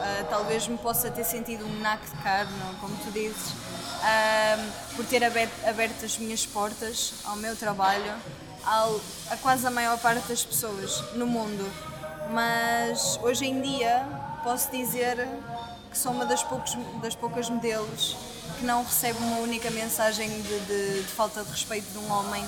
ah, 0.00 0.24
talvez 0.30 0.66
me 0.66 0.78
possa 0.78 1.10
ter 1.10 1.24
sentido 1.24 1.66
um 1.66 1.80
naco 1.80 2.06
de 2.06 2.22
carne, 2.22 2.52
como 2.80 2.96
tu 2.96 3.10
dizes, 3.12 3.52
ah, 4.02 4.58
por 4.96 5.04
ter 5.06 5.22
aberto, 5.24 5.52
aberto 5.66 6.04
as 6.04 6.18
minhas 6.18 6.44
portas 6.46 7.12
ao 7.24 7.36
meu 7.36 7.54
trabalho 7.56 8.14
ao- 8.64 9.00
a 9.30 9.36
quase 9.36 9.66
a 9.66 9.70
maior 9.70 9.98
parte 9.98 10.28
das 10.28 10.44
pessoas 10.44 11.00
no 11.14 11.26
mundo. 11.26 11.70
Mas 12.30 13.18
hoje 13.22 13.46
em 13.46 13.60
dia 13.60 14.06
posso 14.44 14.70
dizer 14.70 15.26
que 15.90 15.98
sou 15.98 16.12
uma 16.12 16.24
das, 16.24 16.42
poucos, 16.42 16.76
das 17.02 17.14
poucas 17.14 17.48
modelos 17.50 18.16
que 18.58 18.64
não 18.64 18.82
recebe 18.84 19.18
uma 19.18 19.38
única 19.38 19.70
mensagem 19.70 20.28
de, 20.42 20.60
de- 20.60 21.02
de 21.02 21.08
falta 21.08 21.42
de 21.42 21.50
respeito 21.50 21.90
de 21.92 21.98
um 21.98 22.10
homem, 22.12 22.44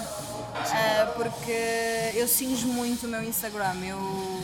ah, 0.57 1.13
porque 1.17 2.13
eu 2.15 2.27
cinjo 2.29 2.67
muito 2.69 3.07
o 3.07 3.09
meu 3.09 3.23
Instagram. 3.23 3.75
Eu, 3.85 4.43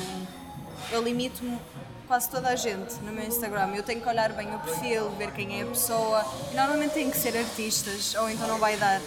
eu 0.93 1.03
limito 1.03 1.43
quase 2.11 2.29
toda 2.29 2.49
a 2.49 2.57
gente 2.57 2.93
no 3.05 3.13
meu 3.13 3.25
Instagram. 3.25 3.73
Eu 3.73 3.85
tenho 3.85 4.01
que 4.01 4.09
olhar 4.09 4.33
bem 4.33 4.53
o 4.53 4.59
perfil, 4.59 5.11
ver 5.11 5.31
quem 5.31 5.61
é 5.61 5.63
a 5.63 5.67
pessoa. 5.67 6.27
E 6.51 6.57
normalmente 6.57 6.91
tem 6.91 7.09
que 7.09 7.17
ser 7.17 7.39
artistas, 7.39 8.17
ou 8.17 8.29
então 8.29 8.49
não 8.49 8.59
vai 8.59 8.77
dar. 8.77 9.01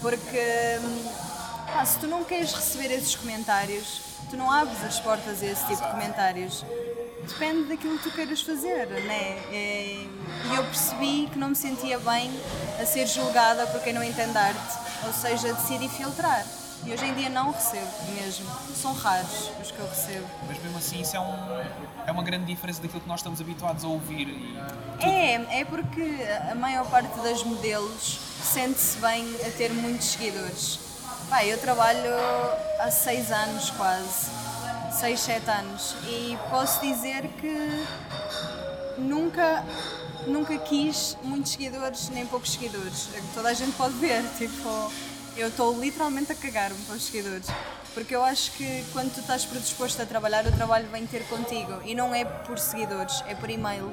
Porque 0.00 0.40
hum, 0.80 1.04
pá, 1.70 1.84
se 1.84 1.98
tu 1.98 2.06
não 2.06 2.24
queres 2.24 2.54
receber 2.54 2.90
esses 2.94 3.14
comentários, 3.14 4.00
tu 4.30 4.38
não 4.38 4.50
abres 4.50 4.82
as 4.82 4.98
portas 4.98 5.42
a 5.42 5.46
esse 5.46 5.66
tipo 5.66 5.82
de 5.82 5.90
comentários. 5.90 6.64
Depende 7.28 7.64
daquilo 7.64 7.98
que 7.98 8.04
tu 8.08 8.16
queiras 8.16 8.40
fazer, 8.40 8.86
né? 8.86 9.38
É, 9.52 10.06
E 10.46 10.56
eu 10.56 10.64
percebi 10.64 11.28
que 11.30 11.38
não 11.38 11.50
me 11.50 11.56
sentia 11.56 11.98
bem 11.98 12.30
a 12.80 12.86
ser 12.86 13.06
julgada 13.06 13.66
por 13.66 13.82
quem 13.82 13.92
não 13.92 14.02
entende 14.02 14.38
arte. 14.38 14.78
Ou 15.06 15.12
seja, 15.12 15.52
decidi 15.52 15.90
filtrar. 15.90 16.42
E 16.84 16.92
hoje 16.92 17.04
em 17.04 17.14
dia 17.14 17.28
não 17.28 17.50
recebo 17.50 17.90
mesmo. 18.14 18.46
São 18.74 18.92
raros 18.92 19.50
os 19.60 19.70
que 19.70 19.78
eu 19.78 19.88
recebo. 19.88 20.26
Mas 20.46 20.62
mesmo 20.62 20.78
assim, 20.78 21.00
isso 21.00 21.16
é, 21.16 21.20
um, 21.20 21.64
é 22.06 22.12
uma 22.12 22.22
grande 22.22 22.46
diferença 22.46 22.80
daquilo 22.80 23.00
que 23.00 23.08
nós 23.08 23.20
estamos 23.20 23.40
habituados 23.40 23.84
a 23.84 23.88
ouvir. 23.88 24.28
E 24.28 24.58
É, 25.00 25.60
é 25.60 25.64
porque 25.64 26.18
a 26.50 26.54
maior 26.54 26.86
parte 26.88 27.18
das 27.20 27.42
modelos 27.42 28.18
sente-se 28.42 28.98
bem 28.98 29.24
a 29.46 29.50
ter 29.50 29.72
muitos 29.72 30.08
seguidores. 30.12 30.78
Pá, 31.28 31.44
eu 31.44 31.58
trabalho 31.58 32.14
há 32.78 32.88
seis 32.88 33.32
anos 33.32 33.70
quase, 33.70 34.30
seis, 34.92 35.18
sete 35.18 35.50
anos, 35.50 35.96
e 36.04 36.38
posso 36.50 36.80
dizer 36.80 37.26
que 37.40 37.84
nunca, 38.96 39.64
nunca 40.28 40.56
quis 40.58 41.16
muitos 41.24 41.50
seguidores 41.52 42.08
nem 42.10 42.24
poucos 42.26 42.52
seguidores. 42.52 43.08
Toda 43.34 43.48
a 43.48 43.54
gente 43.54 43.72
pode 43.76 43.94
ver, 43.94 44.22
tipo, 44.38 44.92
eu 45.36 45.48
estou 45.48 45.78
literalmente 45.78 46.32
a 46.32 46.34
cagar-me 46.34 46.78
para 46.84 46.94
os 46.96 47.04
seguidores. 47.04 47.46
Porque 47.94 48.14
eu 48.14 48.22
acho 48.22 48.52
que 48.52 48.84
quando 48.92 49.12
tu 49.14 49.20
estás 49.20 49.44
predisposto 49.44 50.00
a 50.02 50.06
trabalhar, 50.06 50.46
o 50.46 50.52
trabalho 50.52 50.86
vem 50.88 51.06
ter 51.06 51.26
contigo. 51.28 51.80
E 51.84 51.94
não 51.94 52.14
é 52.14 52.24
por 52.24 52.58
seguidores, 52.58 53.22
é 53.26 53.34
por 53.34 53.48
e-mail. 53.48 53.90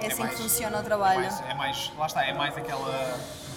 É, 0.00 0.06
assim 0.06 0.20
mais- 0.22 0.34
que 0.34 0.42
funciona 0.42 0.78
o 0.78 0.80
é 0.80 0.82
trabalho. 0.82 1.20
mais, 1.20 1.40
é 1.42 1.54
mais, 1.54 1.92
lá 1.98 2.06
está, 2.06 2.24
é 2.24 2.32
mais 2.32 2.56
aquela. 2.56 2.90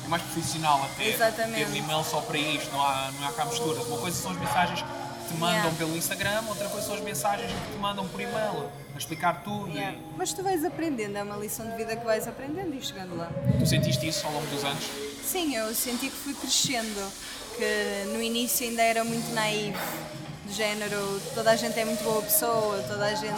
É 0.04 0.08
mais 0.10 0.22
profissional 0.24 0.84
até. 0.84 1.08
Exatamente. 1.08 1.63
Ter 1.66 1.72
um 1.72 1.76
e-mail 1.76 2.04
só 2.04 2.20
para 2.20 2.38
isto, 2.38 2.70
não 2.74 2.82
há, 2.82 3.10
não 3.18 3.28
há 3.30 3.32
cá 3.32 3.46
misturas. 3.46 3.86
Uma 3.88 3.98
coisa 4.00 4.22
são 4.22 4.32
as 4.32 4.38
mensagens 4.38 4.82
que 4.82 4.88
te 5.34 5.39
mandam 5.39 5.56
Yeah. 5.60 5.78
pelo 5.78 5.96
Instagram, 5.96 6.44
outra 6.50 6.68
coisa 6.68 6.86
são 6.88 6.96
as 6.96 7.02
mensagens 7.02 7.50
que 7.50 7.72
te 7.72 7.78
mandam 7.78 8.06
por 8.10 8.20
e-mail, 8.20 8.70
a 8.94 8.98
explicar 8.98 9.42
tudo. 9.46 9.70
e- 9.70 9.76
Yeah. 9.76 9.98
Mas 10.18 10.34
tu 10.34 10.44
vais 10.44 10.66
aprendendo, 10.66 11.18
é 11.18 11.24
uma 11.24 11.38
lição 11.38 11.66
de 11.70 11.78
vida 11.78 11.96
que 11.96 12.04
vais 12.04 12.28
aprendendo 12.28 12.76
e 12.76 12.82
chegando 12.82 13.16
lá. 13.16 13.30
Tu 13.58 13.66
sentiste 13.66 14.06
isso 14.06 14.28
ao 14.28 14.34
longo 14.34 14.46
dos 14.48 14.66
anos? 14.66 14.84
Sim, 15.25 15.55
eu 15.55 15.73
senti 15.73 16.07
que 16.09 16.15
fui 16.15 16.33
crescendo, 16.33 17.12
que 17.57 18.09
no 18.13 18.21
início 18.21 18.67
ainda 18.67 18.81
era 18.81 19.03
muito 19.03 19.33
naive, 19.33 19.77
do 20.45 20.51
género, 20.53 21.21
toda 21.33 21.51
a 21.51 21.55
gente 21.55 21.79
é 21.79 21.86
muito 21.86 22.03
boa 22.03 22.21
pessoa, 22.21 22.83
toda 22.88 23.05
a 23.05 23.15
gente 23.15 23.33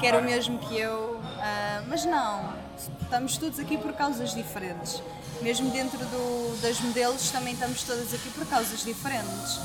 quer 0.00 0.14
o 0.14 0.22
mesmo 0.22 0.58
que 0.58 0.78
eu, 0.78 1.20
ah, 1.40 1.82
mas 1.88 2.04
não, 2.04 2.52
estamos 3.02 3.36
todos 3.36 3.58
aqui 3.58 3.76
por 3.78 3.92
causas 3.94 4.34
diferentes. 4.34 5.02
Mesmo 5.42 5.70
dentro 5.70 5.98
do- 5.98 6.60
das 6.62 6.80
modelos 6.80 7.30
também 7.30 7.52
estamos 7.54 7.82
todas 7.82 8.12
aqui 8.14 8.30
por 8.30 8.46
causas 8.46 8.82
diferentes 8.82 9.58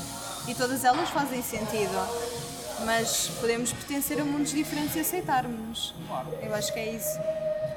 e 0.46 0.54
todas 0.54 0.84
elas 0.84 1.08
fazem 1.10 1.42
sentido. 1.42 1.96
Mas 2.84 3.28
podemos 3.40 3.72
pertencer 3.72 4.20
a 4.20 4.24
mundos 4.24 4.50
diferentes 4.50 4.96
e 4.96 5.00
aceitarmos. 5.00 5.94
Claro. 6.08 6.36
Eu 6.42 6.54
acho 6.54 6.72
que 6.72 6.78
é 6.80 6.92
isso. 6.94 7.16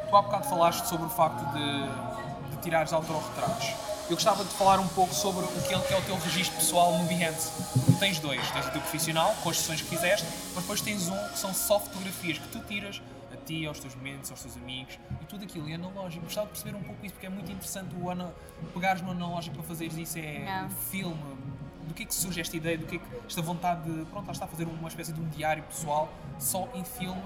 Tu 0.09 0.15
há 0.15 0.21
bocado 0.21 0.49
falaste 0.49 0.85
sobre 0.89 1.05
o 1.05 1.09
facto 1.09 1.39
de 1.53 2.24
tirares 2.65 2.91
autorretratos. 2.91 3.67
Eu 4.10 4.15
gostava 4.15 4.43
de 4.43 4.49
falar 4.51 4.80
um 4.80 4.88
pouco 4.88 5.13
sobre 5.13 5.45
o 5.45 5.62
que 5.62 5.73
é, 5.73 5.78
é 5.78 5.97
o 5.97 6.01
teu 6.01 6.17
registro 6.17 6.56
pessoal 6.58 6.97
no 6.97 7.06
Behance. 7.06 7.51
Tu 7.86 7.93
tens 7.99 8.19
dois, 8.19 8.41
tens 8.51 8.65
o 8.65 8.71
teu 8.71 8.82
profissional, 8.82 9.36
com 9.43 9.49
as 9.49 9.58
sessões 9.58 9.82
que 9.82 9.88
fizeste, 9.88 10.25
mas 10.54 10.63
depois 10.63 10.82
tens 10.82 11.08
um 11.08 11.28
que 11.30 11.38
são 11.38 11.54
só 11.54 11.80
fotografias 11.80 12.39
que 12.39 12.47
tu 12.47 12.60
tiras 12.60 13.01
a 13.32 13.38
ti, 13.38 13.65
aos 13.67 13.80
teus 13.80 13.93
momentos, 13.95 14.32
aos 14.32 14.41
teus 14.41 14.58
amigos 14.58 14.97
e 15.21 15.25
tudo 15.25 15.43
aquilo 15.43 15.69
é 15.69 15.75
analógico. 15.75 16.25
Gostava 16.25 16.47
de 16.47 16.54
perceber 16.54 16.75
um 16.78 16.84
pouco 16.84 17.06
isso 17.06 17.13
porque 17.13 17.28
é 17.28 17.30
muito 17.30 17.51
interessante 17.51 17.95
o 17.95 18.10
ana 18.10 18.34
pegares 18.73 19.01
no 19.04 19.12
analógico 19.12 19.56
para 19.56 19.65
fazeres 19.65 19.95
isso. 19.95 20.17
É 20.17 20.65
um 20.65 20.69
filme. 20.69 21.56
Do 21.88 21.93
que 21.93 22.01
é 22.01 22.06
que 22.08 22.15
surge 22.15 22.41
esta 22.41 22.58
ideia? 22.58 22.80
Do 22.80 22.88
que 22.88 22.95
é 22.95 22.99
que 22.99 23.06
esta 23.28 23.43
vontade 23.43 23.84
de, 23.84 24.06
pronto, 24.06 24.25
lá 24.25 24.34
está 24.34 24.45
a 24.45 24.47
fazer 24.47 24.65
uma 24.65 24.88
espécie 24.88 25.13
de 25.13 25.21
um 25.21 25.30
diário 25.30 25.62
pessoal 25.63 26.12
só 26.39 26.67
em 26.73 26.84
filme 26.84 27.21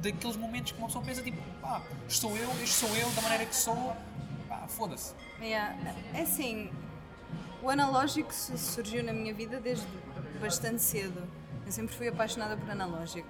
daqueles 0.00 0.36
momentos 0.36 0.72
que 0.72 0.78
uma 0.78 0.86
pessoa 0.86 1.04
pensa 1.04 1.22
tipo, 1.22 1.40
pá, 1.60 1.80
isto 2.08 2.20
sou 2.20 2.36
eu, 2.36 2.50
isto 2.62 2.86
sou 2.86 2.96
eu, 2.96 3.10
da 3.10 3.22
maneira 3.22 3.46
que 3.46 3.56
sou, 3.56 3.96
pá, 4.66 4.68
foda-se. 4.68 5.14
Yeah. 5.40 5.74
É 6.14 6.22
assim, 6.22 6.70
o 7.62 7.70
analógico 7.70 8.32
su- 8.34 8.56
surgiu 8.58 9.02
na 9.04 9.12
minha 9.12 9.32
vida 9.32 9.60
desde 9.60 9.86
bastante 10.40 10.82
cedo. 10.82 11.22
Eu 11.64 11.72
sempre 11.72 11.92
fui 11.96 12.06
apaixonada 12.06 12.56
por 12.56 12.70
analógico. 12.70 13.26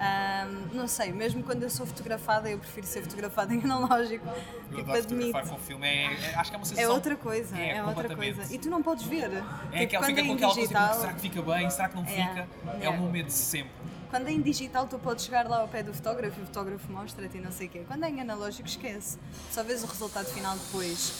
Ahm, 0.00 0.74
não 0.74 0.88
sei, 0.88 1.12
mesmo 1.12 1.44
quando 1.44 1.62
eu 1.62 1.70
sou 1.70 1.86
fotografada, 1.86 2.50
eu 2.50 2.58
prefiro 2.58 2.84
ser 2.84 3.02
fotografada 3.02 3.54
em 3.54 3.62
analógico. 3.62 4.26
Eu 4.26 4.78
Tipo, 4.78 4.90
adoro 4.90 5.02
fotografar 5.04 5.46
com 5.48 5.58
filme, 5.58 5.86
é, 5.86 6.04
é- 6.12 6.34
acho 6.34 6.50
que 6.50 6.56
é 6.56 6.58
uma 6.58 6.64
É 6.64 6.68
sensação. 6.68 6.92
outra 6.92 7.16
coisa, 7.16 7.56
É, 7.56 7.76
é, 7.76 7.84
outra 7.84 8.16
coisa. 8.16 8.52
E 8.52 8.58
tu 8.58 8.68
não 8.68 8.82
podes 8.82 9.04
ver. 9.06 9.30
É 9.32 9.36
Tipo, 9.36 9.82
aquela, 9.84 10.06
fica 10.06 10.20
é 10.20 10.24
com 10.26 10.32
aquela 10.32 10.52
coisa 10.54 10.60
digital, 10.60 10.88
tipo, 10.88 11.00
será 11.00 11.12
que 11.12 11.20
fica 11.20 11.42
bem, 11.42 11.70
será 11.70 11.88
que 11.88 11.94
não 11.94 12.02
É, 12.02 12.06
fica? 12.06 12.48
É 12.80 12.86
é. 12.86 12.90
o 12.90 12.96
momento 12.96 13.26
de 13.26 13.32
sempre. 13.32 13.70
Quando 14.10 14.28
é 14.28 14.32
em 14.32 14.40
digital, 14.40 14.86
tu 14.86 14.98
podes 14.98 15.24
chegar 15.26 15.46
lá 15.48 15.58
ao 15.60 15.68
pé 15.68 15.82
do 15.82 15.92
fotógrafo 15.92 16.40
e 16.40 16.42
o 16.42 16.46
fotógrafo 16.46 16.90
mostra-te 16.90 17.36
e 17.36 17.40
não 17.40 17.52
sei 17.52 17.66
o 17.66 17.70
quê. 17.70 17.82
Quando 17.86 18.04
é 18.04 18.08
em 18.10 18.20
analógico, 18.20 18.66
esquece. 18.66 19.18
Só 19.52 19.62
vês 19.62 19.82
o 19.84 19.86
resultado 19.86 20.26
final 20.26 20.56
depois. 20.56 21.12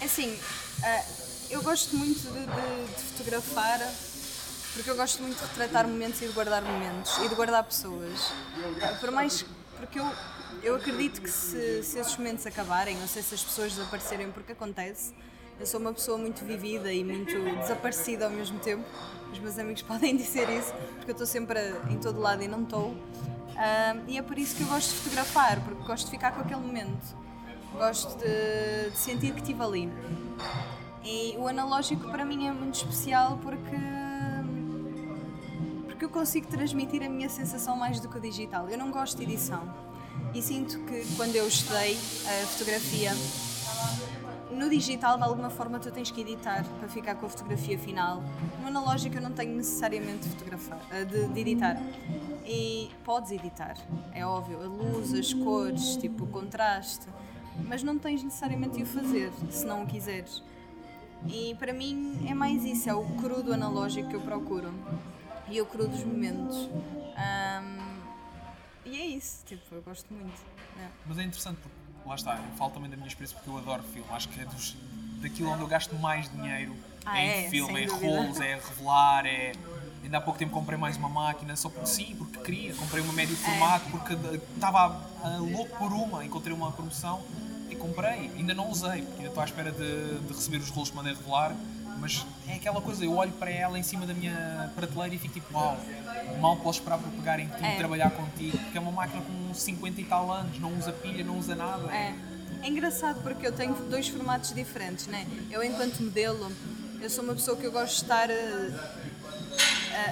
É 0.00 0.04
Assim, 0.04 0.38
ah, 0.84 1.04
eu 1.50 1.62
gosto 1.62 1.96
muito 1.96 2.20
de, 2.20 2.40
de- 2.46 2.94
de 2.94 3.02
fotografar 3.12 3.80
porque 4.74 4.90
eu 4.90 4.96
gosto 4.96 5.22
muito 5.22 5.36
de 5.38 5.44
retratar 5.46 5.86
momentos 5.86 6.20
e 6.22 6.26
de 6.26 6.32
guardar 6.32 6.62
momentos 6.62 7.16
e 7.24 7.28
de 7.28 7.34
guardar 7.34 7.62
pessoas. 7.64 8.32
Ah, 8.82 8.96
Por 9.00 9.10
mais. 9.10 9.44
Porque 9.76 9.98
eu, 10.00 10.12
eu 10.62 10.76
acredito 10.76 11.20
que 11.20 11.30
se, 11.30 11.82
se 11.82 11.98
esses 11.98 12.16
momentos 12.16 12.46
acabarem, 12.46 13.00
ou 13.00 13.06
se 13.08 13.18
essas 13.18 13.42
pessoas 13.42 13.72
desaparecerem, 13.72 14.30
porque 14.32 14.52
acontece, 14.52 15.12
eu 15.58 15.66
sou 15.66 15.80
uma 15.80 15.92
pessoa 15.92 16.18
muito 16.18 16.44
vivida 16.44 16.92
e 16.92 17.04
muito 17.04 17.32
desaparecida 17.60 18.26
ao 18.26 18.30
mesmo 18.30 18.58
tempo. 18.58 18.84
Os 19.32 19.38
meus 19.38 19.58
amigos 19.58 19.82
podem 19.86 20.16
dizer 20.16 20.48
isso, 20.50 20.72
porque 20.96 21.10
eu 21.10 21.14
estou 21.14 21.26
sempre 21.26 21.58
em 21.90 21.98
todo 21.98 22.20
lado 22.20 22.42
e 22.42 22.48
não 22.48 22.62
estou. 22.62 22.94
Ah, 23.56 23.96
e 24.08 24.18
é 24.18 24.22
por 24.22 24.38
isso 24.38 24.56
que 24.56 24.62
eu 24.62 24.66
gosto 24.66 24.90
de 24.90 24.96
fotografar, 24.96 25.60
porque 25.64 25.82
gosto 25.84 26.06
de 26.06 26.10
ficar 26.10 26.32
com 26.32 26.40
aquele 26.40 26.60
momento. 26.60 27.16
Gosto 27.72 28.16
de, 28.18 28.90
de 28.90 28.96
sentir 28.96 29.32
que 29.32 29.40
estive 29.40 29.62
ali. 29.62 29.92
E 31.04 31.34
o 31.38 31.46
analógico 31.46 32.08
para 32.10 32.24
mim 32.24 32.46
é 32.46 32.52
muito 32.52 32.76
especial 32.76 33.38
porque 33.42 33.76
porque 35.86 36.04
eu 36.04 36.08
consigo 36.08 36.48
transmitir 36.48 37.04
a 37.04 37.08
minha 37.08 37.28
sensação 37.28 37.76
mais 37.76 38.00
do 38.00 38.08
que 38.08 38.18
o 38.18 38.20
digital. 38.20 38.68
Eu 38.68 38.78
não 38.78 38.90
gosto 38.90 39.16
de 39.16 39.24
edição 39.24 39.62
e 40.34 40.42
sinto 40.42 40.80
que 40.80 41.04
quando 41.16 41.36
eu 41.36 41.46
estudei 41.46 41.96
a 41.96 42.46
fotografia 42.46 43.12
no 44.54 44.68
digital 44.70 45.16
de 45.16 45.24
alguma 45.24 45.50
forma 45.50 45.78
tu 45.78 45.90
tens 45.90 46.10
que 46.10 46.20
editar 46.20 46.64
para 46.78 46.88
ficar 46.88 47.14
com 47.16 47.26
a 47.26 47.28
fotografia 47.28 47.78
final. 47.78 48.22
No 48.60 48.68
analógico 48.68 49.16
eu 49.16 49.22
não 49.22 49.32
tenho 49.32 49.54
necessariamente 49.56 50.28
fotografar, 50.28 50.80
eh, 50.90 51.04
de, 51.04 51.26
de 51.28 51.40
editar. 51.40 51.76
E 52.46 52.90
podes 53.04 53.30
editar, 53.30 53.74
é 54.12 54.24
óbvio, 54.26 54.60
a 54.62 54.66
luz, 54.66 55.14
as 55.14 55.32
cores, 55.32 55.96
tipo 55.96 56.24
o 56.24 56.26
contraste, 56.26 57.06
mas 57.66 57.82
não 57.82 57.98
tens 57.98 58.22
necessariamente 58.22 58.76
de 58.76 58.82
o 58.82 58.86
fazer 58.86 59.32
se 59.50 59.64
não 59.64 59.82
o 59.84 59.86
quiseres. 59.86 60.42
E 61.26 61.54
para 61.54 61.72
mim 61.72 62.26
é 62.28 62.34
mais 62.34 62.62
isso, 62.64 62.88
é 62.90 62.94
o 62.94 63.02
cru 63.16 63.42
do 63.42 63.54
analógico 63.54 64.08
que 64.10 64.16
eu 64.16 64.20
procuro. 64.20 64.74
E 65.48 65.58
o 65.60 65.64
cru 65.66 65.86
dos 65.88 66.04
momentos. 66.04 66.68
Ahm, 67.16 68.02
e 68.84 68.96
é 69.00 69.06
isso, 69.06 69.42
tipo, 69.46 69.74
eu 69.74 69.80
gosto 69.82 70.12
muito. 70.12 70.38
né? 70.76 70.90
Mas 71.06 71.18
é 71.18 71.22
interessante 71.22 71.58
porque, 71.62 71.76
lá 72.06 72.14
está, 72.14 72.34
eu 72.36 72.56
falo 72.56 72.70
também 72.70 72.90
da 72.90 72.96
minha 72.96 73.08
experiência 73.08 73.36
porque 73.36 73.50
eu 73.50 73.58
adoro 73.58 73.82
filme. 73.92 74.08
Acho 74.12 74.28
que 74.28 74.40
é 74.40 74.44
dos, 74.44 74.76
daquilo 75.20 75.50
onde 75.50 75.62
eu 75.62 75.66
gasto 75.66 75.94
mais 75.96 76.30
dinheiro 76.30 76.74
Ah, 77.04 77.18
é 77.20 77.42
em 77.42 77.46
é? 77.46 77.50
filme, 77.50 77.82
é 77.82 77.86
dúvida. 77.86 78.06
rolos, 78.06 78.40
é 78.40 78.54
revelar, 78.54 79.26
é. 79.26 79.52
Ainda 80.02 80.18
há 80.18 80.20
pouco 80.20 80.38
tempo 80.38 80.52
comprei 80.52 80.78
mais 80.78 80.96
uma 80.98 81.08
máquina, 81.08 81.56
só 81.56 81.68
porque 81.70 81.86
sim, 81.86 82.14
porque 82.16 82.38
queria. 82.40 82.74
Comprei 82.74 83.02
uma 83.02 83.12
médio 83.12 83.34
É. 83.34 83.36
formato 83.38 83.88
porque 83.90 84.14
de- 84.14 84.36
estava 84.54 85.00
louco 85.38 85.76
por 85.78 85.92
uma, 85.92 86.24
encontrei 86.24 86.54
uma 86.54 86.70
promoção 86.72 87.22
e 87.70 87.74
comprei. 87.76 88.30
Ainda 88.36 88.52
não 88.52 88.68
usei, 88.70 89.00
porque 89.02 89.16
ainda 89.16 89.28
estou 89.28 89.40
à 89.42 89.46
espera 89.46 89.72
de, 89.72 90.18
de 90.20 90.28
receber 90.34 90.58
os 90.58 90.68
rolos 90.68 90.90
que 90.90 90.96
mandei 90.96 91.14
revelar. 91.14 91.56
Mas 91.98 92.26
é 92.48 92.54
aquela 92.54 92.80
coisa, 92.80 93.04
eu 93.04 93.14
olho 93.16 93.32
para 93.32 93.50
ela 93.50 93.78
em 93.78 93.82
cima 93.82 94.06
da 94.06 94.12
minha 94.14 94.70
prateleira 94.74 95.14
e 95.14 95.18
fico 95.18 95.34
tipo, 95.34 95.54
uau, 95.54 95.78
mal 96.40 96.56
posso 96.56 96.80
esperar 96.80 96.98
por 96.98 97.10
pegar 97.12 97.38
em 97.40 97.46
ti 97.48 97.62
É. 97.64 97.74
e 97.74 97.76
trabalhar 97.78 98.10
contigo, 98.10 98.58
porque 98.58 98.76
é 98.76 98.80
uma 98.80 98.92
máquina 98.92 99.22
com 99.22 99.54
50 99.54 100.00
e 100.00 100.04
tal 100.04 100.30
anos, 100.30 100.58
não 100.58 100.76
usa 100.76 100.92
pilha, 100.92 101.24
não 101.24 101.38
usa 101.38 101.54
nada. 101.54 101.90
É. 101.94 102.14
É 102.62 102.68
engraçado 102.68 103.22
porque 103.22 103.46
eu 103.46 103.52
tenho 103.52 103.74
dois 103.90 104.08
formatos 104.08 104.52
diferentes, 104.54 105.06
né? 105.06 105.26
Eu 105.50 105.62
enquanto 105.62 106.00
modelo, 106.02 106.50
eu 107.00 107.10
sou 107.10 107.22
uma 107.22 107.34
pessoa 107.34 107.56
que 107.56 107.64
eu 107.64 107.70
gosto 107.72 107.94
de 107.96 108.02
estar 108.02 108.30
eh, 108.30 108.72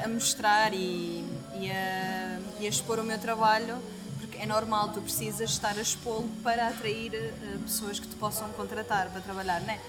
a, 0.03 0.05
a 0.05 0.09
mostrar 0.09 0.73
e, 0.75 1.25
e, 1.59 1.71
a, 1.71 2.38
e 2.61 2.66
a 2.66 2.68
expor 2.68 2.99
o 2.99 3.05
meu 3.05 3.18
trabalho, 3.18 3.79
porque 4.21 4.37
é 4.38 4.45
normal, 4.47 4.90
tu 4.90 5.01
precisas 5.01 5.51
estar 5.51 5.77
a 5.79 5.81
expô-lo 5.81 6.29
para 6.42 6.68
atrair 6.68 7.14
eh, 7.14 7.33
pessoas 7.62 7.99
que 7.99 8.07
te 8.07 8.14
possam 8.16 8.49
contratar 8.51 9.09
para 9.09 9.21
trabalhar, 9.23 9.61
né? 9.62 9.81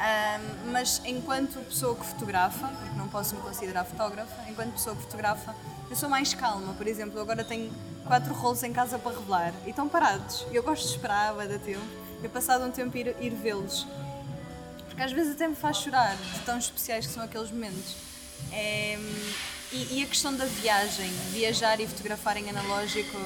Ahm, 0.00 0.72
mas 0.72 1.02
enquanto 1.04 1.58
pessoa 1.66 1.94
que 1.94 2.06
fotografa, 2.06 2.68
porque 2.68 2.96
não 2.96 3.06
posso 3.08 3.34
me 3.36 3.42
considerar 3.42 3.84
fotógrafa, 3.84 4.48
enquanto 4.48 4.72
pessoa 4.72 4.96
que 4.96 5.02
fotografa, 5.02 5.54
eu 5.90 5.96
sou 5.96 6.08
mais 6.08 6.32
calma. 6.32 6.72
Por 6.72 6.86
exemplo, 6.86 7.18
eu 7.18 7.22
agora 7.22 7.44
tenho 7.44 7.70
quatro 8.06 8.32
rolos 8.32 8.62
em 8.62 8.72
casa 8.72 8.98
para 8.98 9.12
revelar 9.12 9.52
e 9.66 9.70
estão 9.70 9.86
parados. 9.90 10.46
Eu 10.50 10.62
gosto 10.62 10.86
de 10.86 10.94
esperar, 10.94 11.34
vai 11.34 11.46
dar 11.46 11.58
tempo. 11.58 11.84
Eu 12.22 12.30
passado 12.30 12.64
um 12.64 12.70
tempo 12.70 12.96
ir, 12.96 13.14
ir 13.20 13.34
vê-los. 13.34 13.86
Porque 14.86 15.02
às 15.02 15.12
vezes 15.12 15.34
até 15.34 15.46
me 15.46 15.54
faz 15.54 15.76
chorar 15.76 16.16
de 16.16 16.40
tão 16.40 16.56
especiais 16.56 17.06
que 17.06 17.12
são 17.12 17.22
aqueles 17.22 17.50
momentos. 17.50 17.94
É, 18.52 18.98
e, 19.70 19.98
e 19.98 20.02
a 20.02 20.06
questão 20.06 20.34
da 20.34 20.46
viagem, 20.46 21.10
viajar 21.30 21.78
e 21.78 21.86
fotografar 21.86 22.38
em 22.38 22.48
analógico 22.48 23.18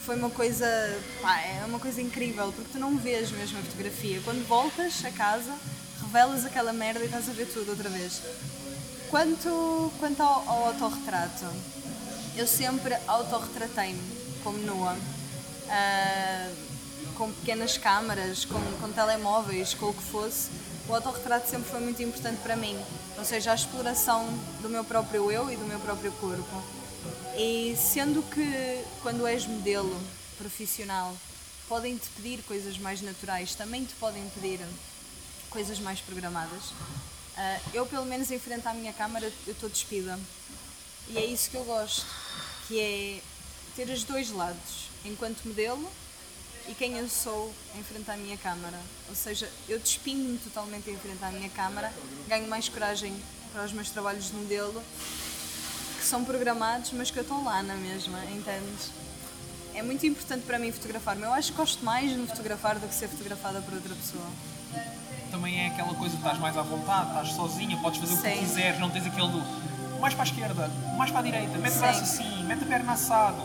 foi 0.00 0.16
uma 0.16 0.30
coisa, 0.30 0.66
pá, 1.20 1.38
é 1.40 1.64
uma 1.66 1.78
coisa 1.78 2.00
incrível, 2.00 2.50
porque 2.52 2.70
tu 2.72 2.78
não 2.78 2.96
vês 2.96 3.30
mesmo 3.30 3.58
a 3.58 3.62
fotografia. 3.62 4.20
Quando 4.24 4.46
voltas 4.46 5.04
a 5.04 5.10
casa, 5.10 5.54
revelas 6.14 6.44
aquela 6.44 6.72
merda 6.72 7.00
e 7.00 7.06
estás 7.06 7.28
a 7.28 7.32
ver 7.32 7.46
tudo 7.46 7.70
outra 7.70 7.88
vez. 7.88 8.22
Quanto, 9.10 9.92
quanto 9.98 10.22
ao, 10.22 10.48
ao 10.48 10.66
autorretrato, 10.68 11.44
eu 12.36 12.46
sempre 12.46 12.96
autorretratei-me 13.08 14.00
como 14.44 14.56
nua, 14.58 14.96
ah, 15.68 16.52
com 17.16 17.32
pequenas 17.32 17.76
câmaras, 17.76 18.44
com, 18.44 18.60
com 18.80 18.92
telemóveis, 18.92 19.74
com 19.74 19.86
o 19.86 19.92
que 19.92 20.04
fosse. 20.04 20.50
O 20.88 20.94
autorretrato 20.94 21.50
sempre 21.50 21.68
foi 21.68 21.80
muito 21.80 22.00
importante 22.00 22.40
para 22.44 22.54
mim, 22.54 22.78
ou 23.18 23.24
seja, 23.24 23.50
a 23.50 23.56
exploração 23.56 24.24
do 24.62 24.68
meu 24.68 24.84
próprio 24.84 25.32
eu 25.32 25.50
e 25.50 25.56
do 25.56 25.64
meu 25.64 25.80
próprio 25.80 26.12
corpo. 26.12 26.62
E 27.36 27.76
sendo 27.76 28.22
que 28.30 28.84
quando 29.02 29.26
és 29.26 29.44
modelo 29.46 30.00
profissional, 30.38 31.12
podem-te 31.68 32.08
pedir 32.10 32.40
coisas 32.44 32.78
mais 32.78 33.02
naturais, 33.02 33.56
também 33.56 33.84
te 33.84 33.94
podem 33.94 34.22
pedir 34.28 34.60
coisas 35.54 35.78
mais 35.78 36.00
programadas. 36.00 36.74
Ah, 37.36 37.60
eu, 37.72 37.86
pelo 37.86 38.04
menos, 38.04 38.30
em 38.30 38.38
frente 38.38 38.66
à 38.66 38.74
minha 38.74 38.92
câmara, 38.92 39.32
eu 39.46 39.52
estou 39.52 39.70
despida. 39.70 40.18
E 41.08 41.16
é 41.16 41.24
isso 41.24 41.48
que 41.48 41.56
eu 41.56 41.64
gosto, 41.64 42.04
que 42.66 42.80
é 42.80 43.20
ter 43.76 43.88
os 43.88 44.02
dois 44.02 44.30
lados, 44.30 44.88
enquanto 45.04 45.46
modelo 45.46 45.90
e 46.66 46.74
quem 46.74 46.96
eu 46.98 47.08
sou 47.08 47.54
em 47.76 47.82
frente 47.84 48.10
à 48.10 48.16
minha 48.16 48.36
câmara. 48.36 48.78
Ou 49.08 49.14
seja, 49.14 49.50
eu 49.68 49.78
despinho-me 49.78 50.38
totalmente 50.38 50.90
em 50.90 50.96
frente 50.96 51.22
à 51.22 51.30
minha 51.30 51.50
câmara, 51.50 51.92
ganho 52.26 52.48
mais 52.48 52.68
coragem 52.68 53.14
para 53.52 53.64
os 53.64 53.72
meus 53.72 53.90
trabalhos 53.90 54.26
de 54.30 54.34
modelo, 54.34 54.82
que 55.98 56.04
são 56.04 56.24
programados, 56.24 56.90
mas 56.92 57.10
que 57.10 57.18
eu 57.18 57.22
estou 57.22 57.44
lá 57.44 57.62
na 57.62 57.76
mesma, 57.76 58.18
entendes? 58.24 58.90
É 59.74 59.82
muito 59.82 60.06
importante 60.06 60.44
para 60.46 60.58
mim 60.58 60.72
fotografar-me. 60.72 61.22
Eu 61.22 61.32
acho 61.32 61.52
que 61.52 61.58
gosto 61.58 61.84
mais 61.84 62.10
de 62.10 62.16
me 62.16 62.26
fotografar 62.26 62.78
do 62.78 62.88
que 62.88 62.94
ser 62.94 63.08
fotografada 63.08 63.60
por 63.60 63.74
outra 63.74 63.94
pessoa. 63.94 64.26
Também 65.30 65.60
é 65.64 65.66
aquela 65.68 65.94
coisa 65.94 66.10
de 66.16 66.22
estás 66.22 66.38
mais 66.38 66.56
à 66.56 66.62
vontade, 66.62 67.08
estás 67.08 67.32
sozinha, 67.32 67.76
podes 67.78 67.98
fazer 68.00 68.14
o 68.14 68.16
que 68.18 68.30
Sim. 68.30 68.38
quiseres, 68.38 68.78
não 68.78 68.90
tens 68.90 69.06
aquele 69.06 69.28
do 69.28 70.00
mais 70.00 70.14
para 70.14 70.22
a 70.22 70.26
esquerda, 70.26 70.70
mais 70.96 71.10
para 71.10 71.20
a 71.20 71.22
direita, 71.22 71.58
mete 71.58 71.70
o 71.70 71.74
Sim. 71.74 71.78
braço 71.80 72.02
assim, 72.02 72.44
mete 72.44 72.62
a 72.62 72.66
perna 72.66 72.92
assado. 72.92 73.42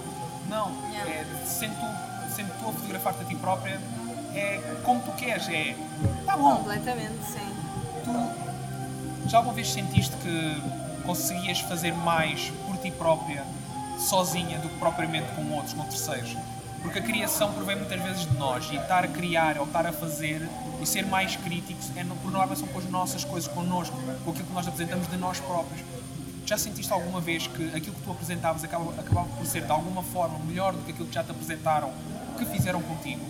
Não, 0.48 0.72
Yeah. 0.92 1.12
é, 1.12 1.26
sendo, 1.46 1.76
tu, 1.76 2.36
sendo 2.36 2.52
tu 2.60 2.70
a 2.70 2.74
fotografar-te 2.74 3.22
a 3.22 3.26
ti 3.26 3.36
própria, 3.36 3.80
é 4.34 4.80
como 4.84 5.00
tu 5.02 5.12
queres, 5.14 5.48
é 5.50 5.76
tá 6.26 6.36
bom, 6.38 6.58
Completamente, 6.58 7.24
sim. 7.24 7.56
tu 8.04 9.30
já 9.30 9.38
alguma 9.38 9.56
vez 9.56 9.72
sentiste 9.72 10.16
que 10.18 10.62
conseguias 11.06 11.60
fazer 11.62 11.94
mais 11.94 12.52
por 12.68 12.78
ti 12.78 12.92
própria, 12.92 13.44
sozinha, 13.98 14.60
do 14.60 14.70
que 14.70 14.78
propriamente 14.80 15.32
com 15.34 15.52
outros, 15.54 15.74
com 15.74 15.84
terceiros? 15.84 16.36
Porque 16.82 17.00
a 17.00 17.02
criação 17.02 17.54
provém 17.54 17.76
muitas 17.76 18.02
vezes 18.02 18.26
de 18.26 18.38
nós 18.38 18.70
e 18.72 18.76
estar 18.76 19.04
a 19.04 19.08
criar 19.08 19.58
ou 19.58 19.66
estar 19.66 19.86
a 19.86 19.92
fazer 19.92 20.48
e 20.82 20.86
ser 20.86 21.06
mais 21.06 21.36
críticos 21.36 21.92
é 21.96 22.04
por 22.04 22.32
norma 22.32 22.56
são 22.56 22.68
com 22.68 22.80
as 22.80 22.90
nossas 22.90 23.24
coisas, 23.24 23.52
connosco, 23.52 23.96
com 24.24 24.32
aquilo 24.32 24.46
que 24.48 24.54
nós 24.54 24.68
apresentamos 24.68 25.08
de 25.08 25.18
nós 25.18 25.40
próprios. 25.40 25.82
Já 26.46 26.58
sentiste 26.58 26.92
alguma 26.92 27.22
vez 27.22 27.48
que 27.48 27.68
aquilo 27.76 27.96
que 27.96 28.02
tu 28.02 28.12
apresentavas 28.12 28.64
acabava, 28.64 29.00
acabava 29.00 29.28
por 29.28 29.46
ser 29.46 29.64
de 29.64 29.72
alguma 29.72 30.02
forma 30.02 30.40
melhor 30.40 30.74
do 30.74 30.84
que 30.84 30.92
aquilo 30.92 31.08
que 31.08 31.14
já 31.14 31.24
te 31.24 31.32
apresentaram, 31.32 31.92
que 32.38 32.46
fizeram 32.46 32.82
contigo? 32.82 33.22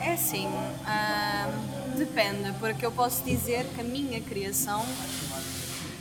É 0.00 0.12
assim, 0.12 0.48
ah, 0.86 1.48
depende, 1.96 2.52
porque 2.58 2.84
eu 2.86 2.92
posso 2.92 3.22
dizer 3.24 3.66
que 3.74 3.80
a 3.80 3.84
minha 3.84 4.20
criação, 4.20 4.84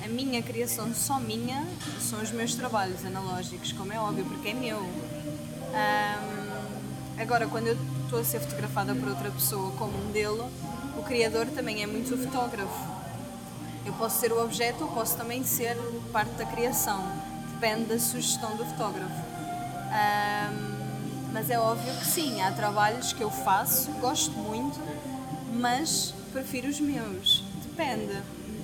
a 0.04 0.08
minha 0.08 0.42
criação 0.42 0.94
só 0.94 1.20
minha, 1.20 1.66
são 2.00 2.22
os 2.22 2.32
meus 2.32 2.56
trabalhos 2.56 3.04
analógicos, 3.06 3.72
como 3.72 3.92
é 3.92 4.00
óbvio, 4.00 4.26
porque 4.26 4.50
é 4.50 4.54
meu. 4.54 4.80
Ah, 5.78 6.18
agora, 7.18 7.48
quando 7.48 7.68
eu 7.68 7.78
estou 8.06 8.20
a 8.20 8.24
ser 8.24 8.40
fotografada 8.40 8.96
por 8.96 9.10
outra 9.10 9.30
pessoa 9.30 9.74
como 9.74 9.92
modelo, 9.92 10.50
o 10.98 11.04
criador 11.04 11.48
também 11.48 11.84
é 11.84 11.86
muito 11.86 12.16
o 12.16 12.18
fotógrafo. 12.18 12.96
Eu 13.86 13.92
posso 13.94 14.22
ser 14.22 14.32
o 14.32 14.42
objeto 14.42 14.86
ou 14.86 14.92
posso 14.92 15.18
também 15.18 15.44
ser 15.44 15.76
parte 16.14 16.32
da 16.36 16.46
criação. 16.46 17.06
Depende 17.52 17.86
da 17.86 18.00
sugestão 18.00 18.56
do 18.56 18.66
fotógrafo. 18.66 19.22
Um, 19.92 21.34
mas 21.34 21.50
é 21.50 21.60
óbvio 21.60 21.94
que 21.98 22.06
sim, 22.06 22.42
há 22.42 22.52
trabalhos 22.54 23.12
que 23.12 23.22
eu 23.22 23.30
faço, 23.30 23.92
gosto 24.00 24.32
muito, 24.32 24.80
mas 25.54 26.14
prefiro 26.32 26.70
os 26.70 26.80
meus. 26.80 27.44
Depende. 27.64 28.22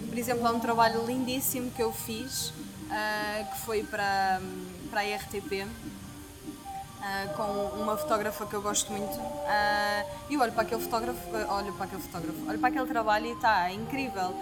Por 0.07 0.17
exemplo, 0.17 0.47
há 0.47 0.51
um 0.51 0.59
trabalho 0.61 1.05
lindíssimo 1.05 1.71
que 1.71 1.83
eu 1.83 1.91
fiz, 1.91 2.49
uh, 2.49 3.51
que 3.51 3.59
foi 3.65 3.83
para, 3.83 4.41
para 4.89 5.01
a 5.01 5.15
RTP, 5.17 5.67
Uh, 7.01 7.33
com 7.33 7.81
uma 7.81 7.97
fotógrafa 7.97 8.45
que 8.45 8.53
eu 8.53 8.61
gosto 8.61 8.91
muito 8.91 9.17
uh, 9.17 10.05
e 10.29 10.37
olho 10.37 10.51
para 10.51 10.61
aquele 10.61 10.81
fotógrafo, 10.81 11.19
olho 11.49 11.73
para 11.73 11.85
aquele 11.85 12.01
fotógrafo, 12.01 12.47
olho 12.47 12.59
para 12.59 12.69
aquele 12.69 12.85
trabalho 12.85 13.25
e 13.25 13.31
está 13.31 13.71
é 13.71 13.73
incrível. 13.73 14.35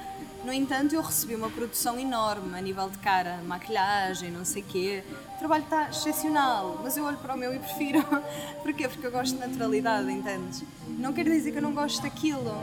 No 0.43 0.53
entanto, 0.53 0.93
eu 0.93 1.01
recebi 1.01 1.35
uma 1.35 1.49
produção 1.49 1.99
enorme 1.99 2.57
a 2.57 2.61
nível 2.61 2.89
de 2.89 2.97
cara, 2.99 3.39
maquilhagem, 3.45 4.31
não 4.31 4.45
sei 4.45 4.61
quê. 4.61 5.03
O 5.35 5.39
trabalho 5.39 5.63
está 5.63 5.89
excepcional, 5.89 6.79
mas 6.81 6.95
eu 6.95 7.03
olho 7.03 7.17
para 7.17 7.33
o 7.33 7.37
meu 7.37 7.53
e 7.53 7.59
prefiro. 7.59 8.03
Porquê? 8.63 8.87
Porque 8.87 9.05
eu 9.05 9.11
gosto 9.11 9.35
de 9.35 9.47
naturalidade, 9.47 10.09
entendes? 10.11 10.63
Não 10.87 11.11
quer 11.11 11.25
dizer 11.25 11.51
que 11.51 11.57
eu 11.57 11.61
não 11.61 11.73
gosto 11.73 12.01
daquilo, 12.01 12.53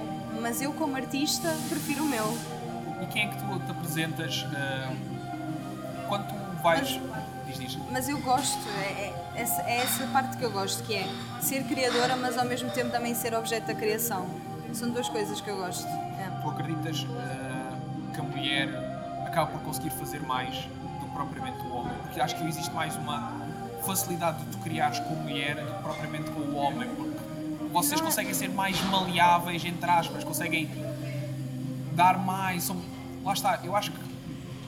mas 0.40 0.62
eu, 0.62 0.72
como 0.72 0.96
artista, 0.96 1.54
prefiro 1.68 2.04
o 2.04 2.06
meu. 2.06 2.36
E 3.02 3.06
quem 3.06 3.26
é 3.26 3.28
que 3.28 3.36
tu 3.36 3.58
te 3.60 3.70
apresentas 3.70 4.42
uh, 4.42 4.96
quando 6.08 6.28
tu 6.28 6.62
vais. 6.62 6.98
Mas, 6.98 7.56
diz, 7.58 7.58
diz. 7.58 7.78
Mas 7.90 8.08
eu 8.08 8.18
gosto, 8.20 8.66
é, 8.78 9.08
é, 9.08 9.25
é 9.36 9.78
essa 9.78 10.06
parte 10.08 10.36
que 10.36 10.44
eu 10.44 10.50
gosto, 10.50 10.82
que 10.84 10.94
é 10.94 11.08
ser 11.40 11.64
criadora, 11.64 12.16
mas 12.16 12.38
ao 12.38 12.44
mesmo 12.44 12.70
tempo 12.70 12.90
também 12.90 13.14
ser 13.14 13.34
objeto 13.34 13.66
da 13.66 13.74
criação. 13.74 14.26
São 14.72 14.90
duas 14.90 15.08
coisas 15.08 15.40
que 15.40 15.48
eu 15.48 15.56
gosto. 15.56 15.86
É. 15.86 16.30
Tu 16.42 16.50
acreditas. 16.50 17.02
Uh, 17.02 17.56
que 18.16 18.20
a 18.20 18.24
mulher 18.24 18.68
acaba 19.26 19.50
por 19.50 19.60
conseguir 19.60 19.90
fazer 19.90 20.20
mais 20.20 20.56
do 20.56 21.04
que 21.04 21.10
propriamente 21.12 21.58
o 21.66 21.76
homem. 21.76 21.92
Porque 22.02 22.20
acho 22.20 22.34
que 22.34 22.44
existe 22.48 22.72
mais 22.72 22.96
uma 22.96 23.32
facilidade 23.84 24.42
de 24.42 24.46
tu 24.52 24.58
criares 24.58 24.98
com 25.00 25.12
a 25.12 25.16
mulher 25.16 25.56
do 25.56 25.66
que 25.66 25.82
propriamente 25.82 26.30
com 26.30 26.40
o 26.40 26.56
homem. 26.56 26.88
Porque 26.88 27.18
vocês 27.70 28.00
conseguem 28.00 28.32
ser 28.32 28.48
mais 28.48 28.80
maleáveis, 28.84 29.62
entre 29.64 29.90
aspas, 29.90 30.24
conseguem 30.24 30.70
dar 31.92 32.18
mais. 32.18 32.64
São... 32.64 32.80
Lá 33.22 33.34
está, 33.34 33.60
eu 33.62 33.76
acho 33.76 33.92
que 33.92 33.98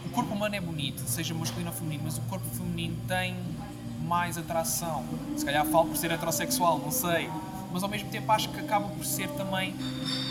o 0.05 0.11
corpo 0.11 0.35
humano 0.35 0.55
é 0.55 0.61
bonito, 0.61 1.01
seja 1.07 1.33
masculino 1.33 1.71
ou 1.71 1.77
feminino, 1.77 2.03
mas 2.05 2.19
o 2.19 2.23
corpo 2.23 2.47
feminino 2.51 2.97
tem 3.07 3.35
mais 4.09 4.39
atração. 4.39 5.05
Se 5.37 5.45
calhar 5.45 5.65
falo 5.67 5.89
por 5.89 5.97
ser 5.97 6.11
heterossexual, 6.11 6.79
não 6.79 6.91
sei 6.91 7.31
mas 7.73 7.83
ao 7.83 7.89
mesmo 7.89 8.11
tempo 8.11 8.31
acho 8.33 8.49
que 8.49 8.61
acaba 8.61 8.89
por 8.89 9.05
ser 9.05 9.29
também 9.31 9.75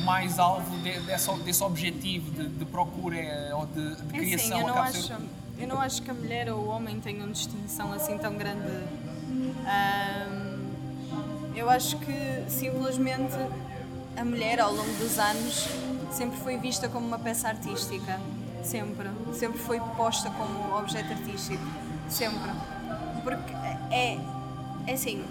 mais 0.03 0.39
alvo 0.39 0.75
de, 0.77 0.99
desse, 1.01 1.31
desse 1.39 1.63
objetivo 1.63 2.31
de, 2.31 2.47
de 2.47 2.65
procura 2.65 3.17
eh, 3.17 3.53
ou 3.53 3.65
de, 3.67 3.95
de 3.95 4.15
é 4.15 4.19
criação. 4.19 4.57
Sim, 4.57 4.63
eu, 4.63 4.67
não 4.67 4.81
acho, 4.81 5.01
ser... 5.01 5.17
eu 5.59 5.67
não 5.67 5.81
acho 5.81 6.01
que 6.01 6.11
a 6.11 6.13
mulher 6.13 6.51
ou 6.51 6.59
o 6.61 6.67
homem 6.67 6.99
tenham 6.99 7.29
distinção 7.31 7.93
assim 7.93 8.17
tão 8.17 8.35
grande. 8.35 8.67
Um, 9.29 10.57
eu 11.55 11.69
acho 11.69 11.97
que 11.97 12.45
simplesmente 12.47 13.35
a 14.15 14.23
mulher 14.23 14.59
ao 14.59 14.73
longo 14.73 14.93
dos 14.97 15.19
anos 15.19 15.67
sempre 16.11 16.37
foi 16.39 16.57
vista 16.57 16.87
como 16.89 17.05
uma 17.05 17.19
peça 17.19 17.47
artística. 17.47 18.19
Sempre. 18.63 19.09
Sempre 19.33 19.59
foi 19.59 19.79
posta 19.95 20.29
como 20.31 20.75
objeto 20.77 21.13
artístico. 21.13 21.63
Sempre. 22.09 22.51
Porque 23.27 23.53
é, 23.91 24.17
é 24.87 24.93
assim, 24.93 25.21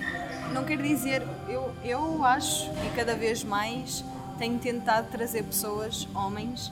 não 0.52 0.64
quer 0.64 0.76
dizer, 0.76 1.26
eu, 1.48 1.74
eu 1.82 2.22
acho 2.22 2.70
e 2.84 2.94
cada 2.94 3.14
vez 3.14 3.42
mais 3.42 4.04
tenho 4.38 4.58
tentado 4.58 5.08
trazer 5.10 5.42
pessoas, 5.44 6.06
homens, 6.14 6.70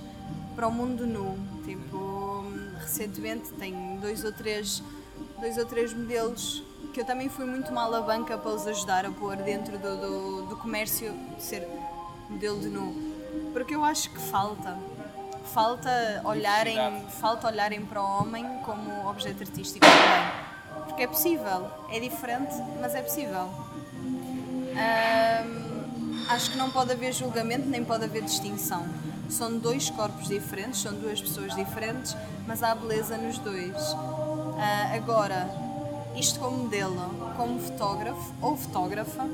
para 0.55 0.69
o 0.69 0.71
mundo 0.71 1.07
nu. 1.07 1.39
Tipo, 1.65 2.45
recentemente 2.79 3.51
tenho 3.55 3.99
dois 4.03 4.23
ou 4.23 4.33
três, 4.33 4.83
dois 5.41 5.57
ou 5.57 5.65
três 5.65 5.95
modelos 5.95 6.63
que 6.93 7.01
eu 7.01 7.07
também 7.07 7.31
fui 7.31 7.47
muito 7.47 7.73
mal 7.73 7.93
à 7.95 8.03
banca 8.03 8.37
para 8.37 8.51
os 8.51 8.67
ajudar 8.67 9.07
a 9.07 9.11
pôr 9.11 9.37
dentro 9.37 9.79
do, 9.79 9.97
do, 9.97 10.43
do 10.49 10.57
comércio 10.59 11.11
de 11.37 11.43
ser 11.43 11.67
modelo 12.29 12.61
de 12.61 12.69
nu. 12.69 12.95
Porque 13.55 13.75
eu 13.75 13.83
acho 13.83 14.11
que 14.11 14.21
falta. 14.21 14.77
Falta 15.55 15.91
olharem, 16.23 16.77
falta 17.19 17.47
olharem 17.47 17.81
para 17.87 18.03
o 18.03 18.05
homem 18.05 18.45
como 18.63 19.09
objeto 19.09 19.43
artístico 19.43 19.87
também 19.87 20.44
porque 20.95 21.03
é 21.03 21.07
possível. 21.09 21.67
É 21.91 21.99
diferente, 21.99 22.55
mas 22.81 22.95
é 22.95 23.03
possível. 23.03 23.51
acho 26.29 26.53
que 26.53 26.57
não 26.57 26.71
pode 26.71 26.93
haver 26.93 27.13
julgamento 27.13 27.69
nem 27.69 27.85
pode 27.85 28.05
haver 28.05 28.23
distinção. 28.23 28.87
São 29.29 29.59
dois 29.59 29.91
corpos 29.91 30.29
diferentes, 30.29 30.83
são 30.83 30.93
duas 30.95 31.21
pessoas 31.21 31.55
diferentes, 31.57 32.17
mas 32.47 32.63
há 32.63 32.75
beleza 32.75 33.17
nos 33.17 33.39
dois. 33.39 33.75
Uh, 33.77 34.95
agora, 34.95 35.51
isto 36.15 36.39
como 36.39 36.59
modelo, 36.59 37.33
como 37.37 37.59
fotógrafo 37.59 38.33
ou 38.41 38.57
fotógrafa, 38.57 39.29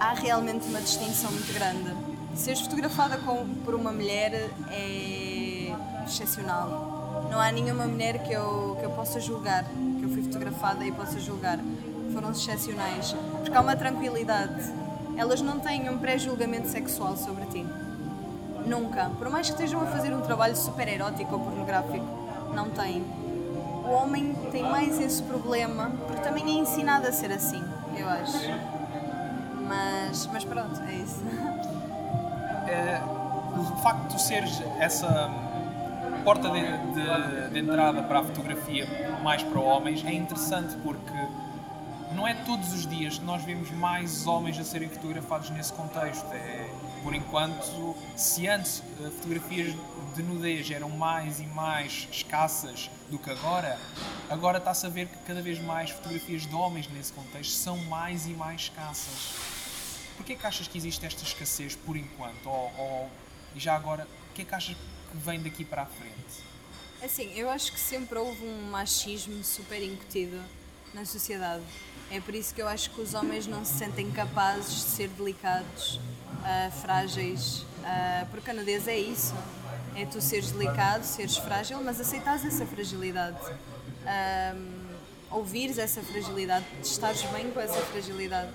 há 0.00 0.14
realmente 0.14 0.66
uma 0.68 0.80
distinção 0.80 1.30
muito 1.32 1.52
grande. 1.52 1.94
Seres 2.34 2.60
fotografada 2.60 3.18
com, 3.18 3.46
por 3.64 3.74
uma 3.74 3.92
mulher 3.92 4.50
é 4.70 5.35
excepcional. 6.06 7.28
Não 7.30 7.40
há 7.40 7.50
nenhuma 7.50 7.86
mulher 7.86 8.22
que 8.22 8.32
eu, 8.32 8.76
que 8.78 8.84
eu 8.84 8.90
possa 8.90 9.20
julgar 9.20 9.64
eu 10.06 10.12
fui 10.12 10.22
fotografada 10.22 10.84
e 10.84 10.92
posso 10.92 11.18
julgar, 11.18 11.58
foram 12.12 12.30
excepcionais. 12.30 13.12
Porque 13.40 13.56
há 13.56 13.60
uma 13.60 13.76
tranquilidade. 13.76 14.72
Elas 15.16 15.40
não 15.40 15.58
têm 15.58 15.90
um 15.90 15.98
pré-julgamento 15.98 16.68
sexual 16.68 17.16
sobre 17.16 17.44
ti. 17.46 17.66
Nunca. 18.64 19.10
Por 19.18 19.28
mais 19.28 19.48
que 19.48 19.54
estejam 19.54 19.80
a 19.80 19.86
fazer 19.86 20.14
um 20.14 20.20
trabalho 20.20 20.56
super 20.56 20.86
erótico 20.86 21.34
ou 21.34 21.40
pornográfico, 21.40 22.04
não 22.54 22.70
têm. 22.70 23.02
O 23.84 23.90
homem 23.90 24.32
tem 24.52 24.62
mais 24.62 25.00
esse 25.00 25.22
problema, 25.22 25.90
porque 26.06 26.20
também 26.20 26.44
é 26.44 26.60
ensinado 26.60 27.06
a 27.06 27.12
ser 27.12 27.32
assim, 27.32 27.62
eu 27.96 28.08
acho. 28.08 28.38
Mas, 29.62 30.28
mas 30.32 30.44
pronto, 30.44 30.80
é 30.88 30.94
isso. 30.94 31.22
É, 32.68 33.00
o 33.56 33.76
facto 33.76 34.02
de 34.02 34.14
tu 34.14 34.20
seres 34.20 34.60
essa 34.78 35.30
porta 36.26 36.50
de, 36.50 36.60
de, 36.60 37.50
de, 37.52 37.58
entrada 37.60 38.02
para 38.02 38.18
a 38.18 38.24
fotografia 38.24 38.84
mais 39.22 39.44
para 39.44 39.60
homens 39.60 40.04
é 40.04 40.12
interessante 40.12 40.76
porque 40.82 41.12
não 42.16 42.26
é 42.26 42.34
todos 42.34 42.72
os 42.72 42.84
dias 42.84 43.16
que 43.16 43.24
nós 43.24 43.44
vemos 43.44 43.70
mais 43.70 44.26
homens 44.26 44.58
a 44.58 44.64
serem 44.64 44.88
fotografados 44.88 45.50
nesse 45.50 45.72
contexto. 45.72 46.26
É, 46.32 46.68
por 47.04 47.14
enquanto, 47.14 47.94
se 48.16 48.48
antes 48.48 48.82
eh, 49.00 49.10
fotografias 49.10 49.72
de 50.16 50.22
nudez 50.24 50.68
eram 50.68 50.90
mais 50.90 51.38
e 51.38 51.46
mais 51.46 52.08
escassas 52.10 52.90
do 53.08 53.20
que 53.20 53.30
agora, 53.30 53.78
agora 54.28 54.58
está-se 54.58 54.84
a 54.84 54.88
ver 54.88 55.06
que 55.06 55.18
cada 55.18 55.40
vez 55.40 55.60
mais 55.60 55.90
fotografias 55.90 56.42
de 56.42 56.54
homens 56.56 56.88
nesse 56.88 57.12
contexto 57.12 57.52
são 57.52 57.76
mais 57.84 58.26
e 58.26 58.30
mais 58.30 58.62
escassas. 58.62 59.36
Porquê 60.16 60.34
que 60.34 60.44
achas 60.44 60.66
que 60.66 60.76
existe 60.76 61.06
esta 61.06 61.22
escassez 61.22 61.76
por 61.76 61.96
enquanto? 61.96 62.46
Ou, 62.46 62.72
ou 62.76 63.10
e 63.54 63.60
já 63.60 63.76
agora, 63.76 64.08
o 64.30 64.34
que 64.34 64.42
é 64.42 64.44
que 64.44 64.54
achas 64.54 64.76
vem 65.16 65.40
daqui 65.42 65.64
para 65.64 65.82
a 65.82 65.86
frente? 65.86 66.44
Assim, 67.02 67.32
eu 67.34 67.50
acho 67.50 67.72
que 67.72 67.80
sempre 67.80 68.18
houve 68.18 68.44
um 68.44 68.70
machismo 68.70 69.42
super 69.44 69.82
incutido 69.82 70.40
na 70.94 71.04
sociedade. 71.04 71.62
É 72.10 72.20
por 72.20 72.34
isso 72.34 72.54
que 72.54 72.62
eu 72.62 72.68
acho 72.68 72.90
que 72.90 73.00
os 73.00 73.14
homens 73.14 73.46
não 73.46 73.64
se 73.64 73.74
sentem 73.74 74.10
capazes 74.10 74.74
de 74.74 74.80
ser 74.82 75.08
delicados, 75.08 75.96
uh, 75.96 76.70
frágeis, 76.80 77.58
uh, 77.80 78.26
porque 78.30 78.50
a 78.50 78.54
nudez 78.54 78.86
é 78.86 78.96
isso. 78.96 79.34
É 79.94 80.04
tu 80.04 80.20
seres 80.20 80.52
delicado, 80.52 81.04
seres 81.04 81.36
frágil, 81.36 81.82
mas 81.82 82.00
aceitares 82.00 82.44
essa 82.44 82.66
fragilidade. 82.66 83.38
Um, 84.54 84.86
ouvires 85.30 85.78
essa 85.78 86.02
fragilidade, 86.02 86.64
estares 86.82 87.22
bem 87.32 87.50
com 87.50 87.60
essa 87.60 87.80
fragilidade. 87.80 88.52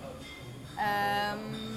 Um, 0.78 1.72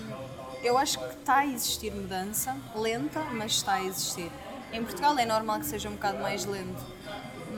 eu 0.62 0.78
acho 0.78 0.98
que 0.98 1.14
está 1.14 1.38
a 1.38 1.46
existir 1.46 1.92
mudança, 1.92 2.56
lenta, 2.74 3.20
mas 3.32 3.52
está 3.52 3.74
a 3.74 3.84
existir. 3.84 4.30
Em 4.74 4.82
Portugal 4.82 5.16
é 5.16 5.24
normal 5.24 5.60
que 5.60 5.66
seja 5.66 5.88
um 5.88 5.92
bocado 5.92 6.18
mais 6.18 6.44
lento, 6.44 6.84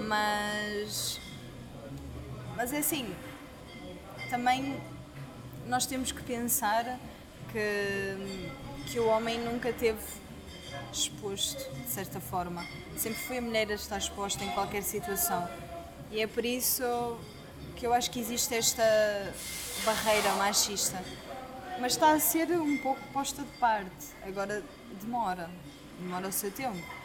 mas. 0.07 1.19
Mas 2.55 2.75
é 2.75 2.79
assim, 2.79 3.17
também 4.29 4.79
nós 5.67 5.87
temos 5.87 6.13
que 6.13 6.23
pensar 6.23 6.85
que, 7.51 8.93
que 8.93 9.01
o 9.01 9.07
homem 9.07 9.41
nunca 9.41 9.73
teve 9.73 9.99
exposto, 10.93 11.67
de 11.85 11.89
certa 11.89 12.21
forma. 12.21 12.63
Sempre 12.99 13.19
fui 13.21 13.39
a 13.39 13.41
mulher 13.41 13.71
a 13.71 13.75
estar 13.77 13.97
exposta 13.97 14.45
em 14.45 14.51
qualquer 14.51 14.83
situação. 14.83 15.49
E 16.11 16.21
é 16.21 16.27
por 16.27 16.45
isso 16.45 17.19
que 17.77 17.87
eu 17.87 17.95
acho 17.95 18.11
que 18.11 18.21
existe 18.21 18.55
esta 18.55 18.85
barreira 19.87 20.35
machista. 20.35 21.03
Mas 21.81 21.93
está 21.93 22.13
a 22.13 22.21
ser 22.21 22.51
um 22.53 22.77
pouco 22.77 23.01
posta 23.11 23.43
de 23.43 23.59
parte. 23.59 24.07
Agora 24.23 24.63
demora. 25.01 25.49
Demora 25.99 26.29
o 26.29 26.33
seu 26.33 26.51
tempo. 26.51 26.96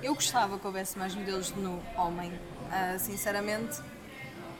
Eu 0.00 0.14
gostava 0.14 0.58
que 0.58 0.66
houvesse 0.66 0.96
mais 0.96 1.14
modelos 1.14 1.52
de 1.52 1.58
nu 1.58 1.82
homem. 1.96 2.30
Uh, 2.30 2.98
sinceramente, 2.98 3.80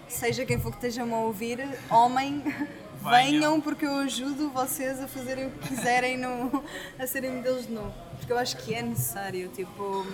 seja 0.08 0.44
quem 0.44 0.58
for 0.58 0.70
que 0.70 0.78
estejam 0.78 1.14
a 1.14 1.20
ouvir, 1.20 1.60
homem, 1.88 2.42
venham 3.08 3.60
porque 3.60 3.86
eu 3.86 3.98
ajudo 3.98 4.50
vocês 4.50 5.00
a 5.00 5.06
fazerem 5.06 5.46
o 5.46 5.50
que 5.50 5.68
quiserem 5.68 6.16
no, 6.16 6.64
a 6.98 7.06
serem 7.06 7.36
modelos 7.36 7.66
de 7.66 7.72
nu. 7.72 7.92
Porque 8.18 8.32
eu 8.32 8.38
acho 8.38 8.56
que 8.56 8.74
é 8.74 8.82
necessário. 8.82 9.48
Tipo, 9.50 10.04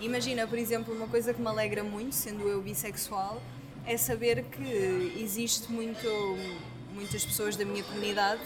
imagina, 0.00 0.46
por 0.46 0.56
exemplo, 0.56 0.94
uma 0.94 1.08
coisa 1.08 1.34
que 1.34 1.40
me 1.42 1.48
alegra 1.48 1.84
muito, 1.84 2.14
sendo 2.14 2.48
eu 2.48 2.62
bissexual, 2.62 3.42
é 3.84 3.98
saber 3.98 4.44
que 4.44 5.18
existe 5.20 5.70
muito, 5.70 6.08
muitas 6.94 7.22
pessoas 7.24 7.54
da 7.54 7.66
minha 7.66 7.84
comunidade 7.84 8.40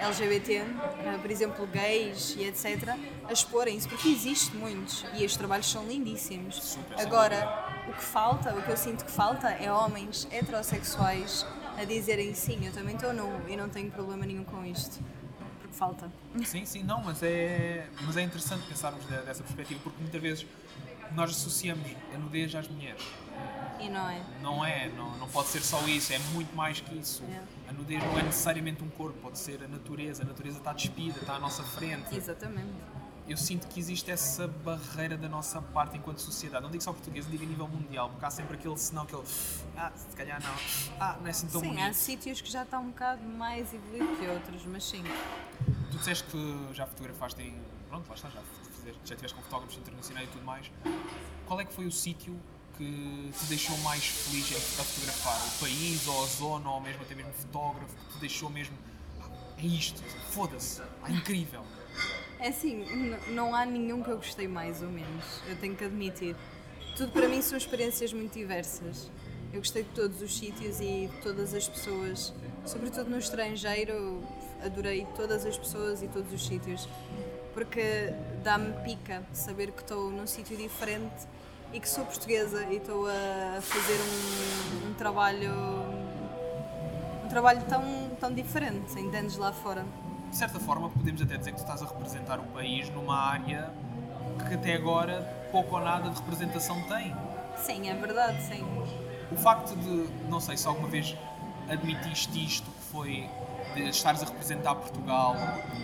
LGBT, 0.00 0.54
eh, 0.54 1.18
por 1.20 1.30
exemplo, 1.30 1.66
gays 1.66 2.34
e 2.36 2.44
etc., 2.44 2.96
a 3.28 3.32
exporem-se, 3.32 3.86
porque 3.86 4.08
existe 4.08 4.56
muitos 4.56 5.04
e 5.14 5.24
estes 5.24 5.36
trabalhos 5.36 5.70
são 5.70 5.86
lindíssimos. 5.86 6.78
Agora, 6.98 7.84
o 7.88 7.92
que 7.92 8.02
falta, 8.02 8.54
o 8.54 8.62
que 8.62 8.70
eu 8.70 8.76
sinto 8.76 9.04
que 9.04 9.10
falta 9.10 9.50
é 9.50 9.70
homens 9.70 10.26
heterossexuais 10.30 11.46
a 11.76 11.84
dizerem 11.84 12.34
sim, 12.34 12.66
eu 12.66 12.72
também 12.72 12.94
estou 12.94 13.12
nu 13.12 13.28
e 13.48 13.56
não 13.56 13.68
tenho 13.68 13.90
problema 13.90 14.24
nenhum 14.24 14.44
com 14.44 14.64
isto. 14.64 15.00
Porque 15.60 15.76
falta. 15.76 16.10
Sim, 16.44 16.64
sim, 16.64 16.82
não, 16.82 17.02
mas 17.02 17.22
é, 17.22 17.86
mas 18.02 18.16
é 18.16 18.22
interessante 18.22 18.66
pensarmos 18.66 19.04
dessa 19.04 19.42
perspectiva, 19.42 19.80
porque 19.82 20.00
muitas 20.00 20.20
vezes 20.20 20.46
nós 21.12 21.30
associamos 21.30 21.86
a 22.14 22.18
nudez 22.18 22.54
às 22.54 22.68
mulheres. 22.68 23.02
E 23.78 23.88
não 23.88 24.10
é? 24.10 24.22
Não 24.42 24.64
é, 24.64 24.88
não, 24.90 25.16
não 25.16 25.28
pode 25.28 25.48
ser 25.48 25.62
só 25.62 25.80
isso, 25.86 26.12
é 26.12 26.18
muito 26.32 26.54
mais 26.54 26.80
que 26.80 26.98
isso. 26.98 27.22
É. 27.24 27.59
A 27.70 27.72
nudez 27.72 28.02
não 28.02 28.18
é 28.18 28.22
necessariamente 28.24 28.82
um 28.82 28.88
corpo, 28.88 29.16
pode 29.22 29.38
ser 29.38 29.62
a 29.62 29.68
natureza. 29.68 30.24
A 30.24 30.26
natureza 30.26 30.58
está 30.58 30.72
despida, 30.72 31.20
está 31.20 31.36
à 31.36 31.38
nossa 31.38 31.62
frente. 31.62 32.16
Exatamente. 32.16 32.68
Eu 33.28 33.36
sinto 33.36 33.68
que 33.68 33.78
existe 33.78 34.10
essa 34.10 34.48
barreira 34.48 35.16
da 35.16 35.28
nossa 35.28 35.62
parte 35.62 35.96
enquanto 35.96 36.20
sociedade. 36.20 36.64
Não 36.64 36.70
digo 36.70 36.82
só 36.82 36.92
português, 36.92 37.30
digo 37.30 37.44
a 37.44 37.46
nível 37.46 37.68
mundial, 37.68 38.10
porque 38.10 38.24
há 38.24 38.30
sempre 38.30 38.56
aquele 38.56 38.76
senão, 38.76 39.04
aquele. 39.04 39.22
Ah, 39.76 39.92
se 39.94 40.16
calhar 40.16 40.42
não. 40.42 40.52
Ah, 40.98 41.16
não 41.20 41.28
é 41.28 41.30
assim 41.30 41.46
tão 41.46 41.60
sim, 41.60 41.68
bonito. 41.68 41.86
há 41.86 41.92
sítios 41.92 42.40
que 42.40 42.50
já 42.50 42.64
estão 42.64 42.82
um 42.82 42.88
bocado 42.88 43.22
mais 43.22 43.72
evoluídos 43.72 44.18
que 44.18 44.26
outros, 44.26 44.66
mas 44.66 44.84
sim. 44.84 45.04
Tu 45.92 45.96
disseste 45.96 46.24
que 46.24 46.74
já 46.74 46.86
fotografaste 46.86 47.40
em. 47.40 47.56
Pronto, 47.88 48.08
lá 48.08 48.16
está, 48.16 48.30
já, 48.30 48.40
já 48.84 49.14
estiveste 49.14 49.36
com 49.36 49.42
fotógrafos 49.42 49.78
internacionais 49.78 50.28
e 50.28 50.32
tudo 50.32 50.44
mais. 50.44 50.68
Qual 51.46 51.60
é 51.60 51.64
que 51.64 51.72
foi 51.72 51.86
o 51.86 51.92
sítio 51.92 52.36
que 52.80 53.38
te 53.38 53.44
deixou 53.46 53.76
mais 53.78 54.02
feliz 54.06 54.50
em 54.50 54.56
a 54.56 54.60
fotografar? 54.84 55.38
O 55.48 55.60
país, 55.60 56.06
ou 56.08 56.24
a 56.24 56.26
zona, 56.26 56.70
ou 56.70 56.80
mesmo 56.80 57.02
até 57.02 57.14
mesmo 57.14 57.32
fotógrafo, 57.34 57.94
que 58.08 58.14
te 58.14 58.20
deixou 58.20 58.48
mesmo. 58.48 58.74
"Ah, 59.20 59.28
É 59.58 59.66
isto, 59.66 60.02
foda-se, 60.30 60.80
é 61.06 61.10
incrível. 61.12 61.62
É 62.38 62.48
assim, 62.48 62.86
não 63.28 63.54
há 63.54 63.66
nenhum 63.66 64.02
que 64.02 64.08
eu 64.08 64.16
gostei 64.16 64.48
mais 64.48 64.80
ou 64.80 64.88
menos, 64.88 65.24
eu 65.46 65.56
tenho 65.56 65.76
que 65.76 65.84
admitir. 65.84 66.34
Tudo 66.96 67.12
para 67.12 67.28
mim 67.28 67.42
são 67.42 67.58
experiências 67.58 68.14
muito 68.14 68.32
diversas. 68.32 69.10
Eu 69.52 69.58
gostei 69.58 69.82
de 69.82 69.90
todos 69.90 70.22
os 70.22 70.34
sítios 70.38 70.80
e 70.80 71.08
de 71.12 71.20
todas 71.22 71.52
as 71.52 71.68
pessoas, 71.68 72.32
sobretudo 72.64 73.10
no 73.10 73.18
estrangeiro, 73.18 74.22
adorei 74.64 75.06
todas 75.16 75.44
as 75.44 75.58
pessoas 75.58 76.02
e 76.02 76.08
todos 76.08 76.32
os 76.32 76.46
sítios, 76.46 76.88
porque 77.52 78.14
dá-me 78.42 78.72
pica 78.84 79.22
saber 79.34 79.72
que 79.72 79.82
estou 79.82 80.10
num 80.10 80.26
sítio 80.26 80.56
diferente 80.56 81.26
e 81.72 81.80
que 81.80 81.88
sou 81.88 82.04
portuguesa 82.04 82.64
e 82.70 82.76
estou 82.76 83.06
a 83.06 83.60
fazer 83.60 83.98
um, 84.00 84.90
um 84.90 84.94
trabalho 84.94 85.52
um 87.24 87.28
trabalho 87.28 87.62
tão, 87.68 87.82
tão 88.20 88.32
diferente, 88.32 88.98
entendes 88.98 89.36
lá 89.36 89.52
fora. 89.52 89.84
De 90.30 90.36
certa 90.36 90.58
forma, 90.58 90.88
podemos 90.90 91.22
até 91.22 91.36
dizer 91.36 91.52
que 91.52 91.58
tu 91.58 91.62
estás 91.62 91.82
a 91.82 91.86
representar 91.86 92.38
o 92.38 92.44
país 92.44 92.88
numa 92.90 93.16
área 93.16 93.70
que 94.48 94.54
até 94.54 94.74
agora 94.74 95.22
pouco 95.52 95.76
ou 95.76 95.82
nada 95.82 96.10
de 96.10 96.16
representação 96.16 96.80
tem. 96.82 97.14
Sim, 97.56 97.88
é 97.88 97.94
verdade, 97.94 98.42
sim. 98.42 98.64
O 99.30 99.36
facto 99.36 99.76
de, 99.76 100.08
não 100.28 100.40
sei 100.40 100.56
se 100.56 100.66
alguma 100.66 100.88
vez 100.88 101.16
admitiste 101.68 102.44
isto, 102.44 102.68
que 102.70 102.82
foi 102.92 103.28
de 103.74 103.88
estares 103.88 104.22
a 104.22 104.26
representar 104.26 104.74
Portugal, 104.74 105.36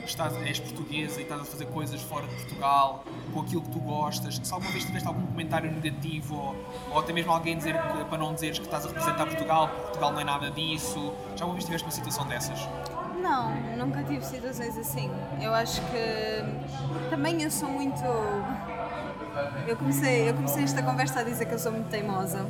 estás, 0.05 0.35
és 0.43 0.59
portuguesa 0.59 1.21
e 1.21 1.23
estás 1.23 1.41
a 1.41 1.45
fazer 1.45 1.67
coisas 1.67 2.01
fora 2.03 2.27
de 2.27 2.35
Portugal, 2.35 3.05
com 3.33 3.41
aquilo 3.41 3.63
que 3.63 3.71
tu 3.71 3.81
gostas, 3.81 4.41
se 4.43 4.53
alguma 4.53 4.71
vez 4.73 4.85
tiveste 4.85 5.07
algum 5.07 5.27
comentário 5.27 5.71
negativo 5.71 6.35
ou, 6.35 6.57
ou 6.91 6.99
até 7.01 7.13
mesmo 7.13 7.33
alguém 7.33 7.57
dizer 7.57 7.75
que, 7.75 8.05
para 8.05 8.19
não 8.19 8.35
dizeres 8.35 8.59
que 8.59 8.65
estás 8.65 8.85
a 8.85 8.89
representar 8.89 9.27
Portugal, 9.27 9.69
Portugal 9.69 10.13
não 10.13 10.21
é 10.21 10.25
nada 10.25 10.51
disso, 10.51 11.13
já 11.37 11.45
alguma 11.45 11.55
vez 11.55 11.65
tiveste 11.65 11.87
uma 11.87 11.93
situação 11.93 12.27
dessas? 12.27 12.59
Não, 13.21 13.51
nunca 13.77 14.05
tive 14.05 14.25
situações 14.25 14.77
assim. 14.79 15.11
Eu 15.41 15.53
acho 15.53 15.81
que 15.81 17.11
também 17.11 17.43
eu 17.43 17.51
sou 17.51 17.69
muito. 17.69 18.05
Eu 19.67 19.77
comecei, 19.77 20.31
eu 20.31 20.35
comecei 20.35 20.63
esta 20.63 20.83
conversa 20.83 21.21
a 21.21 21.23
dizer 21.25 21.47
que 21.47 21.55
eu 21.55 21.59
sou 21.59 21.73
muito 21.73 21.89
teimosa. 21.89 22.47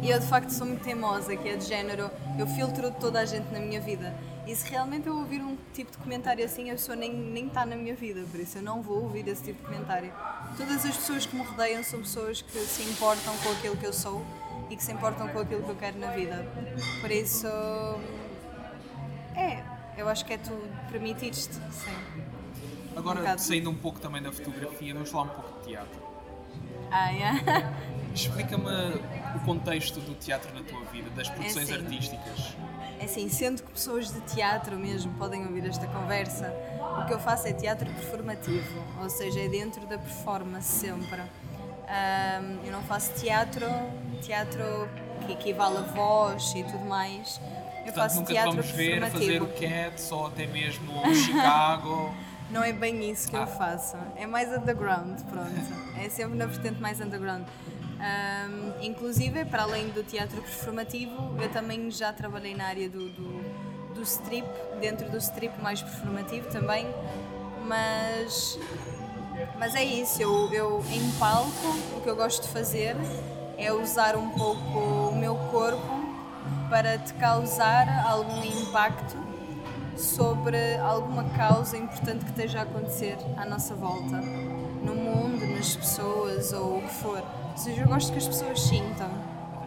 E 0.00 0.10
eu 0.10 0.18
de 0.18 0.26
facto 0.26 0.50
sou 0.50 0.66
muito 0.66 0.84
teimosa, 0.84 1.36
que 1.36 1.48
é 1.48 1.56
de 1.56 1.64
género, 1.64 2.10
eu 2.38 2.46
filtro 2.46 2.90
toda 2.92 3.20
a 3.20 3.24
gente 3.24 3.52
na 3.52 3.58
minha 3.58 3.80
vida. 3.80 4.14
E 4.46 4.54
se 4.54 4.70
realmente 4.70 5.06
eu 5.06 5.16
ouvir 5.16 5.42
um 5.42 5.56
tipo 5.74 5.90
de 5.90 5.98
comentário 5.98 6.42
assim, 6.44 6.70
a 6.70 6.72
pessoa 6.72 6.96
nem, 6.96 7.12
nem 7.12 7.48
está 7.48 7.66
na 7.66 7.76
minha 7.76 7.94
vida, 7.94 8.24
por 8.30 8.40
isso 8.40 8.58
eu 8.58 8.62
não 8.62 8.80
vou 8.80 9.02
ouvir 9.02 9.28
esse 9.28 9.42
tipo 9.42 9.60
de 9.60 9.66
comentário. 9.66 10.10
Todas 10.56 10.86
as 10.86 10.96
pessoas 10.96 11.26
que 11.26 11.36
me 11.36 11.42
rodeiam 11.42 11.82
são 11.82 12.00
pessoas 12.00 12.40
que 12.40 12.58
se 12.60 12.82
importam 12.88 13.36
com 13.38 13.50
aquilo 13.50 13.76
que 13.76 13.84
eu 13.86 13.92
sou 13.92 14.24
e 14.70 14.76
que 14.76 14.82
se 14.82 14.92
importam 14.92 15.28
com 15.28 15.40
aquilo 15.40 15.62
que 15.62 15.68
eu 15.68 15.76
quero 15.76 15.98
na 15.98 16.12
vida. 16.12 16.46
Por 17.00 17.10
isso, 17.10 17.46
é, 19.36 19.62
eu 19.98 20.08
acho 20.08 20.24
que 20.24 20.32
é 20.32 20.38
tu 20.38 20.56
permitir-te, 20.90 21.42
sim. 21.42 21.60
Agora, 22.96 23.34
Um 23.34 23.38
saindo 23.38 23.68
um 23.68 23.76
pouco 23.76 24.00
também 24.00 24.22
da 24.22 24.32
fotografia, 24.32 24.94
vamos 24.94 25.10
falar 25.10 25.24
um 25.24 25.28
pouco 25.28 25.60
de 25.60 25.68
teatro. 25.68 26.00
Ah, 26.90 27.10
yeah. 27.10 27.72
Explica-me 28.14 28.64
o 29.36 29.40
contexto 29.40 30.00
do 30.00 30.14
teatro 30.14 30.52
na 30.54 30.62
tua 30.62 30.80
vida, 30.92 31.08
das 31.10 31.28
produções 31.28 31.70
assim. 31.70 31.74
artísticas. 31.84 32.56
É 33.00 33.04
assim, 33.04 33.28
sendo 33.28 33.62
que 33.62 33.70
pessoas 33.72 34.12
de 34.12 34.20
teatro 34.22 34.76
mesmo 34.76 35.12
podem 35.14 35.46
ouvir 35.46 35.66
esta 35.66 35.86
conversa, 35.86 36.52
o 37.00 37.06
que 37.06 37.12
eu 37.12 37.18
faço 37.20 37.46
é 37.46 37.52
teatro 37.52 37.86
performativo, 37.92 38.82
ou 39.00 39.08
seja, 39.08 39.40
é 39.40 39.48
dentro 39.48 39.86
da 39.86 39.98
performance 39.98 40.66
sempre. 40.80 41.20
Ahm, 41.88 42.58
eu 42.64 42.72
não 42.72 42.82
faço 42.82 43.12
teatro, 43.14 43.66
teatro 44.20 44.62
que 45.26 45.32
equivale 45.32 45.78
a 45.78 45.82
voz 45.82 46.52
e 46.54 46.64
tudo 46.64 46.84
mais. 46.84 47.40
Eu 47.86 47.92
Portanto, 47.92 47.94
faço 47.94 48.16
nunca 48.16 48.26
te 48.26 48.32
teatro 48.32 48.50
vamos 48.52 48.70
ver 48.72 49.10
fazer 49.10 49.42
o 49.42 49.46
Cats 49.46 50.12
ou 50.12 50.26
até 50.26 50.46
mesmo 50.46 50.92
o 51.08 51.14
Chicago. 51.14 52.12
Não 52.50 52.62
é 52.62 52.72
bem 52.72 53.10
isso 53.10 53.30
que 53.30 53.36
Ah. 53.36 53.40
eu 53.40 53.46
faço. 53.46 53.96
É 54.16 54.26
mais 54.26 54.50
underground, 54.52 55.20
pronto. 55.22 55.50
É 55.98 56.08
sempre 56.08 56.36
na 56.36 56.46
vertente 56.46 56.80
mais 56.80 57.00
underground. 57.00 57.46
Ahm, 58.00 58.72
inclusive, 58.80 59.44
para 59.44 59.64
além 59.64 59.88
do 59.88 60.04
teatro 60.04 60.40
performativo, 60.40 61.36
eu 61.40 61.50
também 61.50 61.90
já 61.90 62.12
trabalhei 62.12 62.54
na 62.54 62.66
área 62.66 62.88
do, 62.88 63.08
do, 63.08 63.94
do 63.94 64.02
strip, 64.02 64.46
dentro 64.80 65.10
do 65.10 65.18
strip 65.18 65.60
mais 65.60 65.82
performativo 65.82 66.48
também. 66.48 66.86
Mas, 67.66 68.58
mas 69.58 69.74
é 69.74 69.84
isso, 69.84 70.22
eu, 70.22 70.52
eu 70.52 70.84
em 70.90 71.10
palco 71.18 71.50
o 71.96 72.00
que 72.00 72.08
eu 72.08 72.16
gosto 72.16 72.42
de 72.42 72.48
fazer 72.48 72.96
é 73.58 73.72
usar 73.72 74.16
um 74.16 74.30
pouco 74.30 74.78
o 75.10 75.16
meu 75.16 75.34
corpo 75.50 76.08
para 76.70 76.96
te 76.98 77.12
causar 77.14 78.06
algum 78.06 78.44
impacto 78.44 79.16
sobre 79.96 80.76
alguma 80.76 81.24
causa 81.30 81.76
importante 81.76 82.24
que 82.24 82.30
esteja 82.30 82.60
a 82.60 82.62
acontecer 82.62 83.18
à 83.36 83.44
nossa 83.44 83.74
volta, 83.74 84.16
no 84.82 84.94
mundo, 84.94 85.44
nas 85.46 85.74
pessoas 85.74 86.52
ou 86.52 86.78
o 86.78 86.82
que 86.82 86.94
for. 86.94 87.22
Ou 87.58 87.64
seja, 87.64 87.82
eu 87.82 87.88
gosto 87.88 88.12
que 88.12 88.18
as 88.18 88.28
pessoas 88.28 88.60
sintam, 88.62 89.10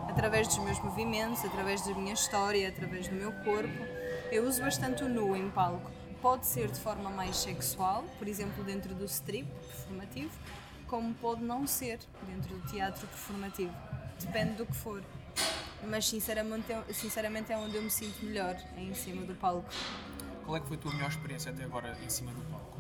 através 0.08 0.48
dos 0.48 0.60
meus 0.60 0.80
movimentos, 0.80 1.44
através 1.44 1.82
da 1.86 1.94
minha 1.94 2.14
história, 2.14 2.70
através 2.70 3.10
do 3.10 3.14
meu 3.16 3.34
corpo. 3.44 3.84
Eu 4.32 4.48
uso 4.48 4.62
bastante 4.62 5.04
o 5.04 5.10
nu 5.10 5.36
em 5.36 5.50
palco. 5.50 5.92
Pode 6.22 6.46
ser 6.46 6.72
de 6.72 6.80
forma 6.80 7.10
mais 7.10 7.36
sexual, 7.36 8.06
por 8.18 8.30
exemplo, 8.30 8.64
dentro 8.64 8.96
do 8.96 9.04
strip 9.04 9.46
performativo, 9.68 10.32
como 10.88 11.14
pode 11.16 11.44
não 11.44 11.68
ser 11.68 12.00
dentro 12.26 12.56
do 12.56 12.66
teatro 12.72 13.06
performativo. 13.08 13.74
Depende 14.22 14.54
do 14.54 14.66
que 14.66 14.74
for. 14.74 15.04
Mas 15.86 16.08
sinceramente, 16.08 16.72
é- 16.72 16.94
sinceramente 16.94 17.52
é 17.52 17.58
onde 17.58 17.76
eu 17.76 17.82
me 17.82 17.92
sinto 17.92 18.24
melhor, 18.24 18.56
é 18.78 18.82
em 18.84 18.94
cima 18.94 19.26
do 19.26 19.36
palco. 19.36 19.68
Qual 20.46 20.56
é 20.56 20.62
que 20.62 20.68
foi 20.68 20.78
a 20.78 20.80
tua 20.80 20.94
melhor 20.94 21.10
experiência 21.10 21.52
até 21.52 21.66
agora 21.66 21.98
em 22.02 22.10
cima 22.10 22.32
do 22.32 22.42
palco? 22.44 22.80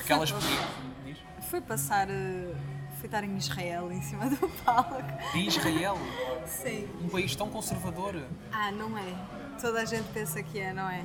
Aquelas 0.00 0.30
experiências. 0.30 0.68
Diz? 1.04 1.18
Foi 1.48 1.60
passar. 1.60 2.08
eh, 2.10 2.52
Foi 3.04 3.08
estar 3.08 3.22
em 3.22 3.36
Israel 3.36 3.92
em 3.92 4.00
cima 4.00 4.30
do 4.30 4.48
palco. 4.64 4.96
Em 5.34 5.46
Israel, 5.46 5.98
Sim. 6.46 6.88
um 7.02 7.08
país 7.10 7.36
tão 7.36 7.50
conservador, 7.50 8.18
Ah, 8.50 8.70
não 8.72 8.96
é. 8.96 9.14
Toda 9.60 9.82
a 9.82 9.84
gente 9.84 10.08
pensa 10.14 10.42
que 10.42 10.58
é, 10.58 10.72
não 10.72 10.88
é? 10.88 11.04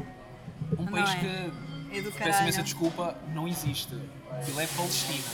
um 0.78 0.84
Não 0.84 0.94
país 0.94 1.10
é. 1.10 1.16
que, 1.18 1.98
É 1.98 2.12
peço 2.24 2.42
imensa 2.44 2.64
desculpa, 2.64 3.18
não 3.34 3.50
existe. 3.50 3.94
Aquilo 4.32 4.62
é 4.62 4.68
Palestina. 4.68 5.28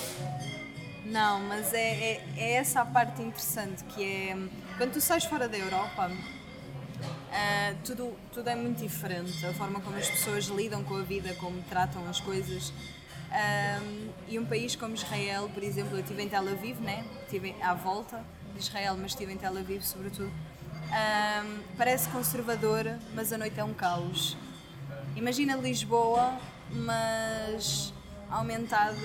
Não, 1.06 1.40
mas 1.42 1.72
é, 1.72 2.14
é, 2.14 2.24
é 2.36 2.54
essa 2.54 2.82
a 2.82 2.86
parte 2.86 3.22
interessante 3.22 3.84
que 3.84 4.04
é 4.04 4.36
quando 4.76 4.94
tu 4.94 5.02
sais 5.02 5.24
fora 5.24 5.48
da 5.48 5.60
Europa 5.60 6.10
ah, 7.32 7.76
tudo, 7.86 8.12
tudo 8.34 8.50
é 8.50 8.56
muito 8.56 8.82
diferente. 8.82 9.46
A 9.46 9.54
forma 9.54 9.80
como 9.82 9.98
as 9.98 10.10
pessoas 10.10 10.46
lidam 10.46 10.84
com 10.84 10.96
a 10.96 11.04
vida, 11.04 11.32
como 11.36 11.62
tratam 11.70 12.10
as 12.10 12.20
coisas. 12.20 12.74
Ah, 13.38 13.82
e 14.30 14.40
um 14.40 14.46
país 14.46 14.78
como 14.78 14.96
Israel, 14.96 15.52
por 15.54 15.62
exemplo, 15.62 15.98
eu 15.98 16.00
estive 16.00 16.24
em 16.24 16.30
Tel 16.30 16.48
Aviv, 16.48 16.80
né? 16.80 17.04
estive 17.24 17.54
à 17.62 17.74
volta 17.74 18.24
de 18.54 18.62
Israel, 18.62 18.96
mas 18.98 19.12
estive 19.12 19.34
em 19.34 19.38
Tel 19.38 19.58
Aviv 19.58 19.82
sobretudo. 19.84 20.32
Ah, 20.90 21.44
parece 21.78 22.08
conservador, 22.10 22.98
mas 23.14 23.34
a 23.34 23.38
noite 23.38 23.60
é 23.60 23.64
um 23.64 23.74
caos. 23.74 24.38
Imagina 25.18 25.58
Lisboa, 25.58 26.40
mas 26.72 27.94
aumentado, 28.30 28.96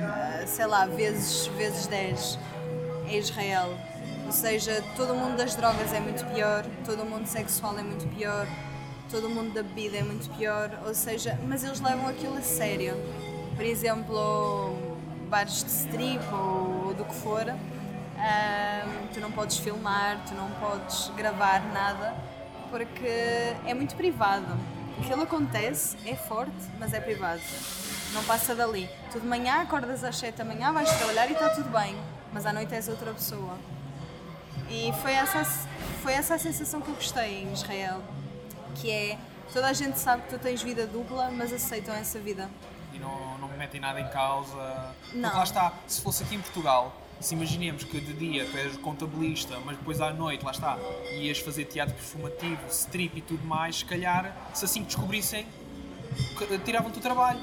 ah, 0.00 0.44
sei 0.44 0.66
lá, 0.66 0.86
vezes, 0.86 1.46
vezes 1.48 1.86
10 1.86 2.38
é 3.08 3.18
Israel. 3.18 3.78
Ou 4.26 4.32
seja, 4.32 4.82
todo 4.96 5.12
o 5.12 5.16
mundo 5.16 5.36
das 5.36 5.54
drogas 5.54 5.92
é 5.92 6.00
muito 6.00 6.24
pior, 6.34 6.66
todo 6.84 7.02
o 7.02 7.06
mundo 7.06 7.26
sexual 7.26 7.78
é 7.78 7.82
muito 7.82 8.06
pior, 8.16 8.48
todo 9.10 9.28
o 9.28 9.30
mundo 9.30 9.54
da 9.54 9.62
bebida 9.62 9.98
é 9.98 10.02
muito 10.02 10.28
pior. 10.36 10.70
Ou 10.84 10.92
seja, 10.92 11.38
mas 11.46 11.62
eles 11.62 11.80
levam 11.80 12.08
aquilo 12.08 12.36
a 12.36 12.42
sério. 12.42 12.96
Por 13.58 13.66
exemplo, 13.66 14.76
bares 15.28 15.64
de 15.64 15.70
strip 15.70 16.22
ou, 16.32 16.94
do 16.94 17.04
que 17.04 17.14
for, 17.16 17.44
tu 19.12 19.18
não 19.18 19.32
podes 19.32 19.58
filmar, 19.58 20.16
tu 20.28 20.34
não 20.34 20.48
podes 20.60 21.10
gravar 21.16 21.60
nada, 21.72 22.14
porque 22.70 23.08
é 23.66 23.74
muito 23.74 23.96
privado. 23.96 24.46
Aquilo 25.00 25.24
acontece, 25.24 25.96
é 26.06 26.14
forte, 26.14 26.52
mas 26.78 26.94
é 26.94 27.00
privado. 27.00 27.42
Não 28.14 28.22
passa 28.22 28.54
dali. 28.54 28.88
Tu 29.10 29.18
de 29.18 29.26
manhã 29.26 29.62
acordas 29.62 30.04
às 30.04 30.16
7 30.16 30.36
da 30.36 30.44
manhã, 30.44 30.72
vais 30.72 30.88
trabalhar 30.96 31.28
e 31.28 31.32
está 31.32 31.48
tudo 31.48 31.68
bem, 31.68 31.96
mas 32.32 32.46
à 32.46 32.52
noite 32.52 32.72
és 32.72 32.88
outra 32.88 33.12
pessoa. 33.12 33.58
E 34.70 34.92
foi 35.02 35.14
essa, 35.14 35.44
foi 36.00 36.12
essa 36.12 36.36
a 36.36 36.38
sensação 36.38 36.80
que 36.80 36.90
eu 36.90 36.94
gostei 36.94 37.42
em 37.42 37.52
Israel, 37.52 38.00
que 38.76 38.88
é 38.88 39.18
toda 39.52 39.66
a 39.66 39.72
gente 39.72 39.98
sabe 39.98 40.22
que 40.22 40.28
tu 40.28 40.38
tens 40.38 40.62
vida 40.62 40.86
dupla, 40.86 41.28
mas 41.32 41.52
aceitam 41.52 41.92
essa 41.92 42.20
vida. 42.20 42.48
E 42.90 42.98
não 42.98 43.37
metem 43.58 43.80
nada 43.80 44.00
em 44.00 44.08
causa. 44.08 44.54
Não. 45.12 45.22
Porque 45.22 45.36
lá 45.36 45.44
está, 45.44 45.72
se 45.86 46.00
fosse 46.00 46.22
aqui 46.22 46.36
em 46.36 46.40
Portugal, 46.40 46.94
se 47.20 47.34
imaginemos 47.34 47.82
que 47.84 48.00
de 48.00 48.12
dia 48.14 48.46
tu 48.50 48.56
és 48.56 48.76
contabilista, 48.76 49.58
mas 49.64 49.76
depois 49.76 50.00
à 50.00 50.12
noite, 50.12 50.44
lá 50.44 50.52
está, 50.52 50.78
ias 51.20 51.38
fazer 51.40 51.64
teatro 51.64 51.94
performativo, 51.94 52.60
strip 52.70 53.18
e 53.18 53.20
tudo 53.22 53.44
mais, 53.44 53.76
se 53.80 53.84
calhar, 53.84 54.34
se 54.54 54.64
assim 54.64 54.80
que 54.82 54.86
descobrissem, 54.86 55.44
tiravam-te 56.64 56.98
o 56.98 57.02
trabalho. 57.02 57.40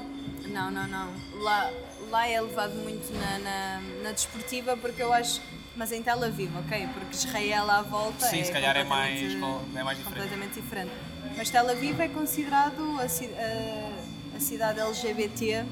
Não, 0.48 0.70
não, 0.70 0.86
não. 0.86 1.12
Lá, 1.42 1.70
lá 2.10 2.26
é 2.28 2.40
levado 2.40 2.74
muito 2.74 3.12
na, 3.18 3.38
na, 3.38 3.80
na 4.02 4.12
desportiva 4.12 4.76
porque 4.76 5.02
eu 5.02 5.12
acho 5.12 5.40
mas 5.76 5.92
em 5.92 6.02
Tel 6.02 6.24
Aviv, 6.24 6.50
ok? 6.56 6.88
Porque 6.94 7.14
Israel 7.14 7.68
à 7.70 7.82
volta 7.82 8.24
Sim, 8.24 8.40
é, 8.40 8.44
se 8.44 8.50
calhar 8.50 8.74
é 8.78 8.82
mais, 8.84 9.20
é 9.20 9.36
mais 9.36 9.98
diferente. 9.98 10.04
completamente 10.04 10.54
diferente. 10.58 10.90
Mas 11.36 11.50
Tel 11.50 11.68
Aviv 11.68 12.00
é 12.00 12.08
considerado 12.08 12.80
a, 12.98 13.02
a- 13.02 14.36
a 14.36 14.40
cidade 14.40 14.80
LGBT 14.80 15.66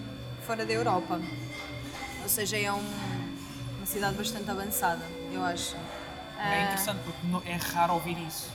fora 0.46 0.64
da 0.64 0.72
Europa. 0.72 1.20
Ou 2.22 2.28
seja, 2.28 2.56
é 2.56 2.72
um- 2.72 2.94
uma 3.78 3.86
cidade 3.86 4.16
bastante 4.16 4.50
avançada, 4.50 5.04
eu 5.32 5.42
acho. 5.44 5.76
É 6.38 6.40
Ah, 6.40 6.62
interessante 6.64 6.98
porque 7.04 7.48
é 7.48 7.56
raro 7.56 7.94
ouvir 7.94 8.16
isso. 8.26 8.48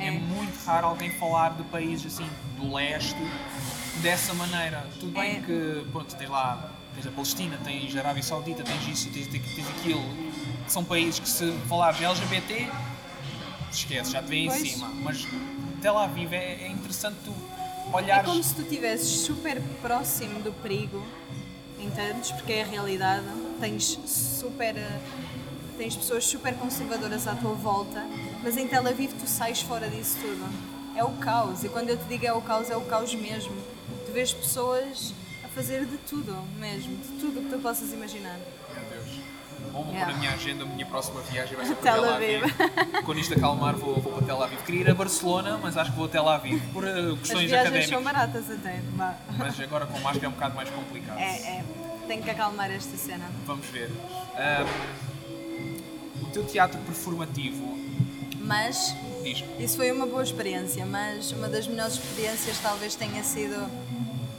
É. 0.00 0.06
É. 0.08 0.10
muito 0.10 0.64
raro 0.64 0.88
alguém 0.88 1.10
falar 1.18 1.50
de 1.50 1.62
países 1.64 2.12
assim, 2.14 2.28
do 2.56 2.74
leste, 2.74 3.14
dessa 4.00 4.34
maneira. 4.34 4.84
Tudo 4.98 5.12
bem 5.12 5.36
É. 5.36 5.40
que, 5.40 5.86
pronto, 5.92 6.14
tens 6.16 6.28
lá, 6.28 6.72
tens 6.94 7.06
a 7.06 7.10
Palestina, 7.10 7.56
tens 7.62 7.94
a 7.94 8.00
Arábia 8.00 8.22
Saudita, 8.22 8.64
tens 8.64 8.88
isso, 8.88 9.10
tens, 9.10 9.28
tens, 9.28 9.68
aquilo, 9.78 10.02
são 10.66 10.82
países 10.84 11.20
que 11.20 11.28
se 11.28 11.52
falares 11.68 11.98
de 11.98 12.04
LGBT, 12.04 12.68
esquece, 13.70 14.10
já 14.10 14.22
te 14.22 14.28
vem 14.28 14.46
em 14.46 14.50
cima. 14.50 14.88
Mas 14.88 15.24
Tel 15.80 15.96
Aviv 15.96 16.32
é, 16.32 16.64
é 16.64 16.68
interessante 16.68 17.18
tu 17.24 17.32
É 17.92 17.96
olhares. 17.96 18.26
como 18.28 18.42
se 18.42 18.54
tu 18.56 18.62
estivesses 18.62 19.08
super 19.20 19.60
próximo 19.80 20.40
do 20.40 20.52
perigo, 20.52 21.06
entendes? 21.84 22.30
Porque 22.32 22.52
é 22.52 22.62
a 22.62 22.66
realidade. 22.66 23.26
Tens 23.60 23.98
super. 24.06 24.76
eh, 24.76 25.00
Tens 25.78 25.96
pessoas 25.96 26.24
super 26.26 26.54
conservadoras 26.54 27.26
à 27.26 27.34
tua 27.34 27.54
volta, 27.54 28.04
mas 28.42 28.56
em 28.56 28.68
Tel 28.68 28.86
Aviv 28.86 29.10
tu 29.18 29.26
sais 29.26 29.62
fora 29.62 29.88
disso 29.88 30.16
tudo. 30.20 30.44
É 30.94 31.02
o 31.02 31.10
caos, 31.12 31.64
e 31.64 31.68
quando 31.70 31.88
eu 31.88 31.96
te 31.96 32.04
digo 32.04 32.26
é 32.26 32.32
o 32.32 32.42
caos, 32.42 32.70
é 32.70 32.76
o 32.76 32.82
caos 32.82 33.14
mesmo. 33.14 33.54
Tu 34.06 34.12
vês 34.12 34.32
pessoas 34.32 35.12
a 35.42 35.48
fazer 35.48 35.86
de 35.86 35.96
tudo 35.96 36.36
mesmo, 36.60 36.94
de 36.96 37.08
tudo 37.18 37.40
que 37.42 37.48
tu 37.48 37.58
possas 37.58 37.90
imaginar. 37.92 38.38
Vou 39.70 39.84
pôr 39.84 39.92
Yeah. 39.92 40.12
na 40.12 40.18
minha 40.18 40.32
agenda, 40.32 40.64
a 40.64 40.66
minha 40.66 40.86
próxima 40.86 41.20
viagem 41.22 41.56
vai 41.56 41.66
ser 41.66 41.74
para 41.76 41.92
Tel 41.92 42.10
Aviv. 42.14 42.42
Quando 43.04 43.18
isto 43.18 43.34
acalmar, 43.34 43.74
vou, 43.76 44.00
vou 44.00 44.12
para 44.14 44.26
Tel 44.26 44.42
Aviv. 44.42 44.58
Queria 44.64 44.80
ir 44.82 44.90
a 44.90 44.94
Barcelona, 44.94 45.58
mas 45.62 45.76
acho 45.76 45.90
que 45.90 45.96
vou 45.96 46.06
a 46.06 46.08
Tel 46.08 46.28
Aviv 46.28 46.62
por 46.72 46.84
eh, 46.86 46.90
As 47.12 47.18
questões 47.20 47.50
viagens 47.50 47.88
são 47.88 47.98
académicas. 48.00 48.02
baratas 48.04 48.50
até. 48.50 48.80
vá. 48.96 49.14
Mas 49.38 49.60
agora 49.60 49.86
com 49.86 49.98
máscara 50.00 50.26
é 50.26 50.28
um 50.28 50.32
bocado 50.32 50.54
mais 50.56 50.68
complicado. 50.70 51.18
É, 51.18 51.36
é. 51.58 51.64
Tenho 52.08 52.22
que 52.22 52.30
acalmar 52.30 52.70
esta 52.70 52.96
cena. 52.96 53.24
Vamos 53.46 53.66
ver. 53.66 53.90
Ahm, 54.36 56.22
o 56.22 56.26
teu 56.32 56.44
teatro 56.44 56.78
performativo 56.80 57.78
Mas 58.40 58.94
diz 59.22 59.44
Isso 59.58 59.76
foi 59.76 59.90
uma 59.92 60.06
boa 60.06 60.22
experiência, 60.22 60.84
mas 60.86 61.30
uma 61.32 61.48
das 61.48 61.66
melhores 61.66 61.94
experiências 61.94 62.58
talvez 62.58 62.94
tenha 62.94 63.22
sido. 63.22 63.54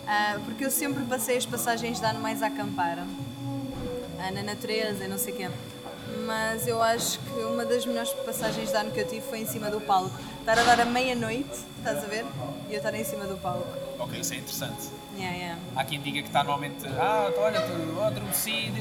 ah, 0.08 0.38
porque 0.46 0.66
eu 0.66 0.72
sempre 0.72 1.04
passei 1.06 1.38
as 1.38 1.46
passagens 1.46 2.00
de 2.00 2.06
ano 2.06 2.20
mais 2.20 2.42
a 2.44 2.48
acampar, 2.48 3.06
na 4.32 4.44
natureza 4.44 5.08
não 5.08 5.18
sei 5.18 5.34
o 5.34 5.38
quê. 5.38 5.50
Mas 6.26 6.68
eu 6.68 6.82
acho 6.82 7.20
que 7.20 7.40
uma 7.40 7.66
das 7.66 7.86
melhores 7.86 8.12
passagens 8.26 8.70
de 8.70 8.76
ano 8.76 8.92
que 8.92 9.00
eu 9.00 9.08
tive 9.08 9.22
foi 9.22 9.40
em 9.40 9.46
cima 9.46 9.70
do 9.70 9.82
palco. 9.82 10.12
Estar 10.40 10.60
a 10.60 10.64
dar 10.64 10.80
a 10.82 10.86
meia-noite, 10.86 11.50
estás 11.78 12.04
a 12.04 12.08
ver? 12.08 12.26
E 12.70 12.74
eu 12.74 12.78
estar 12.78 12.94
em 12.94 13.04
cima 13.04 13.26
do 13.26 13.36
palco. 13.38 13.68
Ok, 14.00 14.20
isso 14.20 14.34
é 14.34 14.38
interessante. 14.38 14.90
Yeah, 15.18 15.38
yeah. 15.38 15.62
Há 15.76 15.84
quem 15.84 16.02
diga 16.02 16.22
que 16.22 16.28
está 16.28 16.44
normalmente, 16.44 16.86
ah, 16.88 17.28
então, 17.30 17.44
olha, 17.44 17.62
tu, 17.62 17.98
oh, 17.98 18.04
adormeci, 18.04 18.72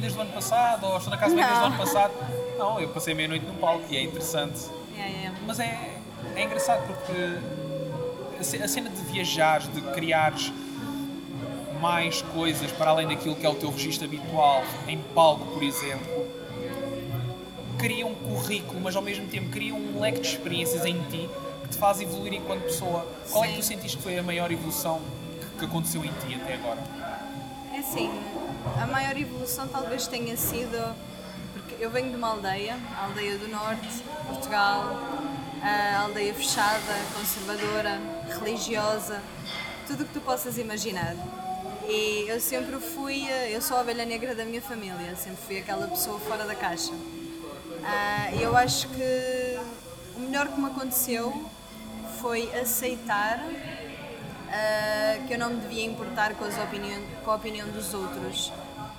desde 0.00 0.18
o 0.18 0.20
ano 0.20 0.32
passado, 0.32 0.84
ou 0.84 0.96
estou 0.96 1.10
na 1.10 1.16
casa 1.16 1.34
bem 1.34 1.44
desde 1.44 1.58
o 1.58 1.68
Não. 1.68 1.74
ano 1.74 1.78
passado. 1.78 2.12
Não, 2.58 2.80
eu 2.80 2.88
passei 2.88 3.14
meia-noite 3.14 3.46
no 3.46 3.54
palco 3.54 3.84
e 3.88 3.96
é 3.96 4.02
interessante. 4.02 4.60
Yeah, 4.94 5.16
yeah. 5.16 5.38
Mas 5.46 5.60
é, 5.60 5.96
é 6.34 6.42
engraçado 6.42 6.86
porque 6.86 8.62
a 8.62 8.68
cena 8.68 8.90
de 8.90 9.00
viajares, 9.02 9.72
de 9.72 9.80
criares 9.92 10.52
mais 11.80 12.22
coisas 12.22 12.70
para 12.72 12.90
além 12.90 13.08
daquilo 13.08 13.36
que 13.36 13.46
é 13.46 13.48
o 13.48 13.54
teu 13.54 13.70
registro 13.70 14.06
habitual, 14.06 14.62
em 14.86 14.98
palco, 14.98 15.46
por 15.46 15.62
exemplo, 15.62 16.26
cria 17.78 18.06
um 18.06 18.14
currículo, 18.14 18.80
mas 18.80 18.96
ao 18.96 19.02
mesmo 19.02 19.26
tempo 19.28 19.50
cria 19.50 19.74
um 19.74 20.00
leque 20.00 20.20
de 20.20 20.28
experiências 20.28 20.84
em 20.84 21.00
ti 21.04 21.28
que 21.62 21.68
te 21.68 21.76
faz 21.76 22.00
evoluir 22.00 22.34
enquanto 22.34 22.62
pessoa. 22.62 23.06
Qual 23.30 23.44
é 23.44 23.48
que 23.48 23.54
tu 23.54 23.62
Sim. 23.62 23.74
sentiste 23.74 23.96
que 23.96 24.02
foi 24.02 24.18
a 24.18 24.22
maior 24.22 24.50
evolução 24.50 25.00
que, 25.40 25.58
que 25.58 25.64
aconteceu 25.64 26.04
em 26.04 26.12
ti 26.12 26.34
até 26.34 26.54
agora? 26.54 26.82
É 27.72 27.78
assim, 27.78 28.10
a 28.80 28.86
maior 28.86 29.16
evolução 29.16 29.68
talvez 29.68 30.06
tenha 30.06 30.36
sido 30.36 30.94
porque 31.52 31.84
eu 31.84 31.90
venho 31.90 32.10
de 32.10 32.16
uma 32.16 32.28
aldeia, 32.28 32.76
a 32.96 33.04
aldeia 33.04 33.36
do 33.38 33.48
norte, 33.48 33.88
Portugal, 34.26 34.98
a 35.62 36.00
aldeia 36.02 36.32
fechada, 36.32 36.94
conservadora, 37.14 38.00
religiosa, 38.38 39.22
tudo 39.86 40.04
o 40.04 40.06
que 40.06 40.14
tu 40.14 40.20
possas 40.20 40.58
imaginar. 40.58 41.14
E 41.88 42.24
eu 42.28 42.40
sempre 42.40 42.80
fui, 42.80 43.24
eu 43.52 43.62
sou 43.62 43.76
a 43.76 43.80
ovelha 43.80 44.04
negra 44.04 44.34
da 44.34 44.44
minha 44.44 44.60
família, 44.60 45.14
sempre 45.14 45.38
fui 45.46 45.58
aquela 45.58 45.86
pessoa 45.86 46.18
fora 46.18 46.44
da 46.44 46.54
caixa. 46.54 46.92
Ah, 47.84 48.32
E 48.32 48.42
eu 48.42 48.56
acho 48.56 48.88
que 48.88 49.58
o 50.16 50.20
melhor 50.20 50.48
que 50.48 50.60
me 50.60 50.66
aconteceu 50.66 51.48
foi 52.20 52.50
aceitar 52.58 53.40
ah, 54.50 55.18
que 55.28 55.34
eu 55.34 55.38
não 55.38 55.50
me 55.50 55.60
devia 55.60 55.84
importar 55.84 56.34
com, 56.34 56.44
opinião, 56.44 57.02
com 57.24 57.30
a 57.30 57.36
opinião 57.36 57.68
dos 57.68 57.94
outros. 57.94 58.52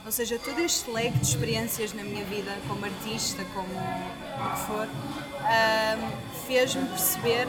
Ou 0.05 0.11
seja, 0.11 0.39
todo 0.39 0.57
este 0.61 0.89
leque 0.89 1.17
de 1.17 1.27
experiências 1.27 1.93
na 1.93 2.03
minha 2.03 2.23
vida, 2.23 2.55
como 2.69 2.85
artista, 2.85 3.43
como 3.53 3.67
o 3.67 4.49
que 4.51 4.59
for, 4.65 4.87
ah, 5.43 5.97
fez-me 6.47 6.87
perceber 6.87 7.47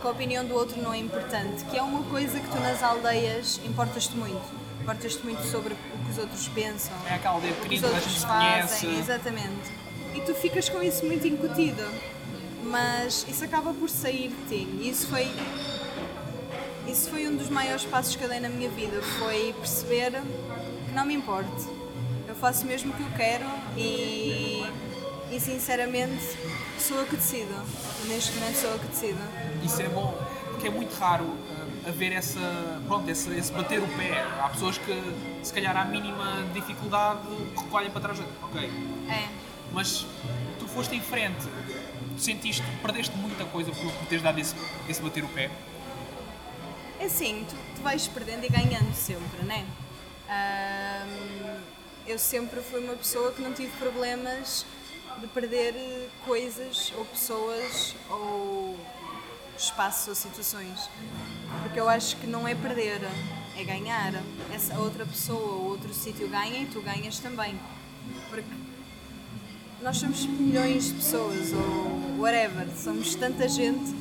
que 0.00 0.06
a 0.08 0.10
opinião 0.10 0.44
do 0.44 0.54
outro 0.54 0.82
não 0.82 0.92
é 0.92 0.98
importante, 0.98 1.64
que 1.66 1.78
é 1.78 1.82
uma 1.82 2.02
coisa 2.10 2.40
que 2.40 2.48
tu 2.48 2.58
nas 2.58 2.82
aldeias 2.82 3.60
importas-te 3.64 4.16
muito. 4.16 4.63
Importas-te 4.84 5.24
muito 5.24 5.42
sobre 5.50 5.72
o 5.72 5.76
que 6.04 6.10
os 6.10 6.18
outros 6.18 6.46
pensam, 6.48 6.92
É 7.08 7.14
aquela 7.14 7.36
aldeia 7.36 7.54
o 7.54 7.56
que 7.56 7.74
os 7.74 7.80
pequenina, 7.80 8.00
fazem, 8.20 8.20
conhece. 8.28 8.86
exatamente. 8.86 9.72
E 10.14 10.20
tu 10.20 10.34
ficas 10.34 10.68
com 10.68 10.82
isso 10.82 11.06
muito 11.06 11.26
incutido, 11.26 11.82
mas 12.64 13.24
isso 13.26 13.42
acaba 13.42 13.72
por 13.72 13.88
sair 13.88 14.28
de 14.28 14.46
ti. 14.46 14.68
E 14.82 14.90
isso 14.90 15.06
foi 15.08 15.26
isso 16.86 17.08
foi 17.08 17.26
um 17.26 17.34
dos 17.34 17.48
maiores 17.48 17.82
passos 17.86 18.14
que 18.14 18.22
eu 18.22 18.28
dei 18.28 18.40
na 18.40 18.50
minha 18.50 18.68
vida, 18.68 19.00
foi 19.18 19.54
perceber 19.58 20.12
que 20.86 20.92
não 20.94 21.06
me 21.06 21.14
importa. 21.14 21.48
Eu 22.28 22.34
faço 22.34 22.66
mesmo 22.66 22.92
o 22.92 22.94
que 22.94 23.02
eu 23.02 23.10
quero 23.16 23.46
e, 23.78 24.62
e 25.32 25.40
sinceramente 25.40 26.22
sou 26.78 26.98
eu 26.98 27.06
que 27.06 27.16
decido. 27.16 27.54
Neste 28.06 28.32
momento 28.32 28.56
sou 28.56 28.70
eu 28.70 28.78
que 28.80 28.86
decido. 28.88 29.18
Isso 29.64 29.80
é 29.80 29.88
bom, 29.88 30.14
porque 30.50 30.66
é 30.68 30.70
muito 30.70 30.94
raro 30.98 31.24
uh, 31.24 31.63
haver 31.86 32.12
essa, 32.12 32.40
pronto, 32.86 33.08
esse, 33.10 33.30
esse 33.34 33.52
bater 33.52 33.80
o 33.80 33.88
pé. 33.96 34.22
Há 34.40 34.48
pessoas 34.48 34.78
que, 34.78 35.02
se 35.42 35.52
calhar, 35.52 35.76
à 35.76 35.84
mínima 35.84 36.44
dificuldade, 36.52 37.26
recolhem 37.56 37.90
para 37.90 38.00
trás. 38.00 38.20
Ok. 38.42 38.70
É. 39.08 39.28
Mas 39.72 40.06
tu 40.58 40.66
foste 40.68 40.94
em 40.94 41.00
frente, 41.00 41.46
sentiste, 42.16 42.62
perdeste 42.80 43.16
muita 43.16 43.44
coisa 43.44 43.72
por, 43.72 43.92
teres 44.08 44.22
dado 44.22 44.38
esse, 44.38 44.54
esse 44.88 45.02
bater 45.02 45.24
o 45.24 45.28
pé. 45.28 45.50
É 47.00 47.06
assim, 47.06 47.44
tu, 47.48 47.56
tu 47.76 47.82
vais 47.82 48.06
perdendo 48.08 48.44
e 48.44 48.48
ganhando 48.48 48.94
sempre, 48.94 49.42
né? 49.44 49.66
Ahm, 50.28 51.60
eu 52.06 52.18
sempre 52.18 52.60
fui 52.60 52.80
uma 52.80 52.94
pessoa 52.94 53.32
que 53.32 53.42
não 53.42 53.52
tive 53.52 53.72
problemas 53.78 54.64
de 55.20 55.26
perder 55.28 55.74
coisas 56.24 56.92
ou 56.96 57.04
pessoas 57.04 57.94
ou 58.10 58.78
espaços 59.58 60.08
ou 60.08 60.14
situações. 60.14 60.88
Porque 61.62 61.78
eu 61.78 61.88
acho 61.88 62.16
que 62.16 62.26
não 62.26 62.46
é 62.46 62.54
perder, 62.54 63.00
é 63.56 63.64
ganhar. 63.64 64.12
Essa 64.52 64.78
outra 64.78 65.04
pessoa 65.06 65.54
ou 65.54 65.70
outro 65.70 65.92
sítio 65.92 66.28
ganha 66.28 66.62
e 66.62 66.66
tu 66.66 66.80
ganhas 66.80 67.18
também. 67.18 67.58
Porque 68.28 68.50
nós 69.82 69.98
somos 69.98 70.24
milhões 70.24 70.86
de 70.86 70.94
pessoas 70.94 71.52
ou 71.52 72.18
whatever, 72.18 72.66
somos 72.76 73.14
tanta 73.14 73.48
gente 73.48 73.94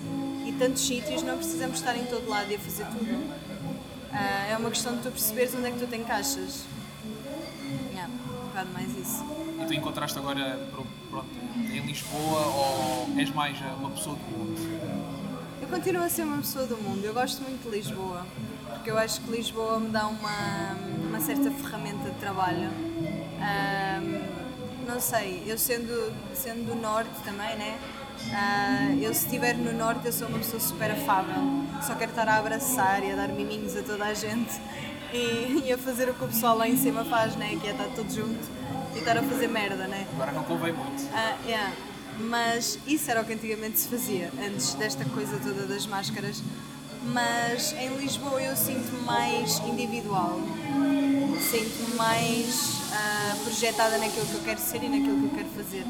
e 0.46 0.56
tantos 0.58 0.86
sítios, 0.86 1.24
não 1.24 1.38
precisamos 1.38 1.80
estar 1.80 1.96
em 1.98 2.06
todo 2.06 2.30
lado 2.30 2.52
e 2.52 2.56
a 2.56 2.60
fazer 2.60 2.86
tudo. 2.86 3.34
Ah, 4.12 4.48
é 4.50 4.58
uma 4.58 4.70
questão 4.70 4.96
de 4.96 5.02
tu 5.02 5.12
perceberes 5.12 5.54
onde 5.56 5.68
é 5.68 5.72
que 5.72 5.80
tu 5.80 5.88
te 5.88 5.98
encaixas. 5.98 6.64
Yeah, 7.92 8.10
um 8.12 8.48
bocado 8.48 8.70
mais 8.72 8.96
isso. 8.96 9.26
E 9.62 9.66
tu 9.66 9.74
encontraste 9.74 10.18
agora 10.18 10.58
pronto, 11.10 11.28
em 11.56 11.86
Lisboa 11.86 12.46
ou 12.46 13.10
és 13.18 13.30
mais 13.32 13.60
uma 13.78 13.90
pessoa 13.90 14.16
do 14.16 14.22
mundo? 14.38 15.03
Eu 15.64 15.70
continuo 15.70 16.04
a 16.04 16.10
ser 16.10 16.24
uma 16.24 16.40
pessoa 16.40 16.66
do 16.66 16.76
mundo. 16.76 17.06
Eu 17.06 17.14
gosto 17.14 17.42
muito 17.42 17.64
de 17.64 17.78
Lisboa, 17.78 18.28
porque 18.70 18.92
eu 18.92 18.98
acho 18.98 19.22
que 19.22 19.32
Lisboa 19.32 19.80
me 19.80 19.88
dá 19.92 20.08
uma, 20.08 20.76
uma 21.08 21.22
certa 21.22 21.50
ferramenta 21.52 22.10
de 22.10 22.20
trabalho. 22.20 22.70
Um, 23.40 24.86
não 24.86 25.00
sei, 25.00 25.42
eu 25.48 25.58
sendo, 25.58 26.12
sendo 26.34 26.68
do 26.68 26.76
norte 26.76 27.12
também, 27.24 27.56
né? 27.56 27.80
Uh, 28.28 29.02
eu 29.02 29.14
se 29.14 29.26
estiver 29.26 29.56
no 29.56 29.72
norte 29.72 30.06
eu 30.06 30.12
sou 30.12 30.28
uma 30.28 30.40
pessoa 30.40 30.60
super 30.60 30.92
afável, 30.92 31.42
só 31.82 31.96
quero 31.96 32.12
estar 32.12 32.28
a 32.28 32.40
abraçar 32.40 33.02
e 33.02 33.14
a 33.14 33.16
dar 33.16 33.30
miminhos 33.30 33.78
a 33.78 33.84
toda 33.84 34.04
a 34.04 34.14
gente 34.14 34.54
e, 35.14 35.64
e 35.66 35.72
a 35.72 35.78
fazer 35.78 36.10
o 36.10 36.14
que 36.14 36.26
o 36.26 36.28
pessoal 36.28 36.58
lá 36.58 36.68
em 36.68 36.76
cima 36.76 37.06
faz, 37.06 37.38
né? 37.38 37.58
que 37.62 37.68
é 37.68 37.72
estar 37.72 37.88
todos 37.96 38.14
juntos 38.14 38.50
e 38.94 39.00
estar 39.00 39.18
a 39.18 39.24
fazer 39.24 39.48
merda. 39.48 39.88
Né? 39.88 40.06
Agora 40.14 40.34
não 40.34 40.44
convém 40.44 40.74
muito. 40.74 41.04
Uh, 41.04 41.48
yeah. 41.48 41.72
Mas 42.20 42.80
isso 42.88 43.10
era 43.10 43.22
o 43.22 43.26
que 43.26 43.34
antigamente 43.34 43.80
se 43.80 43.88
fazia, 43.88 44.32
antes 44.46 44.74
desta 44.76 45.04
coisa 45.06 45.38
toda 45.38 45.66
das 45.66 45.86
máscaras. 45.86 46.42
Mas 47.06 47.74
em 47.74 47.98
Lisboa 47.98 48.42
eu 48.42 48.56
sinto-me 48.56 49.02
mais 49.02 49.60
individual, 49.60 50.40
sinto-me 51.52 51.96
mais 51.96 52.80
uh, 52.92 53.44
projetada 53.44 53.98
naquilo 53.98 54.26
que 54.26 54.34
eu 54.36 54.44
quero 54.44 54.60
ser 54.60 54.84
e 54.84 54.90
naquilo 54.90 55.20
que 55.20 55.26
eu 55.26 55.32
quero 55.32 55.50
fazer. 55.50 55.84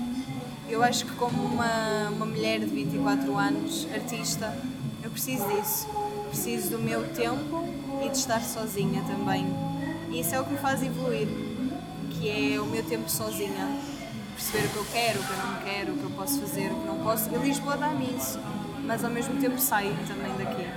Eu 0.68 0.82
acho 0.82 1.06
que 1.06 1.12
como 1.16 1.44
uma, 1.44 2.10
uma 2.10 2.26
mulher 2.26 2.62
de 2.62 2.66
24 2.66 3.38
anos, 3.38 3.88
artista, 3.94 4.58
eu 5.04 5.12
preciso 5.12 5.46
disso. 5.50 5.88
Preciso 6.30 6.72
do 6.72 6.80
meu 6.80 7.08
tempo 7.10 7.64
e 8.04 8.10
de 8.10 8.18
estar 8.18 8.42
sozinha 8.42 9.04
também. 9.04 9.46
E 10.10 10.22
isso 10.22 10.34
é 10.34 10.42
o 10.42 10.44
que 10.44 10.54
me 10.54 10.58
faz 10.58 10.82
evoluir, 10.82 11.28
que 12.12 12.30
é 12.30 12.60
o 12.60 12.66
meu 12.66 12.84
tempo 12.84 13.08
sozinha. 13.10 13.93
Perceber 14.36 14.66
o 14.66 14.70
que 14.70 14.78
eu 14.78 14.86
quero, 14.92 15.20
o 15.20 15.24
que 15.24 15.32
eu 15.32 15.38
não 15.38 15.56
quero, 15.64 15.94
o 15.94 15.98
que 15.98 16.04
eu 16.04 16.10
posso 16.12 16.40
fazer, 16.40 16.72
o 16.72 16.76
que 16.76 16.88
não 16.88 16.98
posso. 17.04 17.30
E 17.30 17.38
Lisboa 17.38 17.78
dá-me 17.78 18.16
isso, 18.16 18.40
mas 18.84 19.04
ao 19.04 19.12
mesmo 19.12 19.40
tempo 19.40 19.60
saio 19.60 19.96
também 20.08 20.36
daqui. 20.38 20.68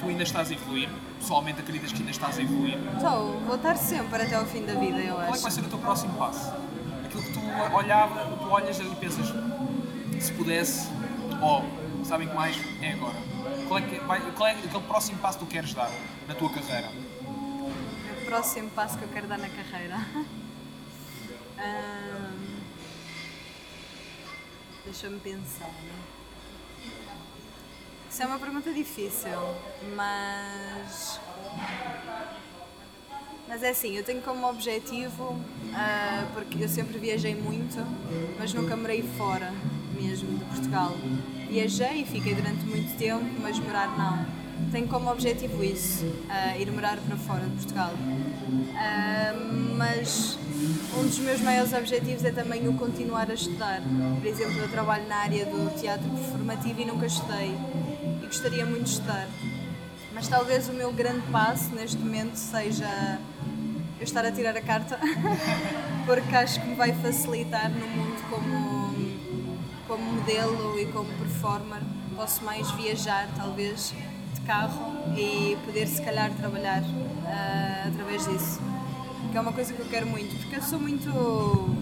Tu 0.00 0.08
ainda 0.08 0.22
estás 0.22 0.50
a 0.50 0.54
evoluir? 0.54 0.88
Pessoalmente 1.18 1.60
acreditas 1.60 1.92
que 1.92 1.98
ainda 1.98 2.10
estás 2.10 2.38
a 2.38 2.42
evoluir? 2.42 2.78
Estou, 2.94 3.40
vou 3.40 3.56
estar 3.56 3.76
sempre 3.76 4.22
até 4.22 4.34
ao 4.36 4.46
fim 4.46 4.64
da 4.64 4.74
vida, 4.74 4.98
eu 4.98 5.18
acho. 5.18 5.26
Qual 5.26 5.34
é 5.34 5.36
que 5.36 5.42
vai 5.42 5.50
ser 5.50 5.60
o 5.60 5.68
teu 5.68 5.78
próximo 5.78 6.14
passo? 6.14 6.52
Aquilo 7.04 7.22
que 7.22 7.32
tu 7.32 7.40
olhava, 7.74 8.36
tu 8.36 8.48
olhas 8.48 8.78
e 8.78 8.84
pensas, 8.96 9.26
se 10.20 10.32
pudesse, 10.32 10.88
ou 11.40 11.64
oh, 11.64 12.04
sabem 12.04 12.28
que 12.28 12.34
mais 12.34 12.56
é 12.82 12.92
agora. 12.92 13.16
Qual 13.68 13.80
é, 13.80 13.82
que 13.82 13.98
vai, 14.00 14.20
qual 14.32 14.48
é 14.48 14.52
aquele 14.52 14.84
próximo 14.84 15.18
passo 15.18 15.38
que 15.38 15.44
tu 15.44 15.50
queres 15.50 15.74
dar 15.74 15.90
na 16.28 16.34
tua 16.34 16.50
carreira? 16.50 16.88
O 17.20 18.24
próximo 18.24 18.70
passo 18.70 18.96
que 18.98 19.04
eu 19.04 19.08
quero 19.08 19.26
dar 19.26 19.38
na 19.38 19.48
carreira. 19.48 19.98
Deixa-me 24.84 25.18
pensar. 25.20 25.70
Isso 28.08 28.22
é 28.22 28.26
uma 28.26 28.38
pergunta 28.38 28.72
difícil, 28.72 29.38
mas. 29.94 31.20
Mas 33.46 33.62
é 33.62 33.70
assim, 33.70 33.96
eu 33.96 34.02
tenho 34.02 34.22
como 34.22 34.48
objetivo, 34.48 35.32
uh, 35.32 36.32
porque 36.32 36.64
eu 36.64 36.68
sempre 36.68 36.98
viajei 36.98 37.34
muito, 37.34 37.76
mas 38.38 38.54
nunca 38.54 38.74
morei 38.74 39.02
fora 39.18 39.52
mesmo 39.94 40.38
de 40.38 40.44
Portugal. 40.46 40.92
Viajei 41.48 42.02
e 42.02 42.04
fiquei 42.06 42.34
durante 42.34 42.64
muito 42.64 42.96
tempo, 42.96 43.24
mas 43.42 43.58
morar 43.58 43.96
não. 43.98 44.26
Tenho 44.72 44.88
como 44.88 45.10
objetivo 45.10 45.62
isso, 45.62 46.06
uh, 46.06 46.60
ir 46.60 46.70
morar 46.72 46.98
para 46.98 47.16
fora 47.16 47.44
de 47.44 47.56
Portugal. 47.56 47.92
Uh, 47.92 49.76
mas 49.76 50.38
um 50.94 51.02
dos 51.02 51.18
meus 51.18 51.40
maiores 51.40 51.72
objetivos 51.72 52.24
é 52.24 52.30
também 52.30 52.68
o 52.68 52.74
continuar 52.74 53.30
a 53.30 53.34
estudar. 53.34 53.80
Por 54.18 54.26
exemplo, 54.26 54.58
eu 54.58 54.68
trabalho 54.68 55.06
na 55.08 55.16
área 55.16 55.44
do 55.44 55.78
teatro 55.78 56.08
performativo 56.08 56.80
e 56.80 56.84
nunca 56.84 57.06
estudei. 57.06 57.54
E 58.22 58.26
gostaria 58.26 58.64
muito 58.64 58.84
de 58.84 58.90
estudar. 58.90 59.26
Mas 60.14 60.28
talvez 60.28 60.68
o 60.68 60.72
meu 60.72 60.92
grande 60.92 61.22
passo 61.30 61.70
neste 61.74 61.98
momento 61.98 62.36
seja 62.36 63.18
eu 63.98 64.04
estar 64.04 64.24
a 64.24 64.32
tirar 64.32 64.56
a 64.56 64.60
carta, 64.60 64.98
porque 66.06 66.36
acho 66.36 66.60
que 66.60 66.68
me 66.68 66.74
vai 66.74 66.92
facilitar 66.92 67.70
no 67.70 67.86
mundo 67.86 68.22
como, 68.30 68.94
como 69.86 70.12
modelo 70.12 70.78
e 70.78 70.86
como 70.86 71.08
performer. 71.18 71.80
Posso 72.14 72.42
mais 72.44 72.70
viajar, 72.72 73.28
talvez, 73.36 73.92
de 74.34 74.40
carro 74.42 74.92
e 75.16 75.56
poder, 75.66 75.86
se 75.86 76.00
calhar, 76.02 76.30
trabalhar 76.32 76.82
uh, 76.82 77.88
através 77.88 78.26
disso. 78.26 78.75
Que 79.30 79.36
é 79.36 79.40
uma 79.40 79.52
coisa 79.52 79.72
que 79.72 79.80
eu 79.80 79.86
quero 79.86 80.06
muito, 80.06 80.36
porque 80.40 80.56
eu 80.56 80.62
sou 80.62 80.78
muito 80.78 81.76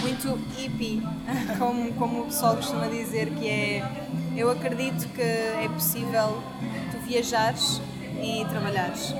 muito 0.00 0.38
hippie, 0.56 1.02
como, 1.58 1.92
como 1.94 2.22
o 2.22 2.24
pessoal 2.26 2.56
costuma 2.56 2.86
dizer, 2.88 3.30
que 3.34 3.48
é 3.48 4.04
eu 4.36 4.50
acredito 4.50 5.08
que 5.14 5.22
é 5.22 5.68
possível 5.72 6.42
tu 6.90 6.98
viajares 7.06 7.80
e 8.22 8.44
trabalhares 8.46 9.14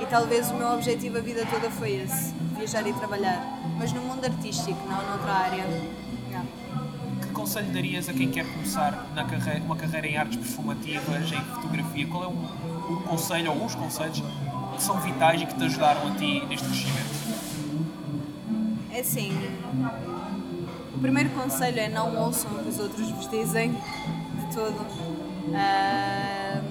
e 0.00 0.06
talvez 0.06 0.50
o 0.50 0.54
meu 0.54 0.68
objetivo 0.68 1.18
a 1.18 1.20
vida 1.20 1.44
toda 1.46 1.70
foi 1.70 1.96
esse, 1.96 2.32
viajar 2.56 2.86
e 2.86 2.92
trabalhar. 2.92 3.44
Mas 3.76 3.92
no 3.92 4.00
mundo 4.00 4.24
artístico, 4.24 4.78
não 4.88 5.10
noutra 5.10 5.32
área. 5.32 5.64
Que 7.20 7.28
conselho 7.28 7.72
darias 7.72 8.08
a 8.08 8.12
quem 8.12 8.30
quer 8.30 8.44
começar 8.44 9.08
na 9.14 9.24
carreira, 9.24 9.60
uma 9.64 9.76
carreira 9.76 10.06
em 10.06 10.16
artes 10.16 10.36
performativas, 10.36 11.32
em 11.32 11.40
fotografia? 11.54 12.06
Qual 12.06 12.24
é 12.24 12.28
um 12.28 13.02
conselho 13.08 13.52
ou 13.52 13.68
conselhos 13.68 14.22
que 14.78 14.84
são 14.84 14.98
vitais 15.00 15.42
e 15.42 15.46
que 15.46 15.54
te 15.54 15.64
ajudaram 15.64 16.06
a 16.06 16.10
ti 16.12 16.46
neste 16.46 16.66
crescimento? 16.66 17.18
É 18.92 19.00
assim, 19.00 19.32
o 20.94 20.98
primeiro 20.98 21.30
conselho 21.30 21.80
é 21.80 21.88
não 21.88 22.16
ouçam 22.16 22.50
o 22.52 22.62
que 22.62 22.68
os 22.68 22.78
outros 22.78 23.10
vos 23.10 23.28
dizem 23.28 23.72
de 23.72 24.54
todo. 24.54 24.80
Uh, 25.48 26.62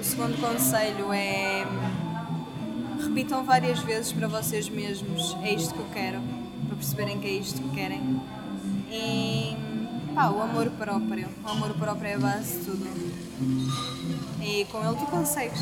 o 0.00 0.04
segundo 0.04 0.40
conselho 0.40 1.12
é 1.12 1.66
repitam 3.02 3.44
várias 3.44 3.78
vezes 3.80 4.10
para 4.12 4.26
vocês 4.26 4.68
mesmos: 4.68 5.36
é 5.42 5.52
isto 5.52 5.74
que 5.74 5.80
eu 5.80 5.88
quero, 5.92 6.20
para 6.66 6.76
perceberem 6.76 7.20
que 7.20 7.26
é 7.26 7.32
isto 7.32 7.60
que 7.60 7.68
querem. 7.74 8.20
E 8.90 9.54
pá, 10.14 10.30
o 10.30 10.42
amor 10.42 10.70
próprio. 10.70 11.28
O 11.44 11.48
amor 11.48 11.74
próprio 11.74 12.08
é 12.08 12.14
a 12.14 12.18
base 12.18 12.58
de 12.58 12.64
tudo. 12.64 12.86
E 14.42 14.64
com 14.66 14.78
ele 14.84 14.96
tu 14.96 15.06
consegues. 15.06 15.60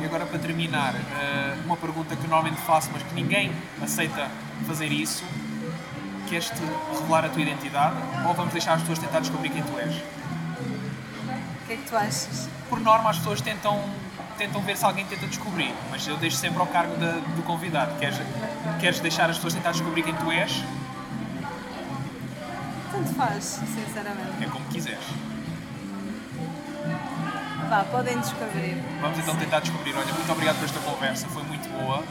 E 0.00 0.04
agora 0.04 0.24
para 0.26 0.38
terminar, 0.38 0.94
eh, 0.94 1.56
uma 1.64 1.76
pergunta 1.76 2.14
que 2.14 2.26
normalmente 2.26 2.60
faço, 2.62 2.88
mas 2.92 3.02
que 3.02 3.14
ninguém 3.14 3.52
aceita 3.82 4.28
fazer 4.66 4.92
isso. 4.92 5.24
Queres-te 6.28 6.60
revelar 6.92 7.24
a 7.24 7.28
tua 7.28 7.42
identidade 7.42 7.96
ou 8.26 8.34
vamos 8.34 8.52
deixar 8.52 8.74
as 8.74 8.80
pessoas 8.80 8.98
tentar 8.98 9.20
descobrir 9.20 9.48
quem 9.50 9.62
tu 9.62 9.78
és? 9.78 9.94
O 9.96 11.66
que 11.66 11.72
é 11.72 11.76
que 11.76 11.88
tu 11.88 11.96
achas? 11.96 12.48
Por 12.68 12.80
norma, 12.80 13.10
as 13.10 13.18
pessoas 13.18 13.40
tentam 13.40 13.82
tentam 14.38 14.62
ver 14.62 14.76
se 14.76 14.84
alguém 14.84 15.04
tenta 15.04 15.26
descobrir, 15.26 15.74
mas 15.90 16.06
eu 16.06 16.16
deixo 16.16 16.36
sempre 16.36 16.60
ao 16.60 16.66
cargo 16.68 16.94
do 16.94 17.42
convidado. 17.42 17.98
Queres, 17.98 18.18
queres 18.78 19.00
deixar 19.00 19.28
as 19.28 19.36
pessoas 19.36 19.54
tentar 19.54 19.72
descobrir 19.72 20.04
quem 20.04 20.14
tu 20.14 20.30
és? 20.30 20.62
Tanto 22.92 23.14
faz, 23.14 23.44
sinceramente. 23.44 24.44
É 24.44 24.46
como 24.46 24.64
quiseres. 24.66 25.04
Vá, 27.68 27.84
podem 27.84 28.18
descobrir. 28.18 28.76
Vamos 29.00 29.18
então 29.18 29.36
tentar 29.36 29.60
descobrir. 29.60 29.94
Olha, 29.94 30.12
muito 30.12 30.32
obrigado 30.32 30.56
por 30.56 30.64
esta 30.64 30.80
conversa, 30.80 31.28
foi 31.28 31.42
muito 31.42 31.68
boa 31.68 32.02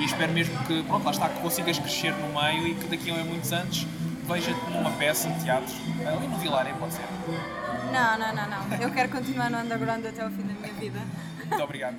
e 0.00 0.04
espero 0.04 0.32
mesmo 0.32 0.56
que, 0.64 0.82
pronto, 0.84 1.04
lá 1.04 1.10
está, 1.10 1.28
que 1.28 1.40
consigas 1.40 1.78
crescer 1.78 2.12
no 2.12 2.40
meio 2.40 2.68
e 2.68 2.74
que 2.74 2.86
daqui 2.86 3.10
a 3.10 3.24
muitos 3.24 3.52
anos 3.52 3.86
veja-te 4.28 4.70
numa 4.70 4.92
peça 4.92 5.28
de 5.28 5.42
teatro, 5.42 5.74
ali 6.06 6.28
no 6.28 6.38
Vilaré, 6.38 6.72
pode 6.74 6.94
ser. 6.94 7.04
Não, 7.92 8.18
não, 8.18 8.34
não, 8.34 8.48
não. 8.48 8.76
Eu 8.76 8.92
quero 8.92 9.08
continuar 9.08 9.50
no 9.50 9.58
underground 9.58 10.06
até 10.06 10.22
ao 10.22 10.30
fim 10.30 10.42
da 10.42 10.54
minha 10.54 10.72
vida. 10.74 11.00
Muito 11.38 11.62
obrigado. 11.62 11.96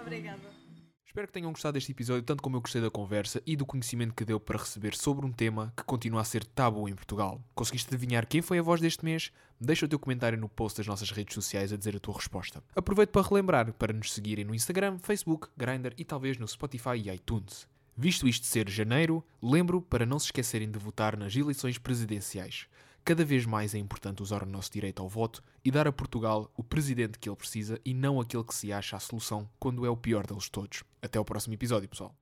Obrigada. 0.00 0.60
Espero 1.06 1.26
que 1.26 1.32
tenham 1.32 1.50
gostado 1.50 1.74
deste 1.74 1.92
episódio 1.92 2.22
tanto 2.22 2.42
como 2.42 2.56
eu 2.56 2.60
gostei 2.60 2.80
da 2.80 2.90
conversa 2.90 3.42
e 3.46 3.56
do 3.56 3.66
conhecimento 3.66 4.14
que 4.14 4.24
deu 4.24 4.40
para 4.40 4.58
receber 4.58 4.94
sobre 4.94 5.26
um 5.26 5.32
tema 5.32 5.72
que 5.76 5.84
continua 5.84 6.20
a 6.20 6.24
ser 6.24 6.44
tabu 6.44 6.88
em 6.88 6.94
Portugal. 6.94 7.40
Conseguiste 7.54 7.92
adivinhar 7.92 8.26
quem 8.26 8.42
foi 8.42 8.58
a 8.58 8.62
voz 8.62 8.80
deste 8.80 9.04
mês? 9.04 9.32
Deixa 9.62 9.84
o 9.84 9.88
teu 9.88 9.98
comentário 9.98 10.38
no 10.38 10.48
post 10.48 10.78
das 10.78 10.86
nossas 10.86 11.10
redes 11.10 11.34
sociais 11.34 11.70
a 11.70 11.76
dizer 11.76 11.94
a 11.94 12.00
tua 12.00 12.14
resposta. 12.14 12.64
Aproveito 12.74 13.10
para 13.10 13.28
relembrar 13.28 13.72
para 13.74 13.92
nos 13.92 14.14
seguirem 14.14 14.44
no 14.44 14.54
Instagram, 14.54 14.98
Facebook, 14.98 15.48
Grindr 15.54 15.92
e 15.98 16.04
talvez 16.04 16.38
no 16.38 16.48
Spotify 16.48 16.96
e 16.96 17.10
iTunes. 17.10 17.68
Visto 17.94 18.26
isto 18.26 18.46
ser 18.46 18.70
janeiro, 18.70 19.22
lembro 19.42 19.82
para 19.82 20.06
não 20.06 20.18
se 20.18 20.26
esquecerem 20.26 20.70
de 20.70 20.78
votar 20.78 21.14
nas 21.14 21.36
eleições 21.36 21.76
presidenciais. 21.76 22.66
Cada 23.04 23.22
vez 23.22 23.44
mais 23.44 23.74
é 23.74 23.78
importante 23.78 24.22
usar 24.22 24.42
o 24.42 24.46
nosso 24.46 24.72
direito 24.72 25.02
ao 25.02 25.08
voto 25.08 25.42
e 25.62 25.70
dar 25.70 25.86
a 25.86 25.92
Portugal 25.92 26.50
o 26.56 26.64
presidente 26.64 27.18
que 27.18 27.28
ele 27.28 27.36
precisa 27.36 27.78
e 27.84 27.92
não 27.92 28.18
aquele 28.18 28.44
que 28.44 28.54
se 28.54 28.72
acha 28.72 28.96
a 28.96 29.00
solução 29.00 29.46
quando 29.58 29.84
é 29.84 29.90
o 29.90 29.96
pior 29.96 30.26
deles 30.26 30.48
todos. 30.48 30.82
Até 31.02 31.18
ao 31.18 31.24
próximo 31.24 31.52
episódio, 31.52 31.88
pessoal. 31.88 32.19